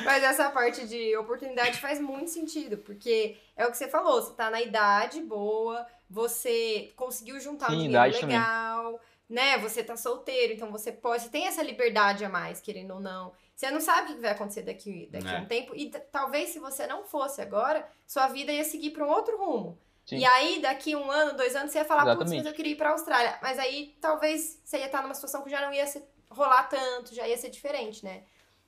Mas 0.05 0.23
essa 0.23 0.49
parte 0.49 0.88
de 0.88 1.15
oportunidade 1.17 1.79
faz 1.79 1.99
muito 1.99 2.29
sentido, 2.29 2.77
porque 2.77 3.38
é 3.57 3.65
o 3.67 3.71
que 3.71 3.77
você 3.77 3.88
falou, 3.88 4.21
você 4.21 4.34
tá 4.34 4.49
na 4.49 4.62
idade 4.62 5.21
boa, 5.21 5.86
você 6.10 6.91
conseguiu 6.95 7.39
juntar 7.39 7.67
Sim, 7.67 7.73
um 7.73 7.77
dinheiro 7.79 7.91
idade 7.93 8.19
também. 8.21 8.38
legal, 8.38 8.99
né? 9.29 9.57
Você 9.57 9.84
tá 9.84 9.97
solteiro, 9.97 10.53
então 10.53 10.71
você 10.71 10.91
pode, 10.91 11.23
você 11.23 11.29
tem 11.29 11.47
essa 11.47 11.62
liberdade 11.62 12.23
a 12.23 12.29
mais, 12.29 12.62
querendo 12.62 12.93
ou 12.93 12.99
não. 13.01 13.34
Você 13.62 13.69
não 13.69 13.80
sabe 13.80 14.13
o 14.13 14.15
que 14.15 14.21
vai 14.21 14.32
acontecer 14.32 14.63
daqui, 14.63 15.08
daqui 15.12 15.28
a 15.28 15.34
É. 15.38 15.41
um 15.41 15.45
tempo, 15.45 15.76
e 15.76 15.91
talvez 16.12 16.50
se 16.50 16.58
você 16.58 16.88
não 16.88 17.04
fosse 17.04 17.43
agora, 17.43 17.88
sua 18.08 18.28
vida 18.28 18.52
ia 18.52 18.63
seguir 18.63 18.89
para 18.89 19.06
um 19.06 19.10
outro 19.10 19.38
rumo. 19.38 19.78
Sim. 20.04 20.17
E 20.17 20.26
aí, 20.26 20.60
daqui 20.60 20.95
um 20.95 21.12
ano, 21.12 21.38
dois 21.38 21.56
anos, 21.56 21.71
você 21.71 21.78
ia 21.78 21.86
falar, 21.86 22.15
putz, 22.17 22.32
mas 22.34 22.43
eu 22.43 22.54
queria 22.54 22.71
ir 22.71 22.76
pra 22.76 22.89
Austrália. 22.89 23.38
Mas 23.39 23.60
aí, 23.60 23.95
talvez, 24.02 24.60
você 24.65 24.80
ia 24.80 24.88
estar 24.88 25.04
numa 25.04 25.13
situação 25.13 25.43
que 25.43 25.50
já 25.52 25.62
não 25.62 25.71
ia 25.71 25.86
ser- 25.86 26.04
rolar 26.32 26.63
tanto, 26.63 27.13
já 27.13 27.28
ia 27.28 27.38
ser 27.38 27.52
diferente, 27.52 28.04
né? 28.04 28.24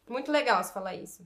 Muito 0.08 0.32
legal 0.32 0.64
você 0.64 0.72
falar 0.72 0.94
isso. 0.94 1.26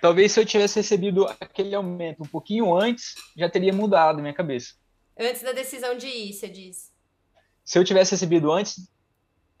Talvez 0.00 0.32
se 0.32 0.40
eu 0.40 0.44
tivesse 0.44 0.74
recebido 0.80 1.24
aquele 1.38 1.72
aumento 1.72 2.20
um 2.24 2.26
pouquinho 2.26 2.74
antes, 2.76 3.14
já 3.36 3.48
teria 3.48 3.72
mudado 3.72 4.18
a 4.18 4.22
minha 4.22 4.34
cabeça. 4.34 4.74
Antes 5.16 5.40
da 5.42 5.52
decisão 5.52 5.96
de 5.96 6.08
ir, 6.08 6.32
você 6.32 6.48
diz. 6.48 6.92
Se 7.64 7.78
eu 7.78 7.84
tivesse 7.84 8.10
recebido 8.10 8.50
antes, 8.50 8.88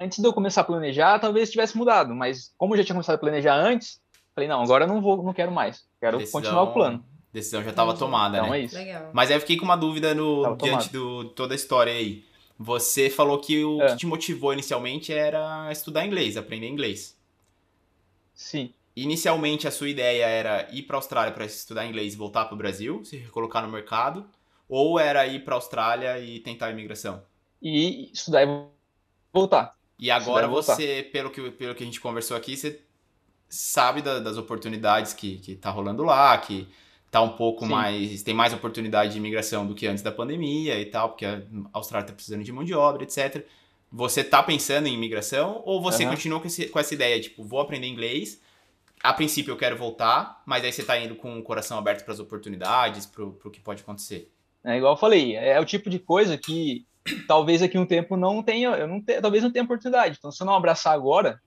antes 0.04 0.18
de 0.18 0.26
eu 0.26 0.32
começar 0.32 0.60
a 0.60 0.64
planejar, 0.64 1.18
talvez 1.18 1.50
tivesse 1.50 1.76
mudado. 1.76 2.14
Mas 2.14 2.52
como 2.58 2.74
eu 2.74 2.78
já 2.78 2.84
tinha 2.84 2.94
começado 2.94 3.16
a 3.16 3.18
planejar 3.18 3.54
antes, 3.56 4.00
falei, 4.34 4.48
não, 4.48 4.62
agora 4.62 4.84
eu 4.84 4.88
não 4.88 5.00
vou, 5.00 5.22
não 5.22 5.32
quero 5.32 5.50
mais. 5.52 5.84
Quero 6.00 6.18
Decisão- 6.18 6.40
continuar 6.40 6.62
o 6.62 6.72
plano. 6.72 7.04
Decisão 7.32 7.62
já 7.64 7.72
tava 7.72 7.90
Entendi. 7.90 7.98
tomada, 8.04 8.38
Então 8.38 8.50
né? 8.50 8.60
é 8.60 8.62
isso. 8.62 8.76
Legal. 8.76 9.10
Mas 9.12 9.30
aí 9.30 9.36
eu 9.36 9.40
fiquei 9.40 9.56
com 9.56 9.64
uma 9.64 9.76
dúvida 9.76 10.14
no, 10.14 10.42
Tava 10.42 10.56
diante 10.56 10.92
do 10.92 11.24
toda 11.30 11.52
a 11.52 11.56
história 11.56 11.92
aí. 11.92 12.24
Você 12.56 13.10
falou 13.10 13.40
que 13.40 13.64
o 13.64 13.82
É. 13.82 13.88
que 13.88 13.96
te 13.96 14.06
motivou 14.06 14.52
inicialmente 14.52 15.12
era 15.12 15.68
estudar 15.72 16.06
inglês, 16.06 16.36
aprender 16.36 16.68
inglês. 16.68 17.16
Sim. 18.34 18.72
inicialmente 18.96 19.66
a 19.66 19.72
sua 19.72 19.88
ideia 19.88 20.24
era 20.26 20.68
ir 20.72 20.82
para 20.84 20.96
a 20.96 20.98
Austrália 20.98 21.32
para 21.32 21.44
estudar 21.44 21.84
inglês 21.84 22.14
e 22.14 22.16
voltar 22.16 22.44
para 22.44 22.54
o 22.54 22.58
Brasil, 22.58 23.04
se 23.04 23.16
recolocar 23.16 23.64
no 23.66 23.68
mercado, 23.72 24.24
ou 24.68 25.00
era 25.00 25.26
ir 25.26 25.44
para 25.44 25.54
a 25.54 25.58
Austrália 25.58 26.18
e 26.20 26.38
tentar 26.38 26.66
a 26.66 26.70
imigração? 26.70 27.20
E 27.60 28.12
estudar 28.12 28.44
e 28.46 28.66
voltar. 29.32 29.74
E 29.98 30.10
agora 30.10 30.48
você, 30.48 31.08
pelo 31.12 31.30
que, 31.30 31.50
pelo 31.52 31.74
que 31.74 31.82
a 31.82 31.86
gente 31.86 32.00
conversou 32.00 32.36
aqui, 32.36 32.56
você 32.56 32.80
sabe 33.48 34.02
da, 34.02 34.18
das 34.18 34.36
oportunidades 34.36 35.12
que, 35.12 35.38
que 35.38 35.54
tá 35.54 35.70
rolando 35.70 36.02
lá, 36.02 36.36
que 36.38 36.68
tá 37.10 37.22
um 37.22 37.30
pouco 37.30 37.64
Sim. 37.64 37.70
mais. 37.70 38.22
tem 38.22 38.34
mais 38.34 38.52
oportunidade 38.52 39.12
de 39.12 39.18
imigração 39.18 39.66
do 39.66 39.74
que 39.74 39.86
antes 39.86 40.02
da 40.02 40.10
pandemia 40.10 40.80
e 40.80 40.86
tal, 40.86 41.10
porque 41.10 41.24
a 41.24 41.40
Austrália 41.72 42.08
tá 42.08 42.12
precisando 42.12 42.42
de 42.42 42.52
mão 42.52 42.64
de 42.64 42.74
obra, 42.74 43.04
etc. 43.04 43.46
Você 43.92 44.24
tá 44.24 44.42
pensando 44.42 44.88
em 44.88 44.94
imigração 44.94 45.62
ou 45.64 45.80
você 45.80 46.04
uhum. 46.04 46.10
continua 46.10 46.40
com, 46.40 46.48
esse, 46.48 46.66
com 46.66 46.78
essa 46.78 46.92
ideia, 46.92 47.20
tipo, 47.20 47.44
vou 47.44 47.60
aprender 47.60 47.86
inglês, 47.86 48.40
a 49.00 49.12
princípio 49.12 49.52
eu 49.52 49.56
quero 49.56 49.76
voltar, 49.76 50.42
mas 50.44 50.64
aí 50.64 50.72
você 50.72 50.82
tá 50.82 50.98
indo 50.98 51.14
com 51.14 51.38
o 51.38 51.42
coração 51.42 51.78
aberto 51.78 52.04
para 52.04 52.14
as 52.14 52.18
oportunidades, 52.18 53.06
pro, 53.06 53.34
pro 53.34 53.50
que 53.50 53.60
pode 53.60 53.82
acontecer? 53.82 54.32
É 54.64 54.76
igual 54.76 54.94
eu 54.94 54.96
falei, 54.96 55.36
é 55.36 55.60
o 55.60 55.64
tipo 55.64 55.88
de 55.88 55.98
coisa 55.98 56.38
que 56.38 56.86
talvez 57.26 57.62
aqui 57.62 57.78
um 57.78 57.86
tempo 57.86 58.16
não 58.16 58.42
tenha, 58.42 58.70
eu 58.70 58.86
não 58.86 59.00
talvez 59.00 59.42
não 59.42 59.50
tenha 59.50 59.64
oportunidade. 59.64 60.16
Então, 60.18 60.30
se 60.30 60.42
eu 60.42 60.46
não 60.46 60.54
abraçar 60.54 60.94
agora, 60.94 61.40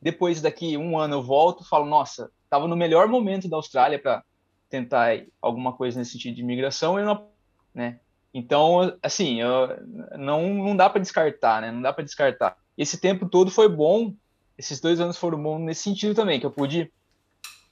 depois 0.00 0.40
daqui 0.40 0.76
um 0.76 0.98
ano 0.98 1.16
eu 1.16 1.22
volto, 1.22 1.64
falo, 1.64 1.86
nossa, 1.86 2.30
estava 2.44 2.68
no 2.68 2.76
melhor 2.76 3.08
momento 3.08 3.48
da 3.48 3.56
Austrália 3.56 3.98
para 3.98 4.22
tentar 4.68 5.24
alguma 5.40 5.72
coisa 5.72 5.98
nesse 5.98 6.12
sentido 6.12 6.34
de 6.36 6.42
imigração, 6.42 6.96
não, 7.02 7.28
né? 7.74 7.98
Então, 8.32 8.96
assim, 9.00 9.40
eu, 9.40 9.68
não, 10.18 10.52
não 10.54 10.76
dá 10.76 10.90
para 10.90 11.00
descartar, 11.00 11.62
né? 11.62 11.70
Não 11.70 11.80
dá 11.80 11.92
para 11.92 12.02
descartar. 12.02 12.56
Esse 12.76 13.00
tempo 13.00 13.28
todo 13.28 13.50
foi 13.50 13.68
bom, 13.68 14.12
esses 14.58 14.80
dois 14.80 14.98
anos 15.00 15.16
foram 15.16 15.40
bons 15.40 15.60
nesse 15.60 15.82
sentido 15.82 16.14
também, 16.14 16.40
que 16.40 16.46
eu 16.46 16.50
pude 16.50 16.92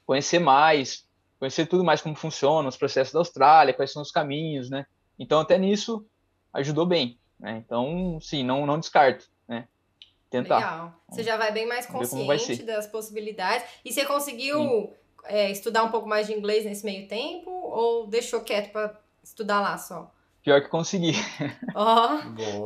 conhecer 0.06 0.38
mais, 0.38 1.04
conhecer 1.38 1.66
tudo 1.66 1.84
mais 1.84 2.00
como 2.00 2.14
funciona, 2.14 2.68
os 2.68 2.76
processos 2.76 3.12
da 3.12 3.18
Austrália, 3.18 3.74
quais 3.74 3.92
são 3.92 4.02
os 4.02 4.12
caminhos, 4.12 4.70
né? 4.70 4.86
Então, 5.18 5.40
até 5.40 5.58
nisso, 5.58 6.06
ajudou 6.52 6.86
bem. 6.86 7.18
Né? 7.38 7.62
Então, 7.64 8.18
sim, 8.20 8.44
não, 8.44 8.64
não 8.66 8.78
descarto. 8.78 9.26
Né? 9.48 9.66
Tentar. 10.30 10.56
Legal. 10.56 10.94
Você 11.08 11.22
já 11.22 11.36
vai 11.36 11.52
bem 11.52 11.66
mais 11.66 11.86
consciente 11.86 12.62
das 12.62 12.86
possibilidades. 12.86 13.66
E 13.84 13.92
você 13.92 14.04
conseguiu 14.04 14.92
é, 15.24 15.50
estudar 15.50 15.84
um 15.84 15.90
pouco 15.90 16.08
mais 16.08 16.26
de 16.26 16.32
inglês 16.32 16.64
nesse 16.64 16.84
meio 16.84 17.08
tempo? 17.08 17.50
Ou 17.50 18.06
deixou 18.06 18.40
quieto 18.42 18.72
para 18.72 18.98
estudar 19.22 19.60
lá 19.60 19.76
só? 19.76 20.12
Pior 20.42 20.60
que 20.60 20.68
consegui. 20.68 21.12
Ó. 21.74 22.20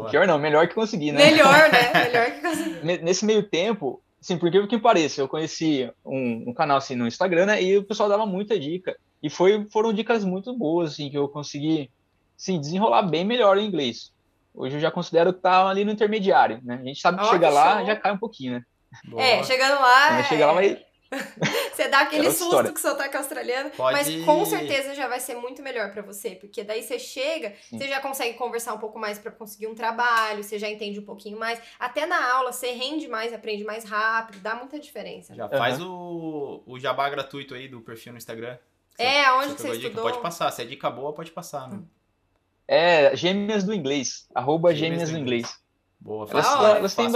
Oh. 0.05 0.11
Pior 0.11 0.27
não, 0.27 0.39
melhor 0.39 0.67
que 0.67 0.75
consegui, 0.75 1.13
né? 1.13 1.31
Melhor, 1.31 1.71
né? 1.71 1.93
Melhor 2.09 2.33
que 2.33 2.41
consegui. 2.41 3.03
Nesse 3.03 3.25
meio 3.25 3.43
tempo, 3.43 4.03
assim, 4.21 4.39
por 4.39 4.51
que 4.51 4.67
que 4.67 4.79
pareça, 4.79 5.21
eu 5.21 5.29
conheci 5.29 5.91
um, 6.05 6.51
um, 6.51 6.55
canal 6.55 6.79
assim 6.79 6.95
no 6.95 7.07
Instagram, 7.07 7.47
né? 7.47 7.63
E 7.63 7.77
o 7.77 7.85
pessoal 7.85 8.09
dava 8.09 8.25
muita 8.25 8.59
dica. 8.59 8.97
E 9.23 9.29
foi, 9.29 9.67
foram 9.71 9.93
dicas 9.93 10.25
muito 10.25 10.57
boas, 10.57 10.93
assim, 10.93 11.11
que 11.11 11.19
eu 11.19 11.29
consegui 11.29 11.91
sim, 12.37 12.61
desenrolar 12.61 13.03
bem 13.03 13.25
melhor 13.25 13.57
o 13.57 13.61
inglês. 13.61 14.13
Hoje 14.55 14.77
eu 14.77 14.81
já 14.81 14.91
considero 14.91 15.33
que 15.33 15.41
tá 15.41 15.69
ali 15.69 15.85
no 15.85 15.93
intermediário, 15.93 16.61
né? 16.65 16.79
A 16.81 16.85
gente 16.85 17.01
sabe 17.01 17.19
que 17.19 17.25
oh, 17.25 17.31
chega 17.31 17.49
que 17.49 17.55
lá, 17.55 17.85
já 17.85 17.97
cai 17.97 18.13
um 18.13 18.19
pouquinho, 18.19 18.55
né? 18.55 18.63
Boa. 19.05 19.23
É, 19.23 19.43
chegando 19.45 19.81
lá. 19.81 20.19
É... 20.19 20.25
Chega 20.25 20.47
lá, 20.47 20.53
vai. 20.55 20.87
você 21.73 21.89
dá 21.89 22.01
aquele 22.01 22.31
susto 22.31 22.45
história. 22.45 22.73
com 22.73 22.79
o 22.79 22.81
sotaque 22.81 23.17
australiano, 23.17 23.71
Pode... 23.71 23.97
mas 23.97 24.25
com 24.25 24.45
certeza 24.45 24.95
já 24.95 25.07
vai 25.07 25.21
ser 25.21 25.37
muito 25.37 25.63
melhor 25.63 25.93
para 25.93 26.03
você, 26.03 26.31
porque 26.31 26.65
daí 26.65 26.83
você 26.83 26.99
chega, 26.99 27.55
Sim. 27.69 27.79
você 27.79 27.87
já 27.87 28.01
consegue 28.01 28.37
conversar 28.37 28.75
um 28.75 28.79
pouco 28.79 28.99
mais 28.99 29.19
para 29.19 29.31
conseguir 29.31 29.69
um 29.69 29.75
trabalho, 29.75 30.43
você 30.43 30.59
já 30.59 30.69
entende 30.69 30.99
um 30.99 31.05
pouquinho 31.05 31.39
mais. 31.39 31.61
Até 31.79 32.07
na 32.07 32.33
aula 32.33 32.53
você 32.53 32.73
rende 32.73 33.07
mais, 33.07 33.33
aprende 33.33 33.63
mais 33.63 33.85
rápido, 33.85 34.41
dá 34.41 34.55
muita 34.57 34.79
diferença. 34.79 35.35
Já 35.35 35.49
né? 35.49 35.57
faz 35.57 35.81
o, 35.81 36.63
o 36.67 36.79
jabá 36.79 37.09
gratuito 37.09 37.55
aí 37.55 37.69
do 37.69 37.81
perfil 37.81 38.13
no 38.13 38.19
Instagram. 38.19 38.59
É, 38.99 39.31
onde 39.33 39.53
você, 39.53 39.69
você 39.69 39.77
estudou? 39.77 40.05
Pode 40.05 40.21
passar, 40.21 40.51
se 40.51 40.63
é 40.63 40.65
dica 40.65 40.91
boa, 40.91 41.13
pode 41.13 41.31
passar, 41.31 41.69
né? 41.69 41.81
É 42.69 43.15
Gêmeas 43.15 43.65
do 43.65 43.73
Inglês. 43.73 44.27
Arroba 44.35 44.75
Gêmeas, 44.75 45.09
Gêmeas 45.09 45.11
do 45.11 45.19
Inglês. 45.19 45.43
inglês. 45.43 45.67
Boa, 46.01 46.27
elas, 46.31 46.47
hora, 46.47 46.79
elas 46.79 46.95
têm 46.95 47.07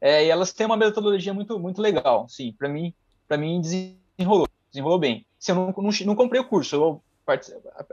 é, 0.00 0.24
e 0.24 0.28
elas 0.28 0.52
têm 0.52 0.66
uma 0.66 0.76
metodologia 0.76 1.32
muito, 1.32 1.58
muito 1.58 1.80
legal. 1.80 2.28
Sim, 2.28 2.52
para 2.58 2.68
mim, 2.68 2.92
para 3.28 3.36
mim 3.36 3.60
desenrolou, 3.60 4.48
desenrolou 4.70 4.98
bem. 4.98 5.24
Se 5.38 5.52
eu 5.52 5.54
não, 5.54 5.74
não, 5.76 5.90
não 6.06 6.16
comprei 6.16 6.40
o 6.40 6.44
curso, 6.44 6.74
eu 6.76 7.02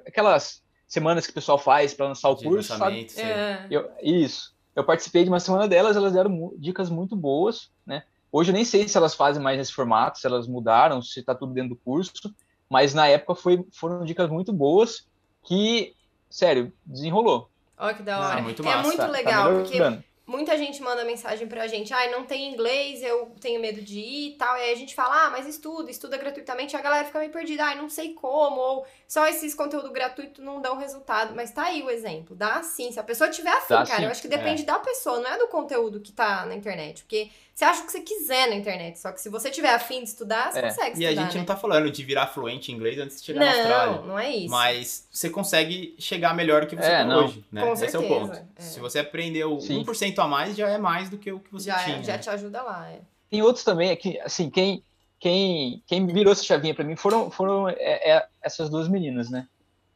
aquelas 0.06 0.64
semanas 0.88 1.26
que 1.26 1.32
o 1.32 1.36
pessoal 1.36 1.58
faz 1.60 1.94
para 1.94 2.08
lançar 2.08 2.30
o 2.30 2.36
de 2.36 2.46
curso, 2.46 2.76
sabe? 2.76 3.08
É. 3.18 3.68
Eu, 3.70 3.90
isso. 4.02 4.56
Eu 4.76 4.84
participei 4.84 5.24
de 5.24 5.30
uma 5.30 5.40
semana 5.40 5.68
delas, 5.68 5.96
elas 5.96 6.14
deram 6.14 6.54
dicas 6.58 6.90
muito 6.90 7.16
boas, 7.16 7.70
né? 7.86 8.04
Hoje 8.32 8.52
eu 8.52 8.54
nem 8.54 8.66
sei 8.66 8.88
se 8.88 8.98
elas 8.98 9.16
fazem 9.16 9.42
mais 9.42 9.58
nesse 9.58 9.74
formato, 9.74 10.20
se 10.20 10.28
elas 10.28 10.48
mudaram, 10.48 11.02
se 11.02 11.20
está 11.20 11.34
tudo 11.34 11.54
dentro 11.54 11.70
do 11.70 11.76
curso, 11.76 12.34
mas 12.70 12.94
na 12.94 13.08
época 13.08 13.36
foi, 13.36 13.66
foram 13.72 14.04
dicas 14.04 14.30
muito 14.30 14.52
boas 14.52 15.08
que 15.44 15.96
sério, 16.30 16.72
desenrolou. 16.86 17.50
Olha 17.78 17.94
que 17.94 18.04
da 18.04 18.20
hora. 18.20 18.36
Não, 18.36 18.44
muito 18.44 18.64
massa. 18.64 18.80
É 18.80 18.82
muito 18.82 18.98
tá, 18.98 19.08
legal, 19.08 19.54
tá 19.54 19.60
porque 19.60 19.80
muita 20.28 20.58
gente 20.58 20.82
manda 20.82 21.06
mensagem 21.06 21.48
pra 21.48 21.68
gente, 21.68 21.94
ai, 21.94 22.10
ah, 22.10 22.12
não 22.12 22.26
tem 22.26 22.52
inglês, 22.52 23.02
eu 23.02 23.32
tenho 23.40 23.62
medo 23.62 23.82
de 23.82 23.98
ir 23.98 24.28
e 24.32 24.38
tal. 24.38 24.58
E 24.58 24.62
aí 24.62 24.74
a 24.74 24.76
gente 24.76 24.94
fala, 24.94 25.26
ah, 25.26 25.30
mas 25.30 25.48
estuda, 25.48 25.90
estuda 25.90 26.18
gratuitamente. 26.18 26.76
E 26.76 26.78
a 26.78 26.82
galera 26.82 27.06
fica 27.06 27.18
meio 27.18 27.32
perdida, 27.32 27.64
ai, 27.64 27.74
ah, 27.74 27.82
não 27.82 27.90
sei 27.90 28.14
como, 28.14 28.60
ou 28.60 28.86
só 29.08 29.26
esses 29.26 29.56
conteúdo 29.56 29.90
gratuito 29.90 30.42
não 30.42 30.62
dão 30.62 30.78
resultado. 30.78 31.34
Mas 31.34 31.52
tá 31.52 31.64
aí 31.64 31.82
o 31.82 31.90
exemplo, 31.90 32.36
dá 32.36 32.62
sim. 32.62 32.92
Se 32.92 33.00
a 33.00 33.04
pessoa 33.04 33.30
tiver 33.30 33.52
afim, 33.52 33.74
dá 33.74 33.86
cara, 33.86 34.00
sim. 34.00 34.06
eu 34.06 34.12
acho 34.12 34.22
que 34.22 34.28
depende 34.28 34.64
é. 34.64 34.66
da 34.66 34.78
pessoa, 34.80 35.20
não 35.20 35.30
é 35.30 35.38
do 35.38 35.48
conteúdo 35.48 36.02
que 36.02 36.12
tá 36.12 36.46
na 36.46 36.56
internet. 36.56 37.04
Porque 37.04 37.30
você 37.58 37.66
acha 37.66 37.82
o 37.82 37.86
que 37.88 37.92
você 37.92 38.02
quiser 38.02 38.48
na 38.50 38.56
internet, 38.56 39.00
só 39.00 39.12
que 39.12 39.20
se 39.20 39.30
você 39.30 39.50
tiver 39.50 39.74
afim 39.74 40.04
de 40.04 40.10
estudar, 40.10 40.52
você 40.52 40.60
é. 40.60 40.62
consegue 40.62 40.90
estudar. 40.90 41.02
E 41.02 41.08
a 41.08 41.16
gente 41.24 41.34
né? 41.34 41.40
não 41.40 41.46
tá 41.46 41.56
falando 41.56 41.90
de 41.90 42.04
virar 42.04 42.28
fluente 42.28 42.72
em 42.72 42.76
inglês 42.76 43.00
antes 43.00 43.20
de 43.20 43.26
chegar 43.26 43.40
não, 43.40 43.48
na 43.48 43.58
Austrália. 43.58 43.96
Não, 43.96 44.08
não 44.10 44.20
é 44.20 44.30
isso. 44.30 44.52
Mas 44.52 45.08
você 45.12 45.28
consegue 45.28 45.96
chegar 45.98 46.36
melhor 46.36 46.62
do 46.62 46.68
que 46.68 46.76
você 46.76 46.86
é, 46.86 47.04
tá 47.04 47.18
hoje, 47.18 47.44
né? 47.52 47.62
Com 47.62 47.74
Esse 47.74 47.90
certeza, 47.90 48.04
é 48.04 48.06
o 48.06 48.20
ponto. 48.20 48.40
É. 48.56 48.62
Se 48.62 48.80
você 48.80 49.00
aprendeu 49.00 49.60
Sim. 49.60 49.84
1% 49.84 50.20
a 50.20 50.28
mais, 50.28 50.56
já 50.56 50.70
é 50.70 50.78
mais 50.78 51.10
do 51.10 51.18
que 51.18 51.32
o 51.32 51.40
que 51.40 51.52
você 51.52 51.72
já, 51.72 51.82
é, 51.82 51.86
tinha. 51.86 52.04
Já 52.04 52.14
né? 52.14 52.20
te 52.20 52.30
ajuda 52.30 52.62
lá, 52.62 52.92
é. 52.92 53.00
Tem 53.28 53.42
outros 53.42 53.66
também, 53.66 53.96
que, 53.96 54.20
assim, 54.20 54.52
quem, 54.52 54.84
quem, 55.20 55.82
quem 55.88 56.06
virou 56.06 56.34
essa 56.34 56.44
chavinha 56.44 56.76
para 56.76 56.86
mim 56.86 56.96
foram, 56.96 57.32
foram 57.32 57.70
é, 57.70 58.18
é, 58.18 58.28
essas 58.40 58.70
duas 58.70 58.88
meninas, 58.88 59.32
né? 59.32 59.48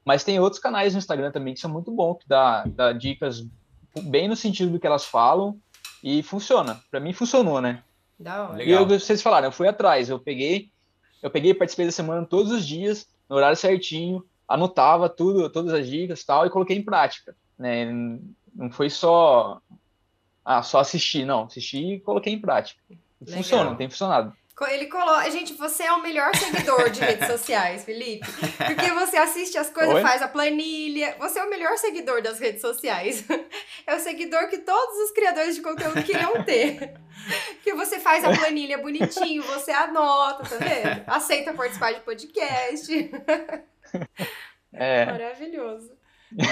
Mas 0.04 0.24
tem 0.24 0.40
outros 0.40 0.60
canais 0.60 0.94
no 0.94 0.98
Instagram 0.98 1.30
também 1.30 1.54
que 1.54 1.60
são 1.60 1.70
muito 1.70 1.92
bons, 1.92 2.18
que 2.18 2.28
dá, 2.28 2.64
dá 2.66 2.92
dicas 2.92 3.46
bem 4.06 4.28
no 4.28 4.36
sentido 4.36 4.72
do 4.72 4.80
que 4.80 4.88
elas 4.88 5.06
falam 5.06 5.62
e 6.04 6.24
funciona. 6.24 6.82
Para 6.90 7.00
mim 7.00 7.14
funcionou, 7.14 7.62
né? 7.62 7.84
Da 8.20 8.50
hora. 8.50 8.64
E 8.64 8.70
eu, 8.70 8.86
vocês 8.88 9.22
falaram, 9.22 9.48
eu 9.48 9.52
fui 9.52 9.68
atrás, 9.68 10.10
eu 10.10 10.20
peguei, 10.20 10.70
eu 11.22 11.30
peguei, 11.30 11.54
participei 11.54 11.86
da 11.86 11.92
semana 11.92 12.26
todos 12.26 12.52
os 12.52 12.66
dias, 12.66 13.08
no 13.30 13.36
horário 13.36 13.58
certinho, 13.58 14.24
anotava 14.48 15.10
tudo, 15.10 15.50
todas 15.50 15.74
as 15.74 15.88
dicas 15.88 16.24
tal, 16.24 16.46
e 16.46 16.50
coloquei 16.50 16.78
em 16.78 16.84
prática. 16.84 17.36
Né? 17.58 17.86
Não 18.54 18.70
foi 18.72 18.90
só, 18.90 19.62
ah, 20.44 20.62
só 20.62 20.80
assistir, 20.80 21.26
não, 21.26 21.44
assisti 21.44 21.94
e 21.94 22.00
coloquei 22.00 22.34
em 22.34 22.40
prática. 22.40 22.80
Funciona, 23.26 23.76
tem 23.76 23.90
funcionado. 23.90 24.34
Ele 24.68 24.86
coloca. 24.88 25.30
Gente, 25.30 25.54
você 25.54 25.84
é 25.84 25.92
o 25.94 26.02
melhor 26.02 26.36
seguidor 26.36 26.90
de 26.90 27.00
redes 27.00 27.28
sociais, 27.28 27.84
Felipe. 27.84 28.28
Porque 28.58 28.92
você 28.92 29.18
assiste 29.18 29.58
as 29.58 29.70
coisas, 29.70 29.96
Oi? 29.96 30.02
faz 30.02 30.22
a 30.22 30.28
planilha. 30.28 31.16
Você 31.20 31.40
é 31.40 31.44
o 31.44 31.50
melhor 31.50 31.78
seguidor 31.78 32.22
das 32.22 32.40
redes 32.40 32.62
sociais. 32.62 33.26
É 33.88 33.96
o 33.96 34.00
seguidor 34.00 34.48
que 34.48 34.60
todos 34.60 34.96
os 35.00 35.12
criadores 35.12 35.56
de 35.56 35.62
conteúdo 35.62 36.04
queriam 36.04 36.44
ter. 36.44 36.94
Que 37.64 37.74
você 37.74 38.00
faz 38.00 38.24
a 38.24 38.32
planilha 38.32 38.78
bonitinho, 38.78 39.42
você 39.42 39.72
anota, 39.72 40.44
tá 40.44 40.56
vendo? 40.58 41.04
Aceita 41.08 41.54
participar 41.54 41.94
de 41.94 42.02
podcast. 42.02 43.12
É. 44.72 45.06
Maravilhoso. 45.06 45.92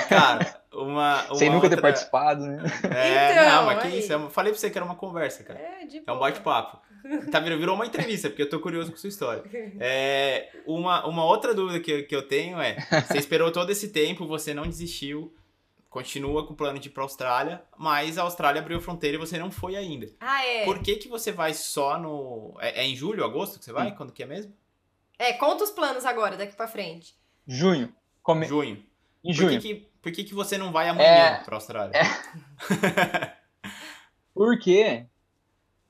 Cara, 0.10 0.62
uma. 0.74 1.26
uma 1.26 1.36
Sem 1.36 1.50
nunca 1.50 1.66
outra... 1.66 1.78
ter 1.78 1.82
participado, 1.82 2.46
né? 2.46 2.64
É, 2.94 3.32
então, 3.32 3.46
não, 3.46 3.66
mas 3.66 3.82
que 3.82 3.88
isso? 3.90 4.12
Eu 4.12 4.30
falei 4.30 4.52
pra 4.52 4.60
você 4.60 4.70
que 4.70 4.78
era 4.78 4.86
uma 4.86 4.96
conversa, 4.96 5.44
cara. 5.44 5.60
É, 5.60 5.86
de 5.86 6.04
É 6.06 6.12
um 6.12 6.20
bate-papo. 6.20 6.82
Tá 7.32 7.40
virou, 7.40 7.58
virou 7.58 7.76
uma 7.76 7.86
entrevista, 7.86 8.30
porque 8.30 8.42
eu 8.42 8.50
tô 8.50 8.60
curioso 8.60 8.92
com 8.92 8.98
sua 8.98 9.10
história. 9.10 9.44
É, 9.80 10.50
uma, 10.66 11.06
uma 11.08 11.24
outra 11.24 11.54
dúvida 11.54 11.80
que, 11.80 12.04
que 12.04 12.16
eu 12.16 12.28
tenho 12.28 12.60
é: 12.60 12.78
você 13.08 13.18
esperou 13.20 13.52
todo 13.52 13.70
esse 13.70 13.90
tempo, 13.90 14.28
você 14.28 14.54
não 14.54 14.64
desistiu, 14.64 15.34
continua 15.90 16.46
com 16.46 16.54
o 16.54 16.56
plano 16.56 16.80
de 16.80 16.90
ir 16.90 16.92
pra 16.92 17.04
Austrália, 17.04 17.64
mas 17.78 18.18
a 18.18 18.24
Austrália 18.24 18.62
abriu 18.62 18.78
a 18.78 18.82
fronteira 18.82 19.16
e 19.16 19.20
você 19.20 19.38
não 19.38 19.52
foi 19.52 19.76
ainda. 19.76 20.08
Ah, 20.20 20.46
é? 20.46 20.66
Por 20.66 20.80
que, 20.80 20.96
que 20.96 21.08
você 21.08 21.32
vai 21.32 21.54
só 21.54 21.98
no. 21.98 22.58
É, 22.60 22.82
é 22.82 22.86
em 22.86 22.96
julho, 22.96 23.24
agosto 23.24 23.60
que 23.60 23.66
você 23.66 23.72
vai? 23.72 23.88
Hum. 23.90 23.96
Quando 23.96 24.14
que 24.14 24.24
é 24.24 24.26
mesmo? 24.26 24.54
É, 25.18 25.34
conta 25.34 25.64
os 25.64 25.72
planos 25.72 26.06
agora, 26.06 26.38
daqui 26.38 26.56
pra 26.56 26.68
frente. 26.68 27.16
Junho. 27.48 27.94
Come... 28.22 28.46
Junho. 28.46 28.84
Em 29.24 29.34
junho. 29.34 29.50
Por 29.54 29.62
que, 29.62 29.76
que, 29.76 29.88
por 30.02 30.12
que, 30.12 30.24
que 30.24 30.34
você 30.34 30.58
não 30.58 30.72
vai 30.72 30.88
amanhã 30.88 31.08
é... 31.08 31.44
pra 31.44 31.56
Austrália? 31.56 31.94
É... 31.98 33.34
por 34.34 34.58
quê? 34.60 35.06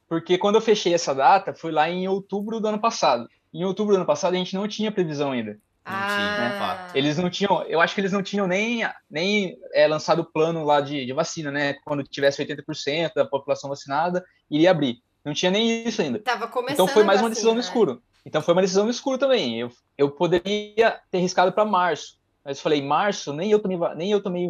Porque 0.10 0.38
quando 0.38 0.56
eu 0.56 0.62
fechei 0.62 0.94
essa 0.94 1.14
data, 1.14 1.54
foi 1.54 1.72
lá 1.72 1.88
em 1.88 2.08
outubro 2.08 2.60
do 2.60 2.68
ano 2.68 2.80
passado. 2.80 3.30
Em 3.54 3.64
outubro 3.64 3.94
do 3.94 3.98
ano 3.98 4.06
passado, 4.06 4.34
a 4.34 4.38
gente 4.38 4.56
não 4.56 4.68
tinha 4.68 4.92
previsão 4.92 5.32
ainda. 5.32 5.58
Ah. 5.86 6.88
Né? 6.88 6.92
Eles 6.96 7.18
não 7.18 7.30
tinham, 7.30 7.64
eu 7.64 7.80
acho 7.80 7.96
que 7.96 8.02
eles 8.02 8.12
não 8.12 8.22
tinham 8.24 8.48
nem, 8.48 8.88
nem 9.10 9.58
é, 9.74 9.88
lançado 9.88 10.24
o 10.24 10.26
plano 10.26 10.64
lá 10.64 10.82
de, 10.82 11.06
de 11.06 11.14
vacina, 11.14 11.52
né? 11.52 11.76
Quando 11.86 12.04
tivesse 12.04 12.44
80% 12.44 13.14
da 13.16 13.26
população 13.26 13.70
vacinada, 13.70 14.26
iria 14.50 14.72
abrir. 14.72 15.02
Não 15.24 15.34
tinha 15.34 15.52
nem 15.52 15.88
isso 15.88 16.02
ainda. 16.02 16.20
Tava 16.20 16.48
começando 16.48 16.74
então 16.74 16.88
foi 16.88 17.04
mais 17.04 17.22
uma 17.22 17.30
vacina, 17.30 17.36
decisão 17.36 17.52
no 17.52 17.60
né? 17.60 17.64
escuro. 17.64 18.02
Então 18.26 18.42
foi 18.42 18.54
uma 18.54 18.62
decisão 18.62 18.86
no 18.86 18.92
escuro 18.92 19.18
também. 19.18 19.60
Eu, 19.60 19.72
eu 19.98 20.10
poderia 20.10 21.00
ter 21.12 21.20
riscado 21.20 21.52
para 21.52 21.66
março. 21.66 22.18
Mas 22.44 22.58
eu 22.58 22.64
falei, 22.64 22.82
março, 22.82 23.34
nem 23.34 23.52
eu 23.52 23.60
tomei, 23.60 23.78
nem 23.96 24.12
eu 24.12 24.22
tomei 24.22 24.50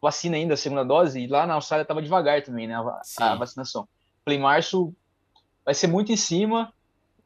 vacina 0.00 0.36
ainda, 0.36 0.54
a 0.54 0.56
segunda 0.56 0.84
dose, 0.84 1.20
e 1.20 1.26
lá 1.26 1.46
na 1.46 1.54
Austrália 1.54 1.82
estava 1.82 2.02
devagar 2.02 2.42
também, 2.42 2.66
né, 2.66 2.74
a, 2.74 3.00
a, 3.20 3.34
vacinação. 3.34 3.88
Falei, 4.30 4.38
março 4.38 4.94
vai 5.64 5.74
ser 5.74 5.88
muito 5.88 6.12
em 6.12 6.16
cima, 6.16 6.72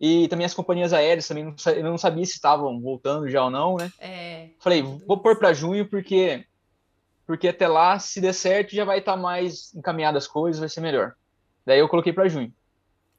e 0.00 0.26
também 0.28 0.46
as 0.46 0.54
companhias 0.54 0.94
aéreas 0.94 1.28
também, 1.28 1.44
não, 1.44 1.54
eu 1.72 1.82
não 1.82 1.98
sabia 1.98 2.24
se 2.24 2.32
estavam 2.32 2.80
voltando 2.80 3.28
já 3.28 3.44
ou 3.44 3.50
não, 3.50 3.76
né? 3.76 3.92
É. 3.98 4.48
Falei, 4.58 4.82
vou 4.82 5.18
pôr 5.18 5.36
para 5.36 5.52
junho, 5.52 5.86
porque 5.86 6.46
porque 7.26 7.48
até 7.48 7.68
lá, 7.68 7.98
se 7.98 8.20
der 8.20 8.34
certo, 8.34 8.74
já 8.74 8.84
vai 8.84 8.98
estar 8.98 9.14
tá 9.14 9.18
mais 9.18 9.74
encaminhadas 9.74 10.24
as 10.24 10.30
coisas, 10.30 10.60
vai 10.60 10.68
ser 10.68 10.80
melhor. 10.80 11.14
Daí 11.64 11.78
eu 11.78 11.88
coloquei 11.88 12.12
para 12.12 12.28
junho. 12.28 12.52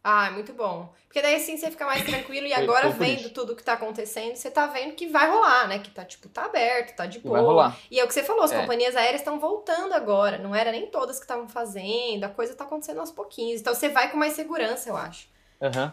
Ah, 0.08 0.30
muito 0.30 0.54
bom. 0.54 0.94
Porque 1.08 1.20
daí 1.20 1.34
assim 1.34 1.58
você 1.58 1.72
fica 1.72 1.84
mais 1.84 2.06
tranquilo 2.06 2.46
e 2.46 2.54
agora 2.54 2.90
vendo 2.92 3.32
tudo 3.32 3.56
que 3.56 3.64
tá 3.64 3.74
acontecendo, 3.74 4.36
você 4.36 4.52
tá 4.52 4.68
vendo 4.68 4.94
que 4.94 5.08
vai 5.08 5.28
rolar, 5.28 5.68
né? 5.68 5.80
Que 5.80 5.90
tá 5.90 6.06
tipo, 6.06 6.30
tá 6.30 6.46
aberto, 6.46 6.96
tá 6.96 7.08
de 7.08 7.18
boa. 7.18 7.40
Vai 7.40 7.42
rolar. 7.42 7.78
E 7.90 8.00
é 8.00 8.04
o 8.04 8.08
que 8.08 8.14
você 8.14 8.22
falou, 8.22 8.44
as 8.44 8.52
é. 8.52 8.62
companhias 8.62 8.96
aéreas 8.96 9.22
estão 9.22 9.40
voltando 9.40 9.94
agora, 9.94 10.38
não 10.38 10.54
era 10.54 10.72
nem 10.72 10.86
todas 10.86 11.18
que 11.18 11.24
estavam 11.24 11.50
fazendo, 11.50 12.24
a 12.24 12.30
coisa 12.30 12.54
tá 12.54 12.66
acontecendo 12.66 13.00
aos 13.00 13.10
pouquinhos. 13.10 13.62
Então 13.62 13.74
você 13.74 13.90
vai 13.90 14.12
com 14.12 14.18
mais 14.18 14.34
segurança, 14.34 14.90
eu 14.90 14.96
acho. 14.96 15.28
Uhum. 15.60 15.92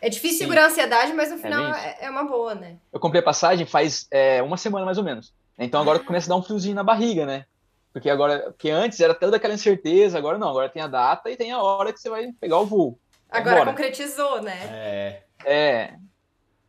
É 0.00 0.08
difícil 0.08 0.38
Sim. 0.38 0.44
segurar 0.44 0.62
a 0.62 0.66
ansiedade, 0.68 1.12
mas 1.12 1.30
no 1.30 1.38
é 1.38 1.38
final 1.40 1.74
é, 1.74 1.96
é, 2.02 2.08
uma 2.08 2.22
boa, 2.22 2.54
né? 2.54 2.76
Eu 2.92 3.00
comprei 3.00 3.20
a 3.20 3.24
passagem 3.24 3.66
faz 3.66 4.06
é, 4.12 4.40
uma 4.40 4.56
semana 4.56 4.86
mais 4.86 4.96
ou 4.96 5.02
menos. 5.02 5.32
Então 5.58 5.80
agora 5.80 5.98
ah. 5.98 6.04
começa 6.04 6.28
a 6.28 6.30
dar 6.30 6.36
um 6.36 6.42
friozinho 6.44 6.76
na 6.76 6.84
barriga, 6.84 7.26
né? 7.26 7.46
Porque 7.92 8.08
agora, 8.08 8.52
porque 8.52 8.70
antes 8.70 9.00
era 9.00 9.12
toda 9.12 9.38
aquela 9.38 9.54
incerteza, 9.54 10.16
agora 10.16 10.38
não, 10.38 10.50
agora 10.50 10.68
tem 10.68 10.80
a 10.80 10.86
data 10.86 11.28
e 11.28 11.36
tem 11.36 11.50
a 11.50 11.60
hora 11.60 11.92
que 11.92 11.98
você 11.98 12.08
vai 12.08 12.30
pegar 12.40 12.58
o 12.58 12.66
voo. 12.66 12.99
Agora 13.30 13.64
concretizou, 13.64 14.42
né? 14.42 14.58
É. 14.64 15.22
É. 15.44 15.94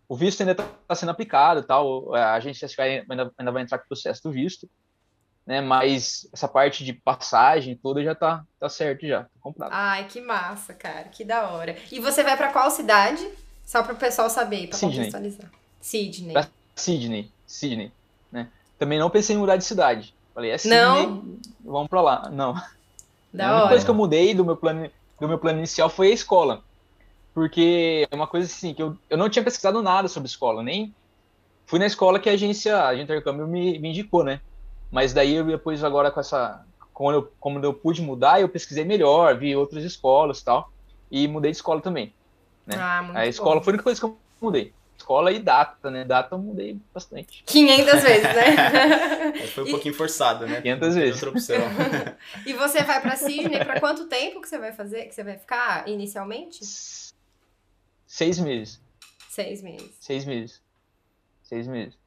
O 0.08 0.16
visto 0.16 0.42
ainda 0.42 0.52
está 0.52 0.96
sendo 0.96 1.10
aplicado 1.10 1.64
tal. 1.64 2.14
A 2.14 2.40
gente 2.40 2.64
ainda, 2.80 3.32
ainda 3.38 3.52
vai 3.52 3.64
entrar 3.64 3.78
com 3.78 3.86
o 3.86 3.88
processo 3.88 4.24
do 4.24 4.32
visto. 4.32 4.70
Né, 5.44 5.60
mas 5.60 6.30
essa 6.32 6.48
parte 6.48 6.86
de 6.86 6.94
passagem 6.94 7.76
toda 7.76 8.04
já 8.04 8.14
tá, 8.14 8.46
tá 8.60 8.70
certo 8.70 9.08
já, 9.08 9.24
tá 9.24 9.30
comprado. 9.42 9.72
Ai, 9.74 10.08
que 10.08 10.22
massa, 10.22 10.72
cara, 10.72 11.10
que 11.10 11.26
da 11.26 11.50
hora. 11.50 11.76
E 11.92 12.00
você 12.00 12.24
vai 12.24 12.38
para 12.38 12.52
qual 12.54 12.70
cidade? 12.70 13.28
Só 13.66 13.82
para 13.82 13.94
o 13.94 13.98
pessoal 13.98 14.30
saber, 14.30 14.68
para 14.68 14.80
contextualizar. 14.80 15.50
Sydney. 15.82 16.34
Pra 16.34 16.48
Sydney, 16.76 17.32
Sydney, 17.48 17.92
né? 18.32 18.50
Também 18.78 19.00
não 19.00 19.10
pensei 19.10 19.36
em 19.36 19.40
mudar 19.40 19.56
de 19.56 19.66
cidade. 19.66 20.14
Falei, 20.34 20.52
é 20.52 20.58
Sydney, 20.60 20.80
não. 20.80 21.40
vamos 21.66 21.90
para 21.90 22.02
lá. 22.02 22.30
Não. 22.30 22.54
Da 23.34 23.46
a 23.46 23.48
única 23.48 23.62
hora. 23.62 23.70
coisa 23.70 23.86
que 23.86 23.92
eu 23.92 23.96
mudei 23.96 24.36
do 24.36 24.46
meu 24.46 24.56
plano 24.56 24.92
do 25.22 25.28
meu 25.28 25.38
plano 25.38 25.60
inicial 25.60 25.88
foi 25.90 26.08
a 26.08 26.14
escola. 26.14 26.64
Porque 27.34 28.08
é 28.12 28.16
uma 28.16 28.28
coisa 28.28 28.48
assim, 28.48 28.74
que 28.74 28.82
eu, 28.82 28.98
eu 29.10 29.18
não 29.18 29.30
tinha 29.30 29.44
pesquisado 29.44 29.82
nada 29.82 30.10
sobre 30.10 30.28
escola, 30.28 30.62
nem 30.62 30.94
fui 31.66 31.80
na 31.80 31.86
escola 31.86 32.20
que 32.20 32.30
a 32.30 32.34
agência 32.34 32.94
de 32.94 33.02
intercâmbio 33.02 33.48
me, 33.48 33.80
me 33.80 33.90
indicou, 33.90 34.24
né? 34.24 34.42
Mas 34.92 35.14
daí 35.14 35.36
eu 35.36 35.46
depois 35.46 35.82
agora 35.84 36.12
com 36.12 36.20
essa 36.20 36.66
como 36.92 37.12
eu, 37.12 37.32
como 37.40 37.60
eu 37.64 37.74
pude 37.74 38.02
mudar, 38.02 38.42
eu 38.42 38.50
pesquisei 38.50 38.84
melhor, 38.84 39.38
vi 39.38 39.56
outras 39.56 39.84
escolas 39.86 40.40
e 40.40 40.44
tal, 40.44 40.70
e 41.10 41.28
mudei 41.28 41.52
de 41.52 41.58
escola 41.58 41.80
também. 41.80 42.14
Né? 42.68 42.76
Ah, 42.78 43.12
a 43.14 43.28
escola 43.28 43.56
bom. 43.56 43.64
foi 43.64 43.72
a 43.72 43.74
única 43.76 43.84
coisa 43.84 44.00
que 44.00 44.06
eu 44.06 44.18
mudei. 44.42 44.74
Escola 45.02 45.32
e 45.32 45.40
data, 45.40 45.90
né? 45.90 46.06
Data 46.06 46.36
eu 46.36 46.40
mudei 46.40 46.80
bastante. 46.94 47.44
500 47.48 47.94
vezes, 48.04 48.24
né? 48.24 49.34
foi 49.48 49.64
um 49.64 49.68
e... 49.68 49.72
pouquinho 49.72 49.96
forçado, 49.96 50.46
né? 50.46 50.62
500 50.62 50.96
vezes. 50.96 51.14
Outra 51.16 51.30
opção. 51.32 51.58
e 52.46 52.54
você 52.54 52.84
vai 52.84 53.02
para 53.02 53.16
Sydney, 53.16 53.66
para 53.66 53.80
quanto 53.80 54.08
tempo 54.08 54.40
que 54.40 54.48
você 54.48 54.60
vai 54.60 54.72
fazer? 54.72 55.06
Que 55.06 55.16
você 55.16 55.24
vai 55.24 55.38
ficar 55.38 55.88
inicialmente? 55.90 56.60
Seis 58.06 58.40
meses. 58.40 58.80
Seis 59.28 59.62
meses. 59.62 59.98
Seis 60.00 60.26
meses. 60.26 60.62
Seis 61.42 61.68
meses. 61.68 61.98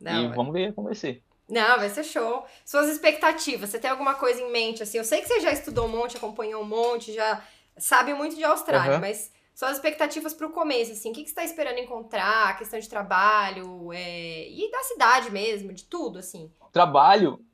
Não, 0.00 0.24
e 0.24 0.26
mas... 0.26 0.36
vamos 0.36 0.52
ver 0.52 0.72
como 0.74 0.88
vai 0.88 0.96
ser. 0.96 1.22
Não, 1.48 1.78
vai 1.78 1.88
ser 1.88 2.04
show. 2.04 2.44
Suas 2.64 2.88
expectativas, 2.88 3.70
você 3.70 3.78
tem 3.78 3.90
alguma 3.90 4.14
coisa 4.14 4.40
em 4.40 4.50
mente? 4.50 4.82
Assim, 4.82 4.98
eu 4.98 5.04
sei 5.04 5.20
que 5.20 5.28
você 5.28 5.40
já 5.40 5.52
estudou 5.52 5.86
um 5.86 5.88
monte, 5.88 6.16
acompanhou 6.16 6.62
um 6.62 6.66
monte, 6.66 7.12
já 7.12 7.42
sabe 7.76 8.12
muito 8.12 8.36
de 8.36 8.44
Austrália, 8.44 8.94
uhum. 8.94 9.00
mas 9.00 9.30
suas 9.60 9.72
expectativas 9.72 10.32
para 10.32 10.46
o 10.46 10.52
começo, 10.52 10.92
assim, 10.92 11.10
o 11.10 11.12
que, 11.12 11.22
que 11.22 11.28
você 11.28 11.32
está 11.32 11.44
esperando 11.44 11.78
encontrar, 11.78 12.56
questão 12.56 12.80
de 12.80 12.88
trabalho, 12.88 13.92
é... 13.92 14.48
e 14.48 14.70
da 14.70 14.82
cidade 14.84 15.30
mesmo, 15.30 15.70
de 15.70 15.84
tudo, 15.84 16.18
assim. 16.18 16.50
Trabalho, 16.72 17.44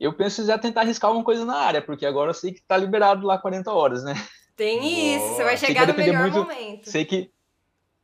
eu 0.00 0.14
penso 0.14 0.46
já 0.46 0.56
tentar 0.56 0.80
arriscar 0.80 1.08
alguma 1.08 1.26
coisa 1.26 1.44
na 1.44 1.56
área, 1.58 1.82
porque 1.82 2.06
agora 2.06 2.30
eu 2.30 2.34
sei 2.34 2.54
que 2.54 2.60
está 2.60 2.74
liberado 2.74 3.26
lá 3.26 3.36
40 3.36 3.70
horas, 3.70 4.02
né? 4.02 4.14
Tem 4.56 5.14
isso, 5.14 5.34
você 5.34 5.44
vai 5.44 5.58
chegar 5.58 5.84
vai 5.84 5.92
no 5.92 5.98
melhor 5.98 6.22
muito, 6.22 6.38
momento. 6.38 6.88
Sei 6.88 7.04
que, 7.04 7.30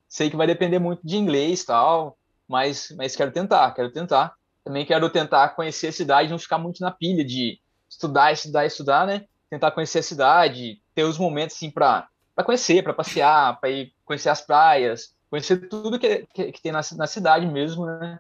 sei 0.07 0.29
que 0.29 0.37
vai 0.37 0.47
depender 0.47 0.79
muito 0.79 1.01
de 1.07 1.17
inglês 1.17 1.63
e 1.63 1.67
tal, 1.67 2.19
mas, 2.47 2.95
mas 2.99 3.17
quero 3.17 3.33
tentar, 3.33 3.73
quero 3.73 3.91
tentar. 3.91 4.35
Também 4.63 4.85
quero 4.85 5.09
tentar 5.09 5.49
conhecer 5.57 5.87
a 5.87 5.93
cidade, 5.93 6.31
não 6.31 6.39
ficar 6.39 6.59
muito 6.59 6.83
na 6.83 6.91
pilha 6.91 7.25
de 7.25 7.59
estudar, 7.89 8.31
estudar, 8.31 8.67
estudar, 8.67 9.07
né? 9.07 9.25
Tentar 9.49 9.71
conhecer 9.71 10.01
a 10.01 10.03
cidade, 10.03 10.83
ter 10.95 11.05
os 11.05 11.17
momentos 11.17 11.57
assim 11.57 11.71
para 11.71 12.09
para 12.35 12.45
conhecer, 12.45 12.83
para 12.83 12.93
passear, 12.93 13.59
para 13.61 13.71
ir 13.71 13.93
conhecer 14.05 14.29
as 14.29 14.41
praias, 14.41 15.15
conhecer 15.31 15.69
tudo 15.69 15.99
que, 15.99 16.27
que, 16.33 16.53
que 16.53 16.63
tem 16.63 16.73
na, 16.73 16.81
na, 16.97 17.07
cidade 17.07 17.47
mesmo, 17.47 17.87
né? 17.87 18.19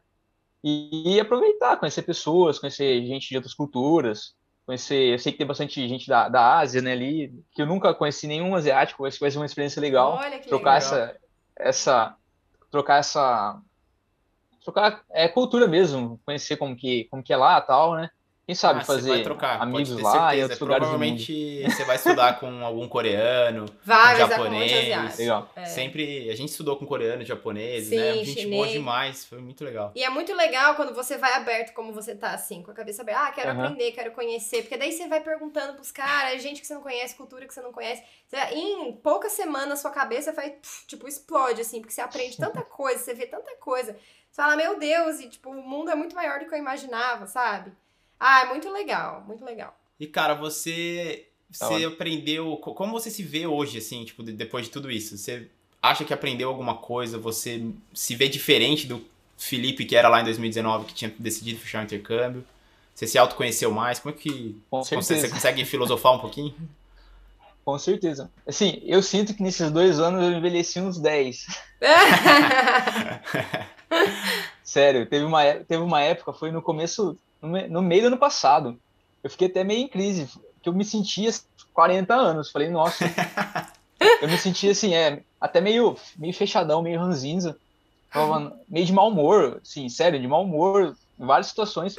E, 0.63 1.17
e, 1.17 1.21
aproveitar, 1.21 1.77
conhecer 1.77 2.03
pessoas, 2.03 2.59
conhecer 2.59 3.05
gente 3.05 3.29
de 3.29 3.37
outras 3.37 3.55
culturas, 3.55 4.35
conhecer, 4.65 5.13
eu 5.13 5.19
sei 5.19 5.33
que 5.33 5.39
tem 5.39 5.47
bastante 5.47 5.87
gente 5.87 6.09
da, 6.09 6.29
da 6.29 6.59
Ásia, 6.59 6.81
né, 6.81 6.93
ali, 6.93 7.33
que 7.53 7.61
eu 7.61 7.67
nunca 7.67 7.93
conheci 7.93 8.27
nenhum 8.27 8.55
asiático, 8.55 9.03
vai 9.03 9.31
ser 9.31 9.39
uma 9.39 9.47
experiência 9.47 9.81
legal. 9.81 10.15
Olha 10.15 10.39
que 10.39 10.49
trocar 10.49 10.75
legal. 10.75 10.99
essa 10.99 11.17
essa 11.57 12.17
trocar 12.71 12.97
essa 12.99 13.61
trocar 14.65 15.05
é 15.11 15.29
cultura 15.29 15.69
mesmo, 15.69 16.21
conhecer 16.25 16.57
como 16.57 16.75
que 16.75 17.05
como 17.11 17.23
que 17.23 17.33
é 17.33 17.37
lá, 17.37 17.61
tal, 17.61 17.95
né? 17.95 18.11
Quem 18.47 18.55
sabe 18.55 18.81
ah, 18.81 18.85
fazer 18.85 19.23
trocar, 19.23 19.63
amigos 19.63 19.99
lá 20.03 20.11
certeza. 20.11 20.35
e 20.35 20.43
outros 20.43 20.59
Provavelmente 20.59 21.63
você 21.63 21.85
vai 21.85 21.97
estudar 21.97 22.39
com 22.39 22.47
algum 22.63 22.87
coreano, 22.87 23.65
vai, 23.83 24.17
um 24.17 24.19
japonês. 24.19 25.17
Legal. 25.19 25.51
É. 25.57 25.65
Sempre 25.65 26.29
a 26.29 26.37
gente 26.37 26.51
estudou 26.51 26.77
com 26.77 26.85
coreano, 26.85 27.25
japonês, 27.25 27.87
Sim, 27.87 27.97
né? 27.97 28.11
A 28.11 28.25
gente 28.25 28.47
boa 28.49 28.69
demais, 28.69 29.25
foi 29.25 29.39
muito 29.39 29.65
legal. 29.65 29.93
E 29.95 30.05
é 30.05 30.11
muito 30.11 30.35
legal 30.35 30.75
quando 30.75 30.95
você 30.95 31.17
vai 31.17 31.33
aberto 31.33 31.73
como 31.73 31.91
você 31.95 32.15
tá 32.15 32.33
assim, 32.33 32.63
com 32.63 32.71
a 32.71 32.75
cabeça 32.75 33.01
aberta, 33.01 33.23
ah, 33.23 33.33
quero 33.33 33.51
uhum. 33.51 33.65
aprender, 33.65 33.93
quero 33.93 34.13
conhecer, 34.13 34.61
porque 34.61 34.77
daí 34.77 34.93
você 34.93 35.09
vai 35.09 35.23
perguntando 35.23 35.73
pros 35.73 35.91
caras, 35.91 36.43
gente 36.43 36.61
que 36.61 36.67
você 36.67 36.75
não 36.75 36.83
conhece, 36.83 37.15
cultura 37.15 37.47
que 37.47 37.55
você 37.55 37.63
não 37.63 37.73
conhece. 37.73 38.03
Você, 38.27 38.37
em 38.55 38.93
poucas 38.93 39.33
semanas 39.33 39.81
sua 39.81 39.91
cabeça 39.91 40.33
vai 40.33 40.57
tipo 40.87 41.09
explode 41.09 41.63
assim, 41.63 41.81
porque 41.81 41.95
você 41.95 42.03
aprende 42.03 42.37
tanta 42.37 42.61
coisa, 42.63 43.03
você 43.03 43.15
vê 43.15 43.25
tanta 43.25 43.57
coisa. 43.57 43.93
Você 43.93 44.43
fala, 44.43 44.55
meu 44.55 44.79
Deus, 44.79 45.21
e 45.21 45.31
tipo, 45.31 45.49
o 45.49 45.67
mundo 45.67 45.91
é 45.91 45.95
muito 45.95 46.15
maior 46.15 46.41
do 46.41 46.47
que 46.47 46.55
eu 46.55 46.59
imaginava, 46.59 47.27
sabe? 47.27 47.73
Ah, 48.19 48.43
é 48.43 48.47
muito 48.47 48.71
legal, 48.71 49.23
muito 49.27 49.45
legal. 49.45 49.77
E 49.99 50.07
cara, 50.07 50.35
você 50.35 51.29
tá 51.59 51.69
você 51.69 51.85
aprendeu, 51.85 52.57
como 52.57 52.93
você 52.93 53.11
se 53.11 53.23
vê 53.23 53.47
hoje 53.47 53.79
assim, 53.79 54.05
tipo, 54.05 54.23
depois 54.23 54.67
de 54.67 54.71
tudo 54.71 54.91
isso? 54.91 55.17
Você 55.17 55.49
acha 55.81 56.05
que 56.05 56.15
aprendeu 56.15 56.49
alguma 56.49 56.77
coisa? 56.77 57.19
Você 57.19 57.65
se 57.93 58.15
vê 58.15 58.29
diferente 58.29 58.87
do 58.87 59.05
Felipe 59.37 59.85
que 59.85 59.97
era 59.97 60.09
lá 60.09 60.21
em 60.21 60.25
2019 60.25 60.87
que 60.87 60.95
tinha 60.95 61.15
decidido 61.19 61.61
fechar 61.61 61.81
o 61.81 61.85
intercâmbio? 61.85 62.45
Você 62.95 63.07
se 63.07 63.19
autoconheceu 63.19 63.71
mais? 63.73 63.99
Como 63.99 64.15
é 64.15 64.19
que 64.19 64.57
você, 64.71 64.97
você 64.97 65.29
consegue 65.29 65.65
filosofar 65.65 66.13
um 66.13 66.19
pouquinho? 66.19 66.55
Com 67.65 67.79
certeza. 67.79 68.31
Assim, 68.47 68.83
eu 68.85 69.03
sinto 69.03 69.33
que 69.33 69.43
nesses 69.43 69.71
dois 69.71 69.99
anos 69.99 70.23
eu 70.23 70.33
envelheci 70.33 70.79
uns 70.81 70.99
10. 70.99 71.47
Sério, 74.63 75.07
teve 75.07 75.25
uma, 75.25 75.43
teve 75.43 75.83
uma 75.83 76.01
época, 76.01 76.33
foi 76.33 76.51
no 76.51 76.61
começo, 76.61 77.17
no 77.47 77.83
meio 77.83 78.03
do 78.03 78.07
ano 78.09 78.19
passado. 78.19 78.79
Eu 79.23 79.31
fiquei 79.31 79.49
até 79.49 79.65
meio 79.65 79.81
em 79.81 79.89
crise, 79.89 80.29
que 80.63 80.69
eu 80.69 80.73
me 80.73 80.85
sentia 80.85 81.31
40 81.73 82.15
anos. 82.15 82.51
Falei, 82.51 82.69
nossa. 82.69 83.05
eu 84.21 84.29
me 84.29 84.37
sentia 84.39 84.73
assim, 84.73 84.95
é, 84.95 85.23
até 85.41 85.61
meio, 85.61 85.97
meio 86.17 86.35
fechadão, 86.35 86.83
meio 86.83 87.01
ranzinza. 87.01 87.57
Tava 88.13 88.57
meio 88.69 88.87
de 88.87 88.93
mau 88.93 89.09
humor, 89.09 89.61
assim, 89.61 89.89
sério, 89.89 90.21
de 90.21 90.29
mau 90.29 90.45
humor, 90.45 90.97
em 91.19 91.27
várias 91.27 91.49
situações. 91.49 91.97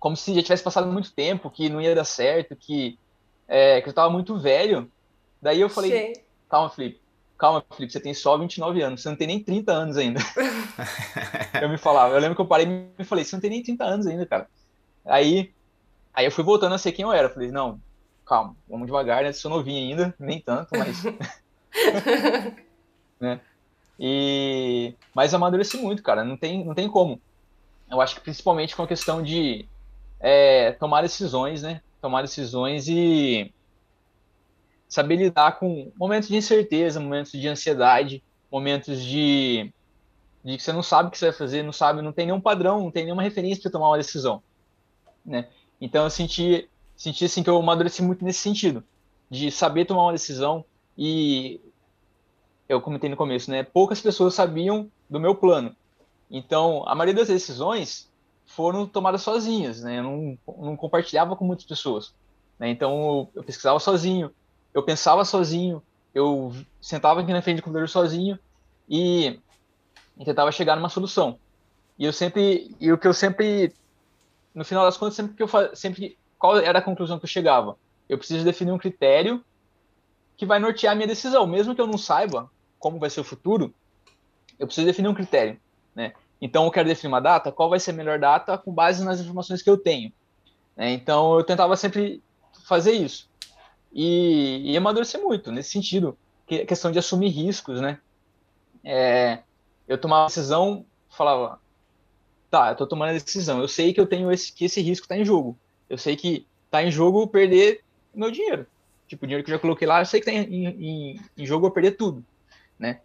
Como 0.00 0.16
se 0.16 0.34
já 0.34 0.42
tivesse 0.42 0.64
passado 0.64 0.90
muito 0.90 1.12
tempo, 1.12 1.50
que 1.50 1.68
não 1.68 1.80
ia 1.80 1.94
dar 1.94 2.04
certo, 2.04 2.56
que, 2.56 2.98
é, 3.46 3.80
que 3.80 3.88
eu 3.88 3.92
tava 3.92 4.10
muito 4.10 4.36
velho. 4.38 4.90
Daí 5.40 5.60
eu 5.60 5.68
falei, 5.68 6.14
Sim. 6.14 6.20
calma, 6.48 6.70
Felipe, 6.70 7.00
calma, 7.40 7.64
Felipe, 7.74 7.90
você 7.90 7.98
tem 7.98 8.12
só 8.12 8.36
29 8.36 8.82
anos, 8.82 9.00
você 9.00 9.08
não 9.08 9.16
tem 9.16 9.26
nem 9.26 9.42
30 9.42 9.72
anos 9.72 9.96
ainda. 9.96 10.20
eu 11.60 11.70
me 11.70 11.78
falava, 11.78 12.14
eu 12.14 12.20
lembro 12.20 12.36
que 12.36 12.42
eu 12.42 12.46
parei 12.46 12.66
e 12.66 12.68
me 12.98 13.04
falei, 13.04 13.24
você 13.24 13.34
não 13.34 13.40
tem 13.40 13.50
nem 13.50 13.62
30 13.62 13.82
anos 13.82 14.06
ainda, 14.06 14.26
cara. 14.26 14.46
Aí, 15.06 15.50
aí 16.12 16.26
eu 16.26 16.30
fui 16.30 16.44
voltando 16.44 16.74
a 16.74 16.78
ser 16.78 16.92
quem 16.92 17.02
eu 17.02 17.12
era. 17.12 17.30
Falei, 17.30 17.50
não, 17.50 17.80
calma, 18.26 18.54
vamos 18.68 18.86
devagar, 18.86 19.22
né? 19.24 19.32
Sou 19.32 19.50
novinho 19.50 19.78
ainda, 19.78 20.14
nem 20.20 20.38
tanto, 20.38 20.68
mas. 20.76 21.02
né? 23.18 23.40
E... 23.98 24.94
Mas 25.14 25.32
amadureci 25.32 25.78
muito, 25.78 26.02
cara, 26.02 26.22
não 26.22 26.36
tem, 26.36 26.62
não 26.62 26.74
tem 26.74 26.90
como. 26.90 27.18
Eu 27.90 28.02
acho 28.02 28.16
que 28.16 28.20
principalmente 28.20 28.76
com 28.76 28.82
a 28.82 28.86
questão 28.86 29.22
de 29.22 29.66
é, 30.20 30.72
tomar 30.72 31.00
decisões, 31.00 31.62
né? 31.62 31.80
Tomar 32.02 32.20
decisões 32.20 32.86
e 32.86 33.50
saber 34.90 35.16
lidar 35.16 35.52
com 35.58 35.92
momentos 35.96 36.28
de 36.28 36.36
incerteza, 36.36 36.98
momentos 36.98 37.30
de 37.30 37.46
ansiedade, 37.46 38.22
momentos 38.50 39.00
de, 39.00 39.72
de 40.44 40.56
que 40.56 40.62
você 40.62 40.72
não 40.72 40.82
sabe 40.82 41.08
o 41.08 41.12
que 41.12 41.16
você 41.16 41.26
vai 41.26 41.38
fazer, 41.38 41.62
não 41.62 41.72
sabe, 41.72 42.02
não 42.02 42.12
tem 42.12 42.26
nenhum 42.26 42.40
padrão, 42.40 42.82
não 42.82 42.90
tem 42.90 43.04
nenhuma 43.04 43.22
referência 43.22 43.62
para 43.62 43.70
tomar 43.70 43.88
uma 43.88 43.96
decisão, 43.96 44.42
né? 45.24 45.48
Então 45.80 46.02
eu 46.02 46.10
senti, 46.10 46.68
senti 46.96 47.24
assim 47.24 47.42
que 47.42 47.48
eu 47.48 47.56
amadureci 47.56 48.02
muito 48.02 48.24
nesse 48.24 48.40
sentido, 48.40 48.82
de 49.30 49.48
saber 49.52 49.84
tomar 49.84 50.02
uma 50.02 50.12
decisão 50.12 50.64
e 50.98 51.60
eu 52.68 52.80
comentei 52.80 53.08
no 53.08 53.16
começo, 53.16 53.48
né? 53.48 53.62
Poucas 53.62 54.00
pessoas 54.00 54.34
sabiam 54.34 54.90
do 55.08 55.20
meu 55.20 55.36
plano. 55.36 55.74
Então, 56.28 56.84
a 56.86 56.96
maioria 56.96 57.14
das 57.14 57.28
decisões 57.28 58.10
foram 58.44 58.86
tomadas 58.86 59.22
sozinhas, 59.22 59.82
né? 59.82 60.00
Eu 60.00 60.02
não, 60.02 60.38
não 60.58 60.76
compartilhava 60.76 61.36
com 61.36 61.44
muitas 61.44 61.64
pessoas. 61.64 62.12
Né? 62.58 62.70
Então, 62.70 63.28
eu 63.34 63.42
pesquisava 63.44 63.78
sozinho, 63.78 64.32
eu 64.72 64.82
pensava 64.82 65.24
sozinho, 65.24 65.82
eu 66.14 66.54
sentava 66.80 67.20
aqui 67.20 67.32
na 67.32 67.42
frente 67.42 67.56
do 67.56 67.62
computador 67.62 67.88
sozinho 67.88 68.38
e, 68.88 69.38
e 70.18 70.24
tentava 70.24 70.52
chegar 70.52 70.76
numa 70.76 70.88
solução. 70.88 71.38
E 71.98 72.04
eu 72.04 72.12
sempre, 72.12 72.74
e 72.80 72.92
o 72.92 72.98
que 72.98 73.06
eu 73.06 73.14
sempre, 73.14 73.72
no 74.54 74.64
final 74.64 74.84
das 74.84 74.96
contas, 74.96 75.14
sempre 75.14 75.34
que 75.34 75.42
eu 75.42 75.76
sempre 75.76 76.18
qual 76.38 76.56
era 76.56 76.78
a 76.78 76.82
conclusão 76.82 77.18
que 77.18 77.26
eu 77.26 77.28
chegava? 77.28 77.76
Eu 78.08 78.16
preciso 78.16 78.44
definir 78.44 78.72
um 78.72 78.78
critério 78.78 79.44
que 80.36 80.46
vai 80.46 80.58
nortear 80.58 80.92
a 80.92 80.96
minha 80.96 81.06
decisão, 81.06 81.46
mesmo 81.46 81.74
que 81.74 81.80
eu 81.80 81.86
não 81.86 81.98
saiba 81.98 82.50
como 82.78 82.98
vai 82.98 83.10
ser 83.10 83.20
o 83.20 83.24
futuro, 83.24 83.74
eu 84.58 84.66
preciso 84.66 84.86
definir 84.86 85.08
um 85.08 85.14
critério, 85.14 85.60
né? 85.94 86.14
Então 86.40 86.64
eu 86.64 86.70
quero 86.70 86.88
definir 86.88 87.12
uma 87.12 87.20
data, 87.20 87.52
qual 87.52 87.68
vai 87.68 87.78
ser 87.78 87.90
a 87.90 87.94
melhor 87.94 88.18
data 88.18 88.56
com 88.56 88.72
base 88.72 89.04
nas 89.04 89.20
informações 89.20 89.60
que 89.60 89.68
eu 89.68 89.76
tenho. 89.76 90.10
Né? 90.74 90.92
Então 90.92 91.36
eu 91.36 91.44
tentava 91.44 91.76
sempre 91.76 92.22
fazer 92.66 92.92
isso 92.92 93.29
e, 93.92 94.72
e 94.72 94.76
amadurecer 94.76 95.20
muito 95.20 95.50
nesse 95.50 95.70
sentido, 95.70 96.16
que 96.46 96.64
questão 96.64 96.90
de 96.90 96.98
assumir 96.98 97.28
riscos, 97.28 97.80
né? 97.80 97.98
É, 98.84 99.40
eu 99.86 99.98
tomava 99.98 100.26
decisão, 100.26 100.84
falava, 101.08 101.60
tá, 102.50 102.70
eu 102.70 102.76
tô 102.76 102.86
tomando 102.86 103.10
a 103.10 103.12
decisão, 103.12 103.60
eu 103.60 103.68
sei 103.68 103.92
que 103.92 104.00
eu 104.00 104.06
tenho 104.06 104.30
esse 104.32 104.52
que 104.52 104.64
esse 104.64 104.80
risco 104.80 105.04
está 105.04 105.16
em 105.16 105.24
jogo, 105.24 105.58
eu 105.88 105.98
sei 105.98 106.16
que 106.16 106.46
está 106.66 106.82
em 106.82 106.90
jogo 106.90 107.26
perder 107.26 107.82
meu 108.14 108.30
dinheiro, 108.30 108.66
tipo 109.06 109.24
o 109.24 109.26
dinheiro 109.26 109.44
que 109.44 109.50
eu 109.50 109.56
já 109.56 109.60
coloquei 109.60 109.86
lá, 109.86 110.00
eu 110.00 110.06
sei 110.06 110.20
que 110.20 110.26
tá 110.26 110.32
em, 110.32 110.66
em, 110.66 111.20
em 111.36 111.46
jogo 111.46 111.66
eu 111.66 111.70
perder 111.70 111.92
tudo, 111.92 112.24
né? 112.78 113.00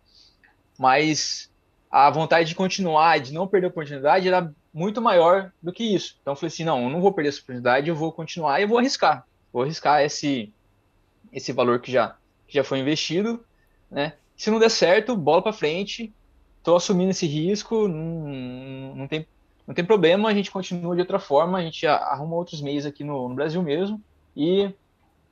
Mas 0.78 1.50
a 1.90 2.10
vontade 2.10 2.50
de 2.50 2.56
continuar, 2.56 3.20
de 3.20 3.34
não 3.34 3.48
perder 3.48 3.68
a 3.68 3.70
oportunidade, 3.70 4.28
era 4.28 4.54
muito 4.74 5.02
maior 5.02 5.52
do 5.64 5.72
que 5.72 5.84
isso. 5.84 6.18
Então 6.22 6.34
eu 6.34 6.36
falei 6.36 6.50
assim, 6.50 6.66
não, 6.66 6.84
eu 6.84 6.90
não 6.90 7.00
vou 7.00 7.14
perder 7.14 7.30
essa 7.30 7.40
oportunidade, 7.40 7.88
eu 7.88 7.96
vou 7.96 8.12
continuar 8.12 8.60
e 8.60 8.64
eu 8.64 8.68
vou 8.68 8.78
arriscar. 8.78 9.26
Vou 9.54 9.64
arriscar 9.64 10.02
esse, 10.02 10.52
esse 11.36 11.52
valor 11.52 11.80
que 11.82 11.92
já, 11.92 12.16
que 12.48 12.56
já 12.56 12.64
foi 12.64 12.80
investido, 12.80 13.44
né? 13.92 14.14
Se 14.38 14.50
não 14.50 14.58
der 14.58 14.72
certo, 14.72 15.16
bola 15.16 15.42
para 15.42 15.54
frente, 15.54 16.14
estou 16.60 16.78
assumindo 16.78 17.12
esse 17.12 17.28
risco, 17.28 17.88
não, 17.88 18.96
não, 18.96 19.08
tem, 19.08 19.28
não 19.68 19.76
tem 19.76 19.84
problema, 19.84 20.30
a 20.30 20.34
gente 20.34 20.50
continua 20.50 20.96
de 20.96 21.02
outra 21.02 21.20
forma, 21.20 21.58
a 21.58 21.62
gente 21.62 21.86
arruma 21.86 22.36
outros 22.36 22.62
meios 22.62 22.86
aqui 22.86 23.04
no, 23.04 23.30
no 23.30 23.36
Brasil 23.36 23.62
mesmo, 23.62 24.02
e, 24.36 24.72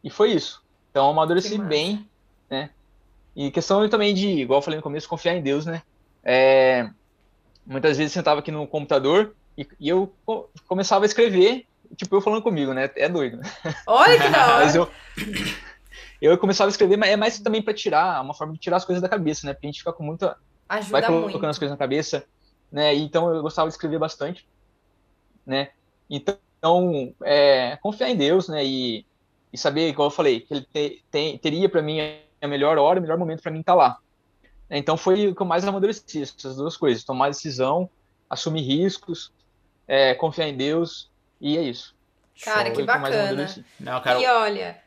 e 0.03 0.09
foi 0.09 0.31
isso. 0.31 0.61
Então, 0.91 1.09
amadureci 1.09 1.57
bem, 1.57 2.07
né? 2.49 2.69
E 3.35 3.49
questão 3.49 3.87
também 3.89 4.13
de, 4.13 4.27
igual 4.27 4.59
eu 4.59 4.63
falei 4.63 4.77
no 4.77 4.83
começo, 4.83 5.09
confiar 5.09 5.35
em 5.35 5.41
Deus, 5.41 5.65
né? 5.65 5.81
É, 6.23 6.89
muitas 7.65 7.97
vezes 7.97 8.13
eu 8.13 8.19
sentava 8.19 8.41
aqui 8.41 8.51
no 8.51 8.67
computador 8.67 9.33
e, 9.57 9.67
e, 9.79 9.89
eu 9.89 10.13
começava 10.67 11.03
a 11.03 11.07
escrever, 11.07 11.65
tipo, 11.95 12.15
eu 12.15 12.21
falando 12.21 12.43
comigo, 12.43 12.73
né? 12.73 12.89
É 12.95 13.09
doido. 13.09 13.39
Olha 13.87 14.21
que 14.21 14.29
da 14.29 14.45
hora! 14.45 14.65
Mas 14.65 14.75
eu, 14.75 14.89
eu 16.23 16.37
começava 16.37 16.69
a 16.69 16.71
escrever, 16.71 16.95
mas 16.95 17.09
é 17.09 17.17
mais 17.17 17.39
também 17.39 17.61
para 17.61 17.73
tirar, 17.73 18.21
uma 18.21 18.33
forma 18.33 18.53
de 18.53 18.59
tirar 18.59 18.77
as 18.77 18.85
coisas 18.85 19.01
da 19.01 19.09
cabeça, 19.09 19.45
né? 19.45 19.53
Porque 19.53 19.67
a 19.67 19.69
gente 19.69 19.79
fica 19.79 19.91
com 19.91 20.03
muita. 20.03 20.37
Ajuda 20.69 20.91
vai 20.91 21.01
colocando 21.01 21.31
muito. 21.31 21.45
as 21.45 21.59
coisas 21.59 21.71
na 21.71 21.77
cabeça, 21.77 22.25
né? 22.71 22.95
Então 22.95 23.33
eu 23.33 23.41
gostava 23.41 23.67
de 23.67 23.73
escrever 23.73 23.99
bastante, 23.99 24.47
né? 25.45 25.71
Então, 26.09 27.13
é, 27.23 27.77
confiar 27.81 28.09
em 28.09 28.15
Deus, 28.15 28.47
né? 28.47 28.63
E, 28.63 29.05
e 29.51 29.57
saber, 29.57 29.89
igual 29.89 30.07
eu 30.07 30.11
falei, 30.11 30.39
que 30.39 30.53
ele 30.53 30.67
te, 30.73 31.03
tem, 31.11 31.37
teria 31.37 31.67
para 31.67 31.81
mim 31.81 31.99
a 32.41 32.47
melhor 32.47 32.77
hora, 32.77 32.99
o 32.99 33.01
melhor 33.01 33.17
momento 33.17 33.41
para 33.41 33.51
mim 33.51 33.59
estar 33.59 33.73
tá 33.73 33.77
lá. 33.77 33.97
Então 34.69 34.95
foi 34.95 35.27
o 35.27 35.35
que 35.35 35.41
eu 35.41 35.45
mais 35.45 35.67
amadureci, 35.67 36.21
essas 36.21 36.55
duas 36.55 36.77
coisas: 36.77 37.03
tomar 37.03 37.27
decisão, 37.27 37.89
assumir 38.29 38.61
riscos, 38.61 39.33
é, 39.85 40.15
confiar 40.15 40.47
em 40.47 40.55
Deus, 40.55 41.11
e 41.41 41.57
é 41.57 41.61
isso. 41.61 41.93
Cara, 42.41 42.71
que 42.71 42.81
bacana. 42.81 43.65
Não, 43.79 44.01
cara, 44.01 44.21
e 44.21 44.25
olha, 44.25 44.82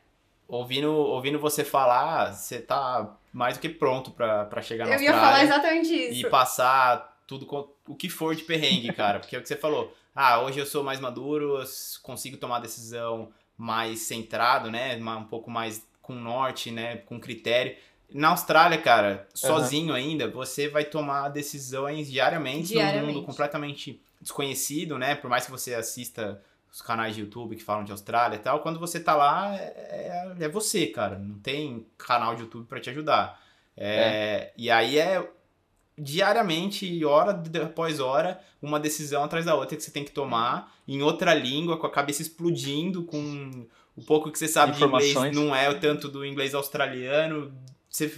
ouvindo, 0.47 0.91
ouvindo 0.91 1.39
você 1.39 1.63
falar, 1.63 2.33
você 2.33 2.59
tá 2.59 3.15
mais 3.33 3.57
do 3.57 3.61
que 3.61 3.69
pronto 3.69 4.11
para 4.11 4.61
chegar 4.61 4.87
na 4.87 4.95
Eu 4.95 5.01
ia 5.01 5.13
falar 5.13 5.43
exatamente 5.43 5.93
isso. 5.93 6.25
E 6.25 6.29
passar 6.29 7.17
tudo 7.27 7.47
o 7.87 7.95
que 7.95 8.09
for 8.09 8.35
de 8.35 8.43
perrengue, 8.43 8.93
cara. 8.93 9.19
Porque 9.19 9.35
é 9.35 9.39
o 9.39 9.41
que 9.41 9.47
você 9.47 9.57
falou. 9.57 9.93
Ah, 10.15 10.41
hoje 10.41 10.57
eu 10.57 10.65
sou 10.65 10.83
mais 10.83 10.99
maduro, 10.99 11.61
consigo 12.01 12.37
tomar 12.37 12.59
decisão 12.59 13.29
mais 13.57 14.01
centrado, 14.01 14.71
né? 14.71 14.95
Um 14.95 15.25
pouco 15.25 15.51
mais 15.51 15.85
com 16.01 16.13
norte, 16.13 16.71
né? 16.71 16.97
Com 16.97 17.19
critério. 17.19 17.75
Na 18.13 18.29
Austrália, 18.29 18.77
cara, 18.77 19.27
sozinho 19.33 19.89
uhum. 19.89 19.95
ainda, 19.95 20.29
você 20.29 20.69
vai 20.69 20.85
tomar 20.85 21.27
decisões 21.27 22.09
diariamente, 22.09 22.69
diariamente 22.69 23.05
num 23.05 23.13
mundo 23.13 23.25
completamente 23.25 24.01
desconhecido, 24.21 24.97
né? 24.97 25.13
Por 25.15 25.29
mais 25.29 25.45
que 25.45 25.51
você 25.51 25.75
assista 25.75 26.41
os 26.77 26.81
canais 26.83 27.15
de 27.15 27.21
YouTube 27.21 27.55
que 27.55 27.63
falam 27.63 27.83
de 27.83 27.91
Austrália 27.91 28.35
e 28.35 28.39
tal, 28.39 28.59
quando 28.59 28.79
você 28.79 28.99
tá 28.99 29.15
lá, 29.15 29.55
é, 29.55 30.35
é, 30.39 30.43
é 30.45 30.47
você, 30.47 30.85
cara. 30.85 31.17
Não 31.17 31.39
tem 31.39 31.87
canal 31.97 32.35
de 32.35 32.43
YouTube 32.43 32.67
para 32.67 32.79
te 32.79 32.91
ajudar. 32.91 33.41
É, 33.75 33.95
é. 33.95 34.53
E 34.55 34.69
aí 34.69 34.99
é 34.99 35.27
diariamente, 35.97 37.03
hora 37.03 37.41
após 37.63 37.99
hora, 37.99 38.39
uma 38.61 38.79
decisão 38.79 39.23
atrás 39.23 39.43
da 39.43 39.55
outra 39.55 39.75
que 39.75 39.81
você 39.81 39.89
tem 39.89 40.03
que 40.03 40.11
tomar 40.11 40.71
em 40.87 41.01
outra 41.01 41.33
língua, 41.33 41.77
com 41.77 41.87
a 41.87 41.91
cabeça 41.91 42.21
explodindo, 42.21 43.03
com 43.05 43.65
o 43.95 44.03
pouco 44.03 44.31
que 44.31 44.37
você 44.37 44.47
sabe 44.47 44.77
de 44.77 44.83
inglês 44.83 45.15
não 45.33 45.55
é 45.55 45.67
o 45.71 45.79
tanto 45.79 46.07
do 46.07 46.23
inglês 46.23 46.53
australiano. 46.53 47.51
Você, 47.89 48.15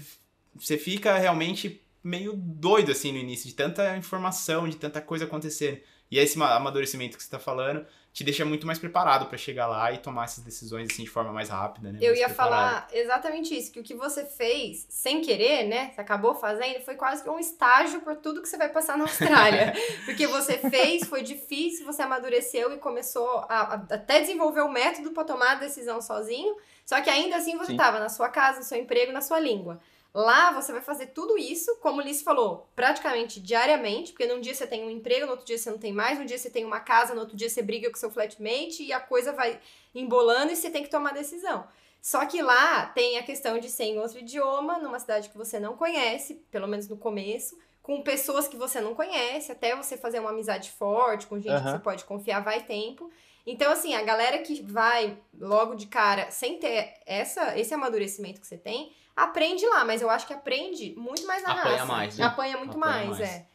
você 0.54 0.78
fica 0.78 1.18
realmente 1.18 1.82
meio 2.04 2.34
doido 2.36 2.92
assim 2.92 3.14
no 3.14 3.20
início, 3.20 3.48
de 3.48 3.56
tanta 3.56 3.96
informação, 3.96 4.68
de 4.68 4.76
tanta 4.76 5.00
coisa 5.00 5.24
acontecendo. 5.24 5.80
E 6.12 6.18
esse 6.18 6.42
amadurecimento 6.42 7.16
que 7.16 7.24
você 7.24 7.28
está 7.28 7.40
falando 7.40 7.86
te 8.20 8.24
deixa 8.26 8.44
muito 8.44 8.68
mais 8.68 8.78
preparado 8.78 9.28
para 9.28 9.38
chegar 9.38 9.66
lá 9.66 9.94
e 9.94 9.98
tomar 9.98 10.26
essas 10.26 10.44
decisões 10.44 10.90
assim 10.92 11.04
de 11.04 11.10
forma 11.10 11.32
mais 11.32 11.48
rápida, 11.48 11.90
né? 11.90 12.00
Eu 12.02 12.10
mais 12.10 12.20
ia 12.20 12.26
preparado. 12.26 12.52
falar 12.52 12.88
exatamente 12.92 13.58
isso, 13.58 13.72
que 13.72 13.80
o 13.80 13.84
que 13.84 13.94
você 13.94 14.26
fez 14.26 14.86
sem 14.90 15.22
querer, 15.22 15.70
né? 15.70 15.92
Você 15.96 16.02
acabou 16.02 16.36
fazendo, 16.36 16.82
foi 16.82 16.96
quase 16.96 17.24
que 17.24 17.30
um 17.30 17.40
estágio 17.40 18.02
por 18.02 18.18
tudo 18.18 18.42
que 18.42 18.50
você 18.50 18.58
vai 18.58 18.68
passar 18.68 18.98
na 18.98 19.06
Austrália. 19.06 19.74
Porque 20.04 20.28
você 20.28 20.58
fez, 20.58 21.08
foi 21.08 21.24
difícil, 21.24 21.86
você 21.86 22.02
amadureceu 22.02 22.74
e 22.74 22.78
começou 22.78 23.46
a, 23.48 23.60
a 23.60 23.74
até 23.76 24.20
desenvolver 24.20 24.64
o 24.64 24.70
método 24.70 25.12
para 25.12 25.24
tomar 25.24 25.52
a 25.52 25.56
decisão 25.56 26.02
sozinho. 26.02 26.58
Só 26.86 27.00
que 27.00 27.10
ainda 27.10 27.38
assim 27.38 27.58
você 27.58 27.72
estava 27.72 28.02
na 28.02 28.10
sua 28.10 28.28
casa, 28.28 28.58
no 28.58 28.66
seu 28.66 28.78
emprego, 28.78 29.14
na 29.14 29.22
sua 29.22 29.40
língua. 29.40 29.80
Lá 30.14 30.52
você 30.52 30.72
vai 30.72 30.82
fazer 30.82 31.08
tudo 31.08 31.38
isso, 31.38 31.78
como 31.78 32.00
o 32.00 32.02
Liz 32.02 32.24
falou, 32.24 32.68
praticamente 32.76 33.40
diariamente, 33.40 34.12
porque 34.12 34.26
num 34.26 34.42
dia 34.42 34.56
você 34.56 34.66
tem 34.66 34.84
um 34.84 34.90
emprego, 34.90 35.26
no 35.26 35.34
outro 35.34 35.46
dia 35.46 35.58
você 35.58 35.70
não 35.70 35.78
tem 35.78 35.94
mais, 35.94 36.18
no 36.18 36.26
dia 36.26 36.38
você 36.38 36.50
tem 36.50 36.66
uma 36.66 36.80
casa, 36.80 37.14
no 37.14 37.22
outro 37.22 37.38
dia 37.38 37.50
você 37.50 37.62
briga 37.62 37.90
com 37.90 37.98
seu 37.98 38.10
flatmate 38.10 38.84
e 38.84 38.92
a 38.92 39.00
coisa 39.00 39.32
vai 39.32 39.60
embolando 39.94 40.52
e 40.52 40.56
você 40.56 40.72
tem 40.72 40.84
que 40.84 40.90
tomar 40.90 41.14
decisão. 41.14 41.68
Só 42.02 42.26
que 42.26 42.42
lá 42.42 42.88
tem 42.88 43.18
a 43.18 43.24
questão 43.24 43.60
de 43.60 43.70
ser 43.70 43.84
em 43.84 44.00
outro 44.00 44.20
idioma, 44.20 44.80
numa 44.80 45.00
cidade 45.00 45.30
que 45.30 45.38
você 45.38 45.60
não 45.60 45.76
conhece, 45.76 46.36
pelo 46.50 46.68
menos 46.68 46.88
no 46.88 46.98
começo, 46.98 47.58
com 47.84 48.02
pessoas 48.02 48.48
que 48.48 48.58
você 48.58 48.82
não 48.82 48.96
conhece, 48.96 49.52
até 49.52 49.76
você 49.76 49.98
fazer 49.98 50.20
uma 50.20 50.30
amizade 50.30 50.72
forte, 50.72 51.28
com 51.28 51.40
gente 51.40 51.52
uhum. 51.52 51.64
que 51.64 51.72
você 51.72 51.80
pode 51.80 52.06
confiar, 52.06 52.40
vai 52.40 52.64
tempo. 52.64 53.12
Então, 53.46 53.72
assim, 53.72 53.96
a 53.96 54.04
galera 54.04 54.38
que 54.40 54.62
vai 54.62 55.18
logo 55.38 55.76
de 55.76 55.88
cara 55.88 56.30
sem 56.30 56.58
ter 56.58 56.94
essa, 57.06 57.58
esse 57.58 57.74
amadurecimento 57.74 58.40
que 58.40 58.48
você 58.48 58.58
tem, 58.58 58.94
aprende 59.24 59.66
lá, 59.68 59.84
mas 59.84 60.02
eu 60.02 60.10
acho 60.10 60.26
que 60.26 60.34
aprende 60.34 60.96
muito 60.98 61.26
mais 61.28 61.44
na 61.44 61.52
Apanha 61.52 61.76
raça. 61.76 61.86
mais. 61.86 62.18
Né? 62.18 62.26
Apanha 62.26 62.58
muito 62.58 62.78
Apanha 62.78 62.96
mais, 62.96 63.10
mais, 63.10 63.22
é. 63.22 63.48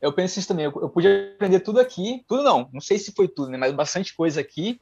Eu 0.00 0.12
penso 0.12 0.38
isso 0.38 0.46
também, 0.46 0.66
eu, 0.66 0.72
eu 0.80 0.88
podia 0.88 1.32
aprender 1.34 1.60
tudo 1.60 1.80
aqui, 1.80 2.24
tudo 2.28 2.44
não, 2.44 2.68
não 2.72 2.80
sei 2.80 2.98
se 2.98 3.12
foi 3.12 3.26
tudo, 3.26 3.50
né, 3.50 3.58
mas 3.58 3.72
bastante 3.72 4.14
coisa 4.14 4.40
aqui, 4.40 4.80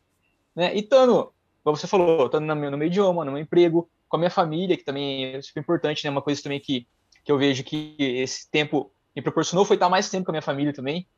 né, 0.54 0.76
e 0.76 0.80
estando, 0.80 1.32
como 1.64 1.74
você 1.74 1.86
falou, 1.86 2.26
estando 2.26 2.44
no 2.44 2.54
meu, 2.54 2.70
no 2.70 2.76
meu 2.76 2.86
idioma, 2.86 3.24
no 3.24 3.32
meu 3.32 3.40
emprego, 3.40 3.88
com 4.10 4.16
a 4.16 4.18
minha 4.18 4.30
família, 4.30 4.76
que 4.76 4.84
também 4.84 5.24
é 5.24 5.40
super 5.40 5.60
importante, 5.60 6.04
né, 6.04 6.10
uma 6.10 6.20
coisa 6.20 6.42
também 6.42 6.60
que, 6.60 6.86
que 7.24 7.32
eu 7.32 7.38
vejo 7.38 7.64
que 7.64 7.96
esse 7.98 8.50
tempo 8.50 8.92
me 9.14 9.22
proporcionou 9.22 9.64
foi 9.64 9.76
estar 9.76 9.88
mais 9.88 10.10
tempo 10.10 10.26
com 10.26 10.32
a 10.32 10.34
minha 10.34 10.42
família 10.42 10.74
também, 10.74 11.08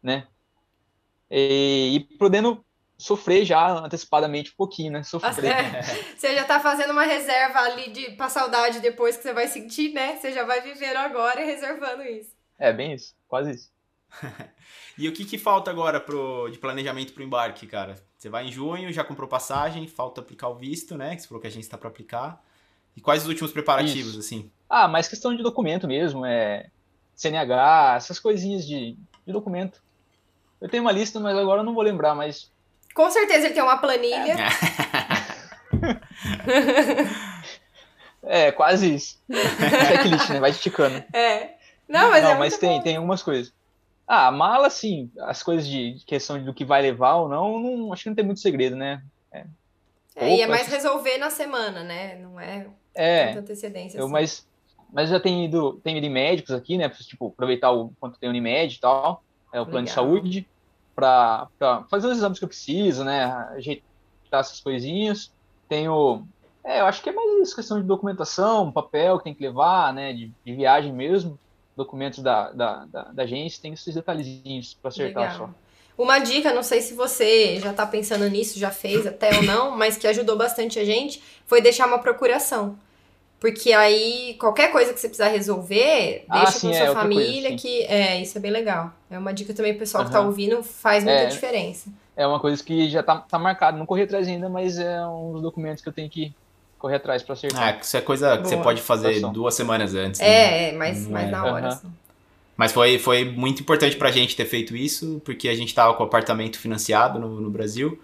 né, 0.00 0.28
e, 1.28 1.96
e 1.96 2.16
podendo 2.16 2.64
sofrer 2.98 3.44
já 3.44 3.70
antecipadamente 3.78 4.50
um 4.50 4.56
pouquinho, 4.56 4.92
né? 4.92 5.02
Sofrer. 5.04 5.84
você 6.18 6.34
já 6.34 6.44
tá 6.44 6.58
fazendo 6.58 6.90
uma 6.90 7.04
reserva 7.04 7.60
ali 7.60 7.90
de 7.90 8.10
pra 8.10 8.28
saudade 8.28 8.80
depois 8.80 9.16
que 9.16 9.22
você 9.22 9.32
vai 9.32 9.46
sentir, 9.46 9.92
né? 9.94 10.16
Você 10.16 10.32
já 10.32 10.44
vai 10.44 10.60
viver 10.60 10.96
agora 10.96 11.44
reservando 11.44 12.02
isso. 12.02 12.30
É, 12.58 12.72
bem 12.72 12.92
isso, 12.92 13.14
quase 13.28 13.52
isso. 13.52 13.70
e 14.98 15.08
o 15.08 15.12
que, 15.12 15.24
que 15.24 15.38
falta 15.38 15.70
agora 15.70 16.00
pro, 16.00 16.48
de 16.50 16.58
planejamento 16.58 17.12
pro 17.12 17.22
embarque, 17.22 17.66
cara? 17.68 17.94
Você 18.16 18.28
vai 18.28 18.46
em 18.46 18.52
junho, 18.52 18.92
já 18.92 19.04
comprou 19.04 19.28
passagem, 19.28 19.86
falta 19.86 20.20
aplicar 20.20 20.48
o 20.48 20.56
visto, 20.56 20.96
né? 20.96 21.14
Que 21.14 21.22
você 21.22 21.28
falou 21.28 21.40
que 21.40 21.46
a 21.46 21.50
gente 21.50 21.62
está 21.62 21.78
para 21.78 21.88
aplicar. 21.88 22.42
E 22.96 23.00
quais 23.00 23.22
os 23.22 23.28
últimos 23.28 23.52
preparativos, 23.52 24.10
Isso. 24.10 24.18
assim? 24.18 24.50
Ah, 24.68 24.88
mais 24.88 25.06
questão 25.06 25.36
de 25.36 25.40
documento 25.40 25.86
mesmo, 25.86 26.26
é 26.26 26.68
CNH, 27.14 27.94
essas 27.96 28.18
coisinhas 28.18 28.66
de, 28.66 28.98
de 29.24 29.32
documento. 29.32 29.80
Eu 30.60 30.68
tenho 30.68 30.82
uma 30.82 30.90
lista, 30.90 31.20
mas 31.20 31.38
agora 31.38 31.60
eu 31.60 31.64
não 31.64 31.74
vou 31.74 31.82
lembrar, 31.84 32.16
mas 32.16 32.50
Com 32.98 33.08
certeza 33.12 33.46
ele 33.46 33.54
tem 33.54 33.62
uma 33.62 33.76
planilha. 33.78 34.34
é 38.24 38.50
quase 38.50 38.92
isso. 38.92 39.20
Checklist, 39.30 40.30
né? 40.30 40.40
Vai 40.40 40.50
esticando. 40.50 41.04
É. 41.12 41.50
Não, 41.88 42.10
mas 42.10 42.24
não, 42.24 42.30
é 42.32 42.38
mas 42.40 42.58
tem, 42.58 42.70
bom. 42.70 42.82
tem 42.82 42.96
algumas 42.96 43.22
coisas. 43.22 43.52
Ah, 44.04 44.26
a 44.26 44.32
mala, 44.32 44.68
sim, 44.68 45.12
as 45.20 45.44
coisas 45.44 45.64
de 45.68 45.94
de 45.94 46.04
questão 46.04 46.42
do 46.44 46.52
que 46.52 46.64
vai 46.64 46.82
levar 46.82 47.14
ou 47.14 47.28
não, 47.28 47.60
não 47.60 47.92
acho 47.92 48.02
que 48.02 48.08
não 48.08 48.16
tem 48.16 48.24
muito 48.24 48.40
segredo, 48.40 48.74
né? 48.74 49.00
É, 49.30 49.44
e 50.16 50.40
é 50.40 50.44
Opa. 50.46 50.56
mais 50.56 50.66
resolver 50.66 51.18
na 51.18 51.30
semana, 51.30 51.84
né? 51.84 52.16
Não 52.16 52.40
é 52.40 52.66
É, 52.96 53.28
tanta 53.28 53.38
antecedência. 53.40 53.96
eu, 53.98 54.06
assim. 54.06 54.12
mas, 54.12 54.46
mas 54.92 55.08
já 55.08 55.20
tem 55.20 55.44
ido, 55.44 55.74
tem 55.84 55.96
ido 55.98 56.06
em 56.06 56.10
médicos 56.10 56.52
aqui, 56.52 56.76
né? 56.76 56.88
Tipo, 56.88 57.28
aproveitar 57.28 57.70
o 57.70 57.92
quanto 58.00 58.18
tem 58.18 58.28
Unimed 58.28 58.74
e 58.74 58.80
tal, 58.80 59.22
é 59.52 59.60
o 59.60 59.66
plano 59.66 59.86
de 59.86 59.92
Legal. 59.92 60.04
saúde, 60.04 60.48
para 60.98 61.48
fazer 61.88 62.08
os 62.08 62.18
exames 62.18 62.40
que 62.40 62.44
eu 62.44 62.48
preciso, 62.48 63.04
né? 63.04 63.24
Ajeitar 63.56 64.40
essas 64.40 64.58
coisinhas. 64.58 65.30
Tenho. 65.68 66.26
É, 66.64 66.80
eu 66.80 66.86
acho 66.86 67.00
que 67.00 67.08
é 67.08 67.12
mais 67.12 67.42
isso, 67.42 67.54
questão 67.54 67.80
de 67.80 67.86
documentação, 67.86 68.72
papel 68.72 69.18
que 69.18 69.24
tem 69.24 69.34
que 69.34 69.46
levar, 69.46 69.94
né? 69.94 70.12
De, 70.12 70.32
de 70.44 70.54
viagem 70.54 70.92
mesmo. 70.92 71.38
Documentos 71.76 72.18
da, 72.18 72.50
da, 72.50 72.84
da, 72.86 73.02
da 73.04 73.22
agência, 73.22 73.62
tem 73.62 73.72
esses 73.72 73.94
detalhezinhos 73.94 74.74
para 74.74 74.88
acertar 74.88 75.30
Legal. 75.30 75.48
só. 75.48 75.54
Uma 75.96 76.18
dica, 76.18 76.52
não 76.52 76.64
sei 76.64 76.80
se 76.80 76.94
você 76.94 77.60
já 77.60 77.72
tá 77.72 77.86
pensando 77.86 78.28
nisso, 78.28 78.58
já 78.58 78.72
fez 78.72 79.06
até 79.06 79.36
ou 79.36 79.42
não, 79.44 79.76
mas 79.76 79.96
que 79.96 80.06
ajudou 80.08 80.36
bastante 80.36 80.78
a 80.80 80.84
gente, 80.84 81.22
foi 81.46 81.60
deixar 81.60 81.86
uma 81.86 82.00
procuração. 82.00 82.76
Porque 83.40 83.72
aí, 83.72 84.36
qualquer 84.40 84.72
coisa 84.72 84.92
que 84.92 84.98
você 84.98 85.08
precisar 85.08 85.28
resolver, 85.28 86.24
Ah, 86.28 86.38
deixa 86.44 86.58
sim, 86.58 86.68
com 86.68 86.74
é, 86.74 86.76
sua 86.78 86.86
coisa, 86.86 87.00
família, 87.00 87.50
sim. 87.50 87.56
que 87.56 87.82
é, 87.84 88.20
isso 88.20 88.36
é 88.36 88.40
bem 88.40 88.50
legal. 88.50 88.92
É 89.08 89.16
uma 89.18 89.32
dica 89.32 89.54
também 89.54 89.72
pro 89.72 89.80
pessoal 89.80 90.04
que 90.04 90.10
tá 90.10 90.20
ouvindo, 90.20 90.62
faz 90.62 91.04
muita 91.04 91.20
É. 91.20 91.26
diferença. 91.26 91.88
É 92.16 92.26
uma 92.26 92.40
coisa 92.40 92.62
que 92.64 92.88
já 92.90 93.00
tá, 93.02 93.16
tá 93.18 93.38
marcado. 93.38 93.78
Não 93.78 93.86
corri 93.86 94.02
atrás 94.02 94.26
ainda, 94.26 94.48
mas 94.48 94.76
é 94.78 95.06
um 95.06 95.32
dos 95.34 95.42
documentos 95.42 95.82
que 95.82 95.88
eu 95.88 95.92
tenho 95.92 96.10
que 96.10 96.34
correr 96.80 96.96
atrás 96.96 97.22
para 97.22 97.34
acertar. 97.34 97.76
Ah, 97.76 97.78
isso 97.80 97.96
é 97.96 98.00
coisa 98.00 98.36
que 98.38 98.48
você 98.48 98.54
Boa. 98.56 98.64
pode 98.64 98.82
fazer 98.82 99.08
Situação. 99.14 99.32
duas 99.32 99.54
semanas 99.54 99.94
antes. 99.94 100.20
né? 100.20 100.26
É, 100.26 100.68
é, 100.70 100.72
mais, 100.72 101.06
é. 101.06 101.26
na 101.26 101.44
hora. 101.44 101.58
Aham. 101.58 101.68
assim. 101.68 101.88
Mas 102.56 102.72
foi, 102.72 102.98
foi 102.98 103.24
muito 103.24 103.62
importante 103.62 103.94
pra 103.96 104.10
gente 104.10 104.34
ter 104.34 104.46
feito 104.46 104.74
isso, 104.76 105.22
porque 105.24 105.48
a 105.48 105.54
gente 105.54 105.72
tava 105.72 105.94
com 105.94 106.02
o 106.02 106.06
apartamento 106.06 106.58
financiado 106.58 107.16
no, 107.20 107.40
no 107.40 107.50
Brasil 107.50 108.00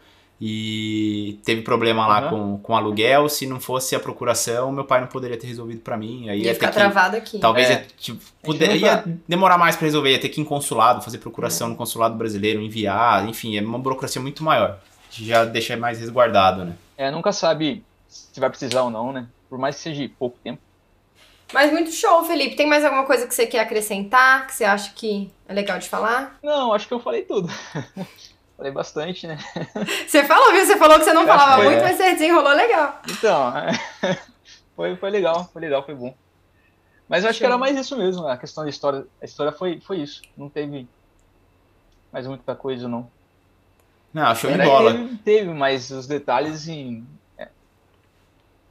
e 0.47 1.41
teve 1.43 1.63
problema 1.63 2.07
lá 2.07 2.19
Aham. 2.19 2.29
com, 2.31 2.59
com 2.59 2.77
aluguel. 2.77 3.31
Se 3.31 3.47
não 3.47 3.59
fosse 3.59 3.97
a 3.97 4.01
procuração, 4.01 4.71
meu 4.71 4.85
pai 4.85 5.01
não 5.01 5.07
poderia 5.09 5.39
ter 5.39 5.47
resolvido 5.47 5.81
pra 5.81 5.97
mim. 5.97 6.29
Aí 6.29 6.41
Ia 6.41 6.47
ia 6.49 6.55
ficar 6.55 6.67
ter 6.67 6.73
que, 6.75 6.79
travado 6.81 7.17
aqui. 7.17 7.39
Talvez 7.39 7.71
É. 7.71 7.73
ia, 7.73 7.87
tipo, 7.97 8.21
poder- 8.43 8.77
ia 8.77 9.03
demorar 9.27 9.57
mais 9.57 9.75
pra 9.75 9.87
resolver, 9.87 10.11
ia 10.13 10.21
ter 10.21 10.29
que 10.29 10.39
ir 10.39 10.43
em 10.43 10.45
consulado, 10.45 11.01
fazer 11.03 11.17
procuração 11.17 11.69
no 11.69 11.77
consulado 11.77 12.15
brasileiro, 12.15 12.61
enviar, 12.61 13.27
enfim, 13.27 13.57
é 13.57 13.63
uma 13.63 13.79
burocracia 13.79 14.21
muito 14.21 14.45
maior. 14.45 14.79
Já 15.11 15.47
deixa 15.47 15.77
mais 15.79 15.99
resguardado, 15.99 16.65
né? 16.67 16.75
É, 16.99 17.11
nunca 17.11 17.33
sabe 17.33 17.83
se 18.07 18.39
vai 18.39 18.51
precisar 18.51 18.83
ou 18.83 18.91
não, 18.91 19.13
né? 19.15 19.27
Por 19.49 19.59
mais 19.59 19.77
que 19.77 19.81
seja 19.83 20.11
pouco 20.19 20.37
tempo. 20.45 20.61
Mas 21.55 21.73
muito 21.73 21.91
show, 21.91 22.23
Felipe. 22.25 22.55
Tem 22.57 22.67
mais 22.67 22.85
alguma 22.85 23.05
coisa 23.07 23.27
que 23.27 23.35
você 23.35 23.47
quer 23.47 23.61
acrescentar, 23.61 24.47
que 24.47 24.55
você 24.55 24.65
acha 24.65 24.93
que 24.95 25.31
é 25.49 25.55
legal 25.55 25.79
de 25.79 25.89
falar? 25.89 26.39
Não, 26.43 26.73
acho 26.75 26.87
que 26.87 26.93
eu 26.93 27.01
falei 27.01 27.23
tudo. 27.23 27.49
falei 28.57 28.73
bastante, 28.73 29.27
né? 29.27 29.39
Você 30.07 30.25
falou, 30.25 30.53
viu? 30.53 30.65
Você 30.65 30.77
falou 30.77 30.99
que 30.99 31.05
você 31.05 31.13
não 31.13 31.27
falava 31.27 31.63
muito, 31.63 31.81
é. 31.81 31.83
mas 31.83 31.97
você 31.97 32.13
desenrolou 32.13 32.53
legal. 32.53 33.01
Então, 33.11 33.53
foi, 34.77 34.97
foi 34.97 35.11
legal, 35.11 35.49
foi 35.53 35.63
legal, 35.63 35.85
foi 35.85 35.95
bom. 35.95 36.15
Mas 37.09 37.23
eu 37.23 37.31
acho 37.31 37.39
que 37.39 37.45
era 37.45 37.59
mais 37.59 37.77
isso 37.77 37.97
mesmo, 37.97 38.27
a 38.27 38.37
questão 38.37 38.65
da 38.65 38.71
história. 38.71 39.07
A 39.21 39.25
história 39.25 39.53
foi, 39.53 39.81
foi 39.81 39.99
isso. 39.99 40.23
Não 40.37 40.49
teve 40.49 40.89
mais 42.13 42.27
muita 42.27 42.55
coisa, 42.55 42.89
não. 42.89 43.11
Não, 44.13 44.35
show 44.35 44.51
de 44.51 44.59
bola. 44.59 44.93
Teve, 44.93 45.17
teve, 45.19 45.51
mas 45.53 45.91
os 45.91 46.07
detalhes, 46.07 46.55
assim. 46.55 47.05
É, 47.37 47.49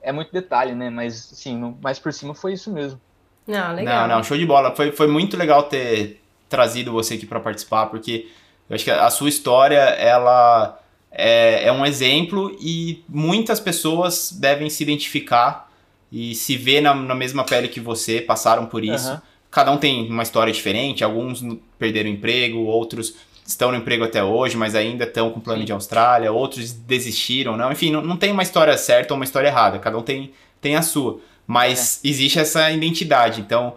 é 0.02 0.12
muito 0.12 0.32
detalhe, 0.32 0.74
né? 0.74 0.90
Mas, 0.90 1.32
assim, 1.34 1.58
no, 1.58 1.78
mais 1.82 2.00
por 2.00 2.14
cima 2.14 2.34
foi 2.34 2.54
isso 2.54 2.72
mesmo. 2.72 3.00
Não, 3.46 3.76
legal. 3.76 4.08
Não, 4.08 4.16
não, 4.16 4.24
show 4.24 4.38
de 4.38 4.46
bola. 4.46 4.74
Foi, 4.74 4.92
foi 4.94 5.08
muito 5.08 5.36
legal 5.36 5.64
ter 5.64 6.22
trazido 6.48 6.92
você 6.92 7.16
aqui 7.16 7.26
pra 7.26 7.40
participar, 7.40 7.88
porque 7.88 8.32
eu 8.70 8.76
acho 8.76 8.84
que 8.84 8.92
a 8.92 9.10
sua 9.10 9.30
história, 9.30 9.78
ela 9.78 10.80
é, 11.12 11.66
é 11.66 11.72
um 11.72 11.86
exemplo 11.86 12.56
e 12.60 13.04
muitas 13.08 13.60
pessoas 13.60 14.32
devem 14.32 14.70
se 14.70 14.82
identificar 14.84 15.72
e 16.12 16.34
se 16.36 16.56
ver 16.56 16.82
na, 16.82 16.94
na 16.94 17.16
mesma 17.16 17.44
pele 17.44 17.68
que 17.68 17.80
você, 17.80 18.22
passaram 18.22 18.66
por 18.66 18.84
isso. 18.84 19.10
Aham. 19.10 19.22
Cada 19.52 19.72
um 19.72 19.78
tem 19.78 20.10
uma 20.10 20.24
história 20.24 20.52
diferente, 20.52 21.04
alguns 21.04 21.44
perderam 21.78 22.10
emprego, 22.10 22.60
outros 22.60 23.16
estão 23.46 23.72
no 23.72 23.78
emprego 23.78 24.04
até 24.04 24.24
hoje, 24.24 24.58
mas 24.58 24.74
ainda 24.74 25.04
estão 25.04 25.30
com 25.30 25.40
plano 25.40 25.60
Sim. 25.60 25.66
de 25.66 25.72
Austrália, 25.72 26.32
outros 26.32 26.72
desistiram, 26.72 27.58
não, 27.58 27.72
enfim, 27.72 27.92
não, 27.92 28.02
não 28.02 28.18
tem 28.18 28.32
uma 28.32 28.44
história 28.44 28.76
certa 28.78 29.14
ou 29.14 29.18
uma 29.18 29.26
história 29.26 29.50
errada, 29.50 29.80
cada 29.80 29.98
um 29.98 30.02
tem, 30.02 30.32
tem 30.62 30.76
a 30.76 30.82
sua, 30.82 31.20
mas 31.46 32.00
existe 32.04 32.40
essa 32.40 32.72
identidade, 32.72 33.42
então, 33.42 33.76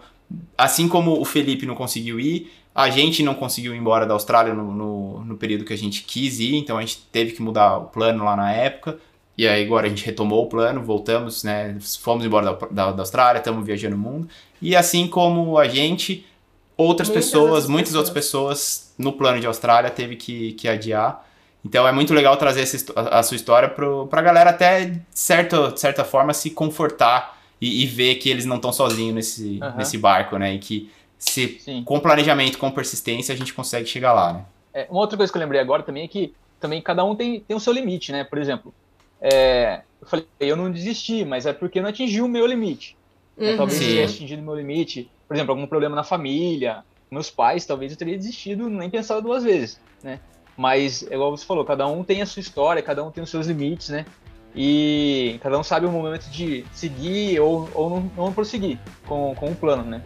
assim 0.57 0.87
como 0.87 1.19
o 1.19 1.25
Felipe 1.25 1.65
não 1.65 1.75
conseguiu 1.75 2.19
ir, 2.19 2.51
a 2.77 2.91
gente 2.91 3.23
não 3.23 3.33
conseguiu 3.33 3.73
ir 3.73 3.79
embora 3.79 4.05
da 4.05 4.13
Austrália 4.13 4.53
no, 4.53 4.71
no, 4.71 5.25
no 5.25 5.35
período 5.35 5.65
que 5.65 5.73
a 5.73 5.77
gente 5.77 6.03
quis 6.03 6.39
ir, 6.39 6.53
então 6.57 6.77
a 6.77 6.81
gente 6.81 6.99
teve 7.11 7.31
que 7.31 7.41
mudar 7.41 7.75
o 7.75 7.85
plano 7.85 8.23
lá 8.23 8.35
na 8.35 8.53
época, 8.53 8.99
e 9.35 9.47
aí 9.47 9.65
agora 9.65 9.87
a 9.87 9.89
gente 9.89 10.05
retomou 10.05 10.43
o 10.43 10.47
plano, 10.47 10.83
voltamos, 10.83 11.43
né, 11.43 11.75
fomos 11.99 12.23
embora 12.23 12.53
da, 12.53 12.67
da, 12.67 12.91
da 12.91 13.01
Austrália, 13.01 13.39
estamos 13.39 13.65
viajando 13.65 13.95
o 13.95 13.99
mundo, 13.99 14.29
e 14.61 14.75
assim 14.75 15.07
como 15.07 15.57
a 15.57 15.67
gente, 15.67 16.23
outras 16.77 17.09
Muitas 17.09 17.25
pessoas, 17.25 17.45
outras 17.49 17.67
muitas 17.67 17.95
outras 17.95 18.13
pessoas 18.13 18.93
no 18.95 19.11
plano 19.11 19.39
de 19.39 19.47
Austrália 19.47 19.89
teve 19.89 20.15
que, 20.15 20.53
que 20.53 20.67
adiar. 20.67 21.25
Então 21.65 21.87
é 21.87 21.91
muito 21.91 22.13
legal 22.13 22.37
trazer 22.37 22.61
essa, 22.61 22.93
a, 22.95 23.17
a 23.17 23.23
sua 23.23 23.35
história 23.35 23.67
pro, 23.67 24.05
pra 24.05 24.21
galera 24.21 24.51
até, 24.51 24.85
de 24.85 25.01
certa, 25.09 25.75
certa 25.75 26.05
forma, 26.05 26.31
se 26.31 26.51
confortar 26.51 27.39
e, 27.59 27.81
e 27.83 27.87
ver 27.87 28.15
que 28.15 28.29
eles 28.29 28.45
não 28.45 28.57
estão 28.57 28.71
sozinhos 28.71 29.15
nesse, 29.15 29.59
Aham. 29.63 29.77
nesse 29.77 29.97
barco, 29.97 30.37
né? 30.37 30.53
E 30.53 30.59
que 30.59 30.91
se, 31.17 31.59
Sim. 31.59 31.83
com 31.83 31.99
planejamento, 31.99 32.57
com 32.57 32.69
persistência, 32.71 33.33
a 33.33 33.37
gente 33.37 33.53
consegue 33.53 33.87
chegar 33.87 34.13
lá, 34.13 34.33
né? 34.33 34.45
É, 34.73 34.87
uma 34.89 34.99
outra 34.99 35.17
coisa 35.17 35.31
que 35.31 35.37
eu 35.37 35.41
lembrei 35.41 35.59
agora 35.59 35.83
também 35.83 36.03
é 36.03 36.07
que 36.07 36.33
também 36.59 36.81
cada 36.81 37.03
um 37.03 37.15
tem, 37.15 37.39
tem 37.39 37.55
o 37.55 37.59
seu 37.59 37.73
limite, 37.73 38.11
né? 38.11 38.23
Por 38.23 38.37
exemplo, 38.37 38.73
é, 39.19 39.81
eu 40.01 40.07
falei, 40.07 40.27
eu 40.39 40.55
não 40.55 40.71
desisti, 40.71 41.25
mas 41.25 41.45
é 41.45 41.53
porque 41.53 41.79
eu 41.79 41.83
não 41.83 41.89
atingi 41.89 42.21
o 42.21 42.27
meu 42.27 42.45
limite. 42.45 42.95
né? 43.35 43.51
Uhum. 43.51 43.57
Talvez 43.57 43.79
se 43.79 43.85
Sim. 43.85 43.91
tivesse 43.91 44.15
atingido 44.15 44.41
o 44.41 44.45
meu 44.45 44.55
limite, 44.55 45.09
por 45.27 45.35
exemplo, 45.35 45.51
algum 45.51 45.67
problema 45.67 45.95
na 45.95 46.03
família, 46.03 46.83
meus 47.09 47.29
pais, 47.29 47.65
talvez 47.65 47.91
eu 47.91 47.97
teria 47.97 48.17
desistido, 48.17 48.69
nem 48.69 48.89
pensado 48.89 49.21
duas 49.21 49.43
vezes, 49.43 49.79
né? 50.03 50.19
Mas, 50.55 51.03
é 51.09 51.13
igual 51.13 51.35
você 51.35 51.45
falou, 51.45 51.63
cada 51.63 51.87
um 51.87 52.03
tem 52.03 52.21
a 52.21 52.25
sua 52.25 52.39
história, 52.39 52.81
cada 52.81 53.03
um 53.03 53.11
tem 53.11 53.23
os 53.23 53.29
seus 53.29 53.47
limites, 53.47 53.89
né? 53.89 54.05
E 54.55 55.39
cada 55.43 55.57
um 55.59 55.63
sabe 55.63 55.85
o 55.85 55.91
momento 55.91 56.29
de 56.31 56.65
seguir 56.73 57.39
ou, 57.39 57.69
ou 57.75 57.89
não, 57.89 58.11
não 58.17 58.33
prosseguir 58.33 58.79
com, 59.05 59.35
com 59.35 59.51
o 59.51 59.55
plano, 59.55 59.83
né? 59.83 60.01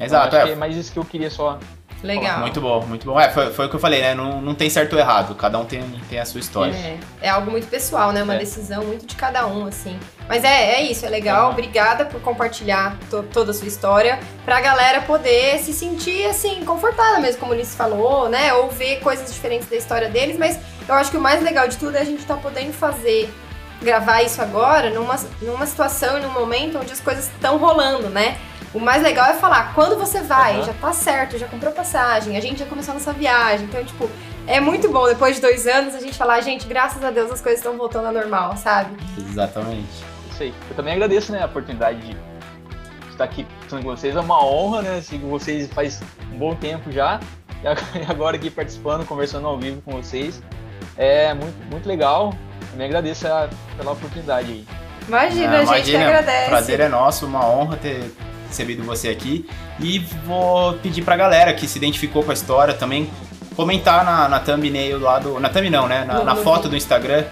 Exato, 0.00 0.36
é. 0.36 0.50
é 0.52 0.54
mais 0.54 0.76
isso 0.76 0.92
que 0.92 0.98
eu 0.98 1.04
queria 1.04 1.30
só 1.30 1.58
Legal. 2.02 2.40
Muito 2.40 2.60
bom, 2.60 2.84
muito 2.84 3.06
bom. 3.06 3.20
É, 3.20 3.30
foi, 3.30 3.52
foi 3.52 3.66
o 3.66 3.68
que 3.68 3.76
eu 3.76 3.80
falei, 3.80 4.00
né? 4.00 4.12
Não, 4.12 4.40
não 4.42 4.56
tem 4.56 4.68
certo 4.68 4.94
ou 4.94 4.98
errado, 4.98 5.36
cada 5.36 5.56
um 5.56 5.64
tem, 5.64 5.80
tem 6.10 6.18
a 6.18 6.24
sua 6.24 6.40
história. 6.40 6.72
É, 6.74 6.98
é 7.20 7.28
algo 7.28 7.48
muito 7.48 7.68
pessoal, 7.68 8.10
né? 8.10 8.24
Uma 8.24 8.34
É. 8.34 8.38
decisão 8.38 8.82
muito 8.84 9.06
de 9.06 9.14
cada 9.14 9.46
um, 9.46 9.66
assim. 9.68 9.96
Mas 10.28 10.42
é, 10.42 10.80
é 10.80 10.82
isso, 10.82 11.06
é 11.06 11.08
legal. 11.08 11.42
Aham. 11.44 11.50
Obrigada 11.52 12.04
por 12.04 12.20
compartilhar 12.20 12.96
to- 13.08 13.22
toda 13.32 13.52
a 13.52 13.54
sua 13.54 13.68
história 13.68 14.18
pra 14.44 14.60
galera 14.60 15.02
poder 15.02 15.60
se 15.60 15.72
sentir, 15.72 16.26
assim, 16.26 16.64
confortada 16.64 17.20
mesmo, 17.20 17.38
como 17.38 17.52
o 17.52 17.54
Ulisses 17.54 17.76
falou, 17.76 18.28
né? 18.28 18.52
Ou 18.52 18.68
ver 18.68 18.98
coisas 18.98 19.32
diferentes 19.32 19.68
da 19.68 19.76
história 19.76 20.08
deles. 20.08 20.36
Mas 20.36 20.58
eu 20.88 20.96
acho 20.96 21.08
que 21.08 21.16
o 21.16 21.20
mais 21.20 21.40
legal 21.40 21.68
de 21.68 21.76
tudo 21.76 21.96
é 21.96 22.00
a 22.00 22.04
gente 22.04 22.24
tá 22.24 22.34
podendo 22.36 22.72
fazer, 22.72 23.32
gravar 23.80 24.22
isso 24.24 24.42
agora 24.42 24.90
numa, 24.90 25.14
numa 25.40 25.66
situação 25.66 26.18
e 26.18 26.20
num 26.20 26.30
momento 26.32 26.80
onde 26.80 26.92
as 26.92 27.00
coisas 27.00 27.26
estão 27.28 27.58
rolando, 27.58 28.08
né? 28.08 28.38
O 28.74 28.80
mais 28.80 29.02
legal 29.02 29.26
é 29.30 29.34
falar, 29.34 29.74
quando 29.74 29.98
você 29.98 30.20
vai, 30.22 30.54
Aham. 30.56 30.62
já 30.64 30.72
tá 30.74 30.92
certo, 30.92 31.36
já 31.38 31.46
comprou 31.46 31.72
passagem, 31.72 32.36
a 32.36 32.40
gente 32.40 32.58
já 32.60 32.66
começou 32.66 32.94
nossa 32.94 33.12
viagem. 33.12 33.66
Então, 33.66 33.84
tipo, 33.84 34.08
é 34.46 34.60
muito 34.60 34.88
bom 34.90 35.06
depois 35.06 35.36
de 35.36 35.42
dois 35.42 35.66
anos 35.66 35.94
a 35.94 36.00
gente 36.00 36.16
falar, 36.16 36.40
gente, 36.40 36.66
graças 36.66 37.04
a 37.04 37.10
Deus 37.10 37.30
as 37.30 37.40
coisas 37.40 37.60
estão 37.60 37.76
voltando 37.76 38.06
ao 38.06 38.12
normal, 38.12 38.56
sabe? 38.56 38.96
Exatamente. 39.18 39.88
Isso 40.30 40.42
aí. 40.44 40.54
Eu 40.70 40.74
também 40.76 40.94
agradeço, 40.94 41.30
né, 41.32 41.42
a 41.42 41.46
oportunidade 41.46 42.00
de 42.00 42.16
estar 43.10 43.24
aqui 43.24 43.46
com 43.68 43.80
vocês. 43.82 44.16
É 44.16 44.20
uma 44.20 44.42
honra, 44.44 44.80
né? 44.82 45.00
Sigo 45.02 45.28
vocês 45.28 45.68
faz 45.72 46.00
um 46.32 46.38
bom 46.38 46.54
tempo 46.54 46.90
já. 46.90 47.20
E 47.62 47.66
ag- 47.68 47.78
agora 48.08 48.36
aqui 48.36 48.50
participando, 48.50 49.06
conversando 49.06 49.46
ao 49.46 49.58
vivo 49.58 49.82
com 49.82 49.92
vocês. 49.92 50.42
É 50.96 51.34
muito, 51.34 51.56
muito 51.70 51.86
legal. 51.86 52.32
Também 52.70 52.86
agradeço 52.86 53.26
a- 53.28 53.50
pela 53.76 53.92
oportunidade 53.92 54.50
aí. 54.50 54.66
Imagina, 55.06 55.58
Ah, 55.58 55.60
a 55.60 55.64
gente 55.76 55.90
que 55.90 55.96
agradece. 55.96 56.46
O 56.46 56.48
prazer 56.48 56.80
é 56.80 56.88
nosso, 56.88 57.26
uma 57.26 57.46
honra 57.46 57.76
ter 57.76 58.10
recebido 58.52 58.82
você 58.84 59.08
aqui. 59.08 59.44
E 59.80 59.98
vou 60.26 60.74
pedir 60.74 61.02
pra 61.02 61.16
galera 61.16 61.52
que 61.52 61.66
se 61.66 61.78
identificou 61.78 62.22
com 62.22 62.30
a 62.30 62.34
história 62.34 62.74
também 62.74 63.10
comentar 63.56 64.04
na, 64.04 64.28
na 64.28 64.40
thumbnail 64.40 64.98
lá 64.98 65.18
do. 65.18 65.38
Na 65.40 65.48
thumb 65.48 65.68
não, 65.68 65.86
né? 65.88 66.04
Na, 66.06 66.14
No- 66.20 66.24
na 66.24 66.34
no 66.34 66.42
foto 66.42 66.56
vídeo. 66.56 66.70
do 66.70 66.76
Instagram, 66.76 67.24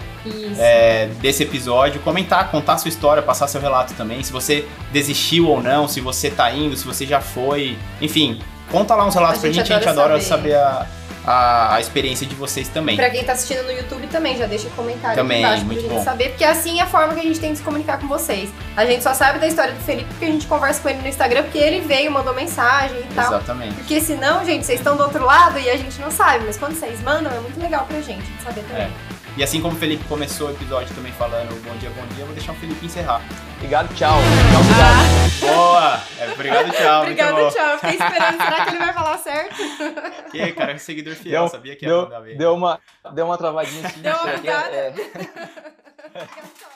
é, 0.59 1.07
desse 1.19 1.41
episódio, 1.43 1.99
comentar, 2.01 2.51
contar 2.51 2.77
sua 2.77 2.89
história, 2.89 3.23
passar 3.23 3.47
seu 3.47 3.59
relato 3.61 3.93
também, 3.95 4.21
se 4.23 4.31
você 4.31 4.67
desistiu 4.91 5.47
ou 5.47 5.61
não, 5.63 5.87
se 5.87 5.99
você 5.99 6.29
tá 6.29 6.51
indo, 6.51 6.75
se 6.75 6.85
você 6.85 7.05
já 7.07 7.19
foi, 7.19 7.75
enfim, 7.99 8.39
conta 8.71 8.93
lá 8.93 9.05
uns 9.05 9.15
relatos 9.15 9.39
A 9.39 9.41
pra 9.41 9.51
gente 9.51 9.73
a 9.73 9.77
gente 9.77 9.89
adora 9.89 10.09
adora 10.13 10.21
saber, 10.21 10.53
a, 10.55 10.85
a, 11.25 11.75
a 11.75 11.79
experiência 11.81 12.25
de 12.25 12.35
vocês 12.35 12.67
também. 12.67 12.95
Pra 12.95 13.09
quem 13.09 13.23
tá 13.23 13.33
assistindo 13.33 13.63
no 13.63 13.71
YouTube 13.71 14.07
também, 14.07 14.37
já 14.37 14.45
deixa 14.45 14.69
comentário 14.71 15.15
Também, 15.15 15.43
aqui 15.43 15.53
embaixo 15.53 15.65
muito 15.65 15.79
pra 15.79 15.89
gente 15.89 15.97
bom. 15.99 16.03
saber, 16.03 16.29
porque 16.29 16.43
assim 16.43 16.79
é 16.79 16.83
a 16.83 16.87
forma 16.87 17.13
que 17.13 17.19
a 17.19 17.23
gente 17.23 17.39
tem 17.39 17.51
de 17.51 17.59
se 17.59 17.63
comunicar 17.63 17.99
com 17.99 18.07
vocês. 18.07 18.49
A 18.75 18.85
gente 18.85 19.03
só 19.03 19.13
sabe 19.13 19.39
da 19.39 19.47
história 19.47 19.73
do 19.73 19.79
Felipe 19.81 20.07
porque 20.09 20.25
a 20.25 20.31
gente 20.31 20.47
conversa 20.47 20.81
com 20.81 20.89
ele 20.89 21.01
no 21.01 21.07
Instagram, 21.07 21.43
porque 21.43 21.57
ele 21.57 21.81
veio, 21.81 22.11
mandou 22.11 22.33
mensagem 22.33 22.99
e 22.99 23.13
tal. 23.13 23.27
Exatamente. 23.27 23.75
Porque 23.75 24.01
senão, 24.01 24.43
gente, 24.45 24.65
vocês 24.65 24.79
estão 24.79 24.95
do 24.97 25.03
outro 25.03 25.23
lado 25.25 25.59
e 25.59 25.69
a 25.69 25.77
gente 25.77 25.99
não 26.01 26.11
sabe, 26.11 26.45
mas 26.45 26.57
quando 26.57 26.75
vocês 26.75 27.01
mandam 27.01 27.31
é 27.31 27.39
muito 27.39 27.59
legal 27.59 27.85
pra 27.85 28.01
gente 28.01 28.25
saber 28.43 28.61
também. 28.63 28.83
É. 28.83 29.10
E 29.37 29.43
assim 29.43 29.61
como 29.61 29.75
o 29.75 29.79
Felipe 29.79 30.03
começou 30.05 30.49
o 30.49 30.51
episódio 30.51 30.93
também 30.93 31.11
falando 31.13 31.49
bom 31.63 31.73
dia, 31.77 31.89
bom 31.91 32.05
dia, 32.07 32.19
eu 32.21 32.25
vou 32.25 32.35
deixar 32.35 32.51
o 32.51 32.55
Felipe 32.55 32.85
encerrar. 32.85 33.21
Obrigado, 33.55 33.87
tchau. 33.95 34.11
Tchau, 34.51 34.59
obrigado. 34.61 35.55
Boa! 35.55 36.01
É, 36.19 36.31
obrigado, 36.33 36.71
tchau. 36.71 37.01
Obrigada, 37.01 37.33
muito 37.33 37.45
bom. 37.45 37.51
tchau. 37.51 37.77
Fiquei 37.79 37.91
esperando, 37.95 38.37
será 38.37 38.65
que 38.65 38.69
ele 38.71 38.77
vai 38.79 38.93
falar 38.93 39.17
certo? 39.17 39.55
Que 40.31 40.51
cara, 40.53 40.77
seguidor 40.77 41.15
fiel, 41.15 41.41
Deu, 41.43 41.49
sabia 41.49 41.75
que 41.75 41.85
ia 41.85 41.91
deu, 41.91 42.01
mandar 42.03 42.21
bem. 42.21 42.37
deu, 42.37 42.53
uma, 42.53 42.79
deu 43.13 43.25
uma 43.25 43.37
travadinha 43.37 43.85
assim. 43.87 44.01
Deu 44.01 44.13
uma 44.15 44.21
isso 44.33 44.37
aqui 44.37 44.47
é- 44.47 44.51
é- 44.51 44.89
Obrigada, 44.89 46.27
tchau. 46.59 46.70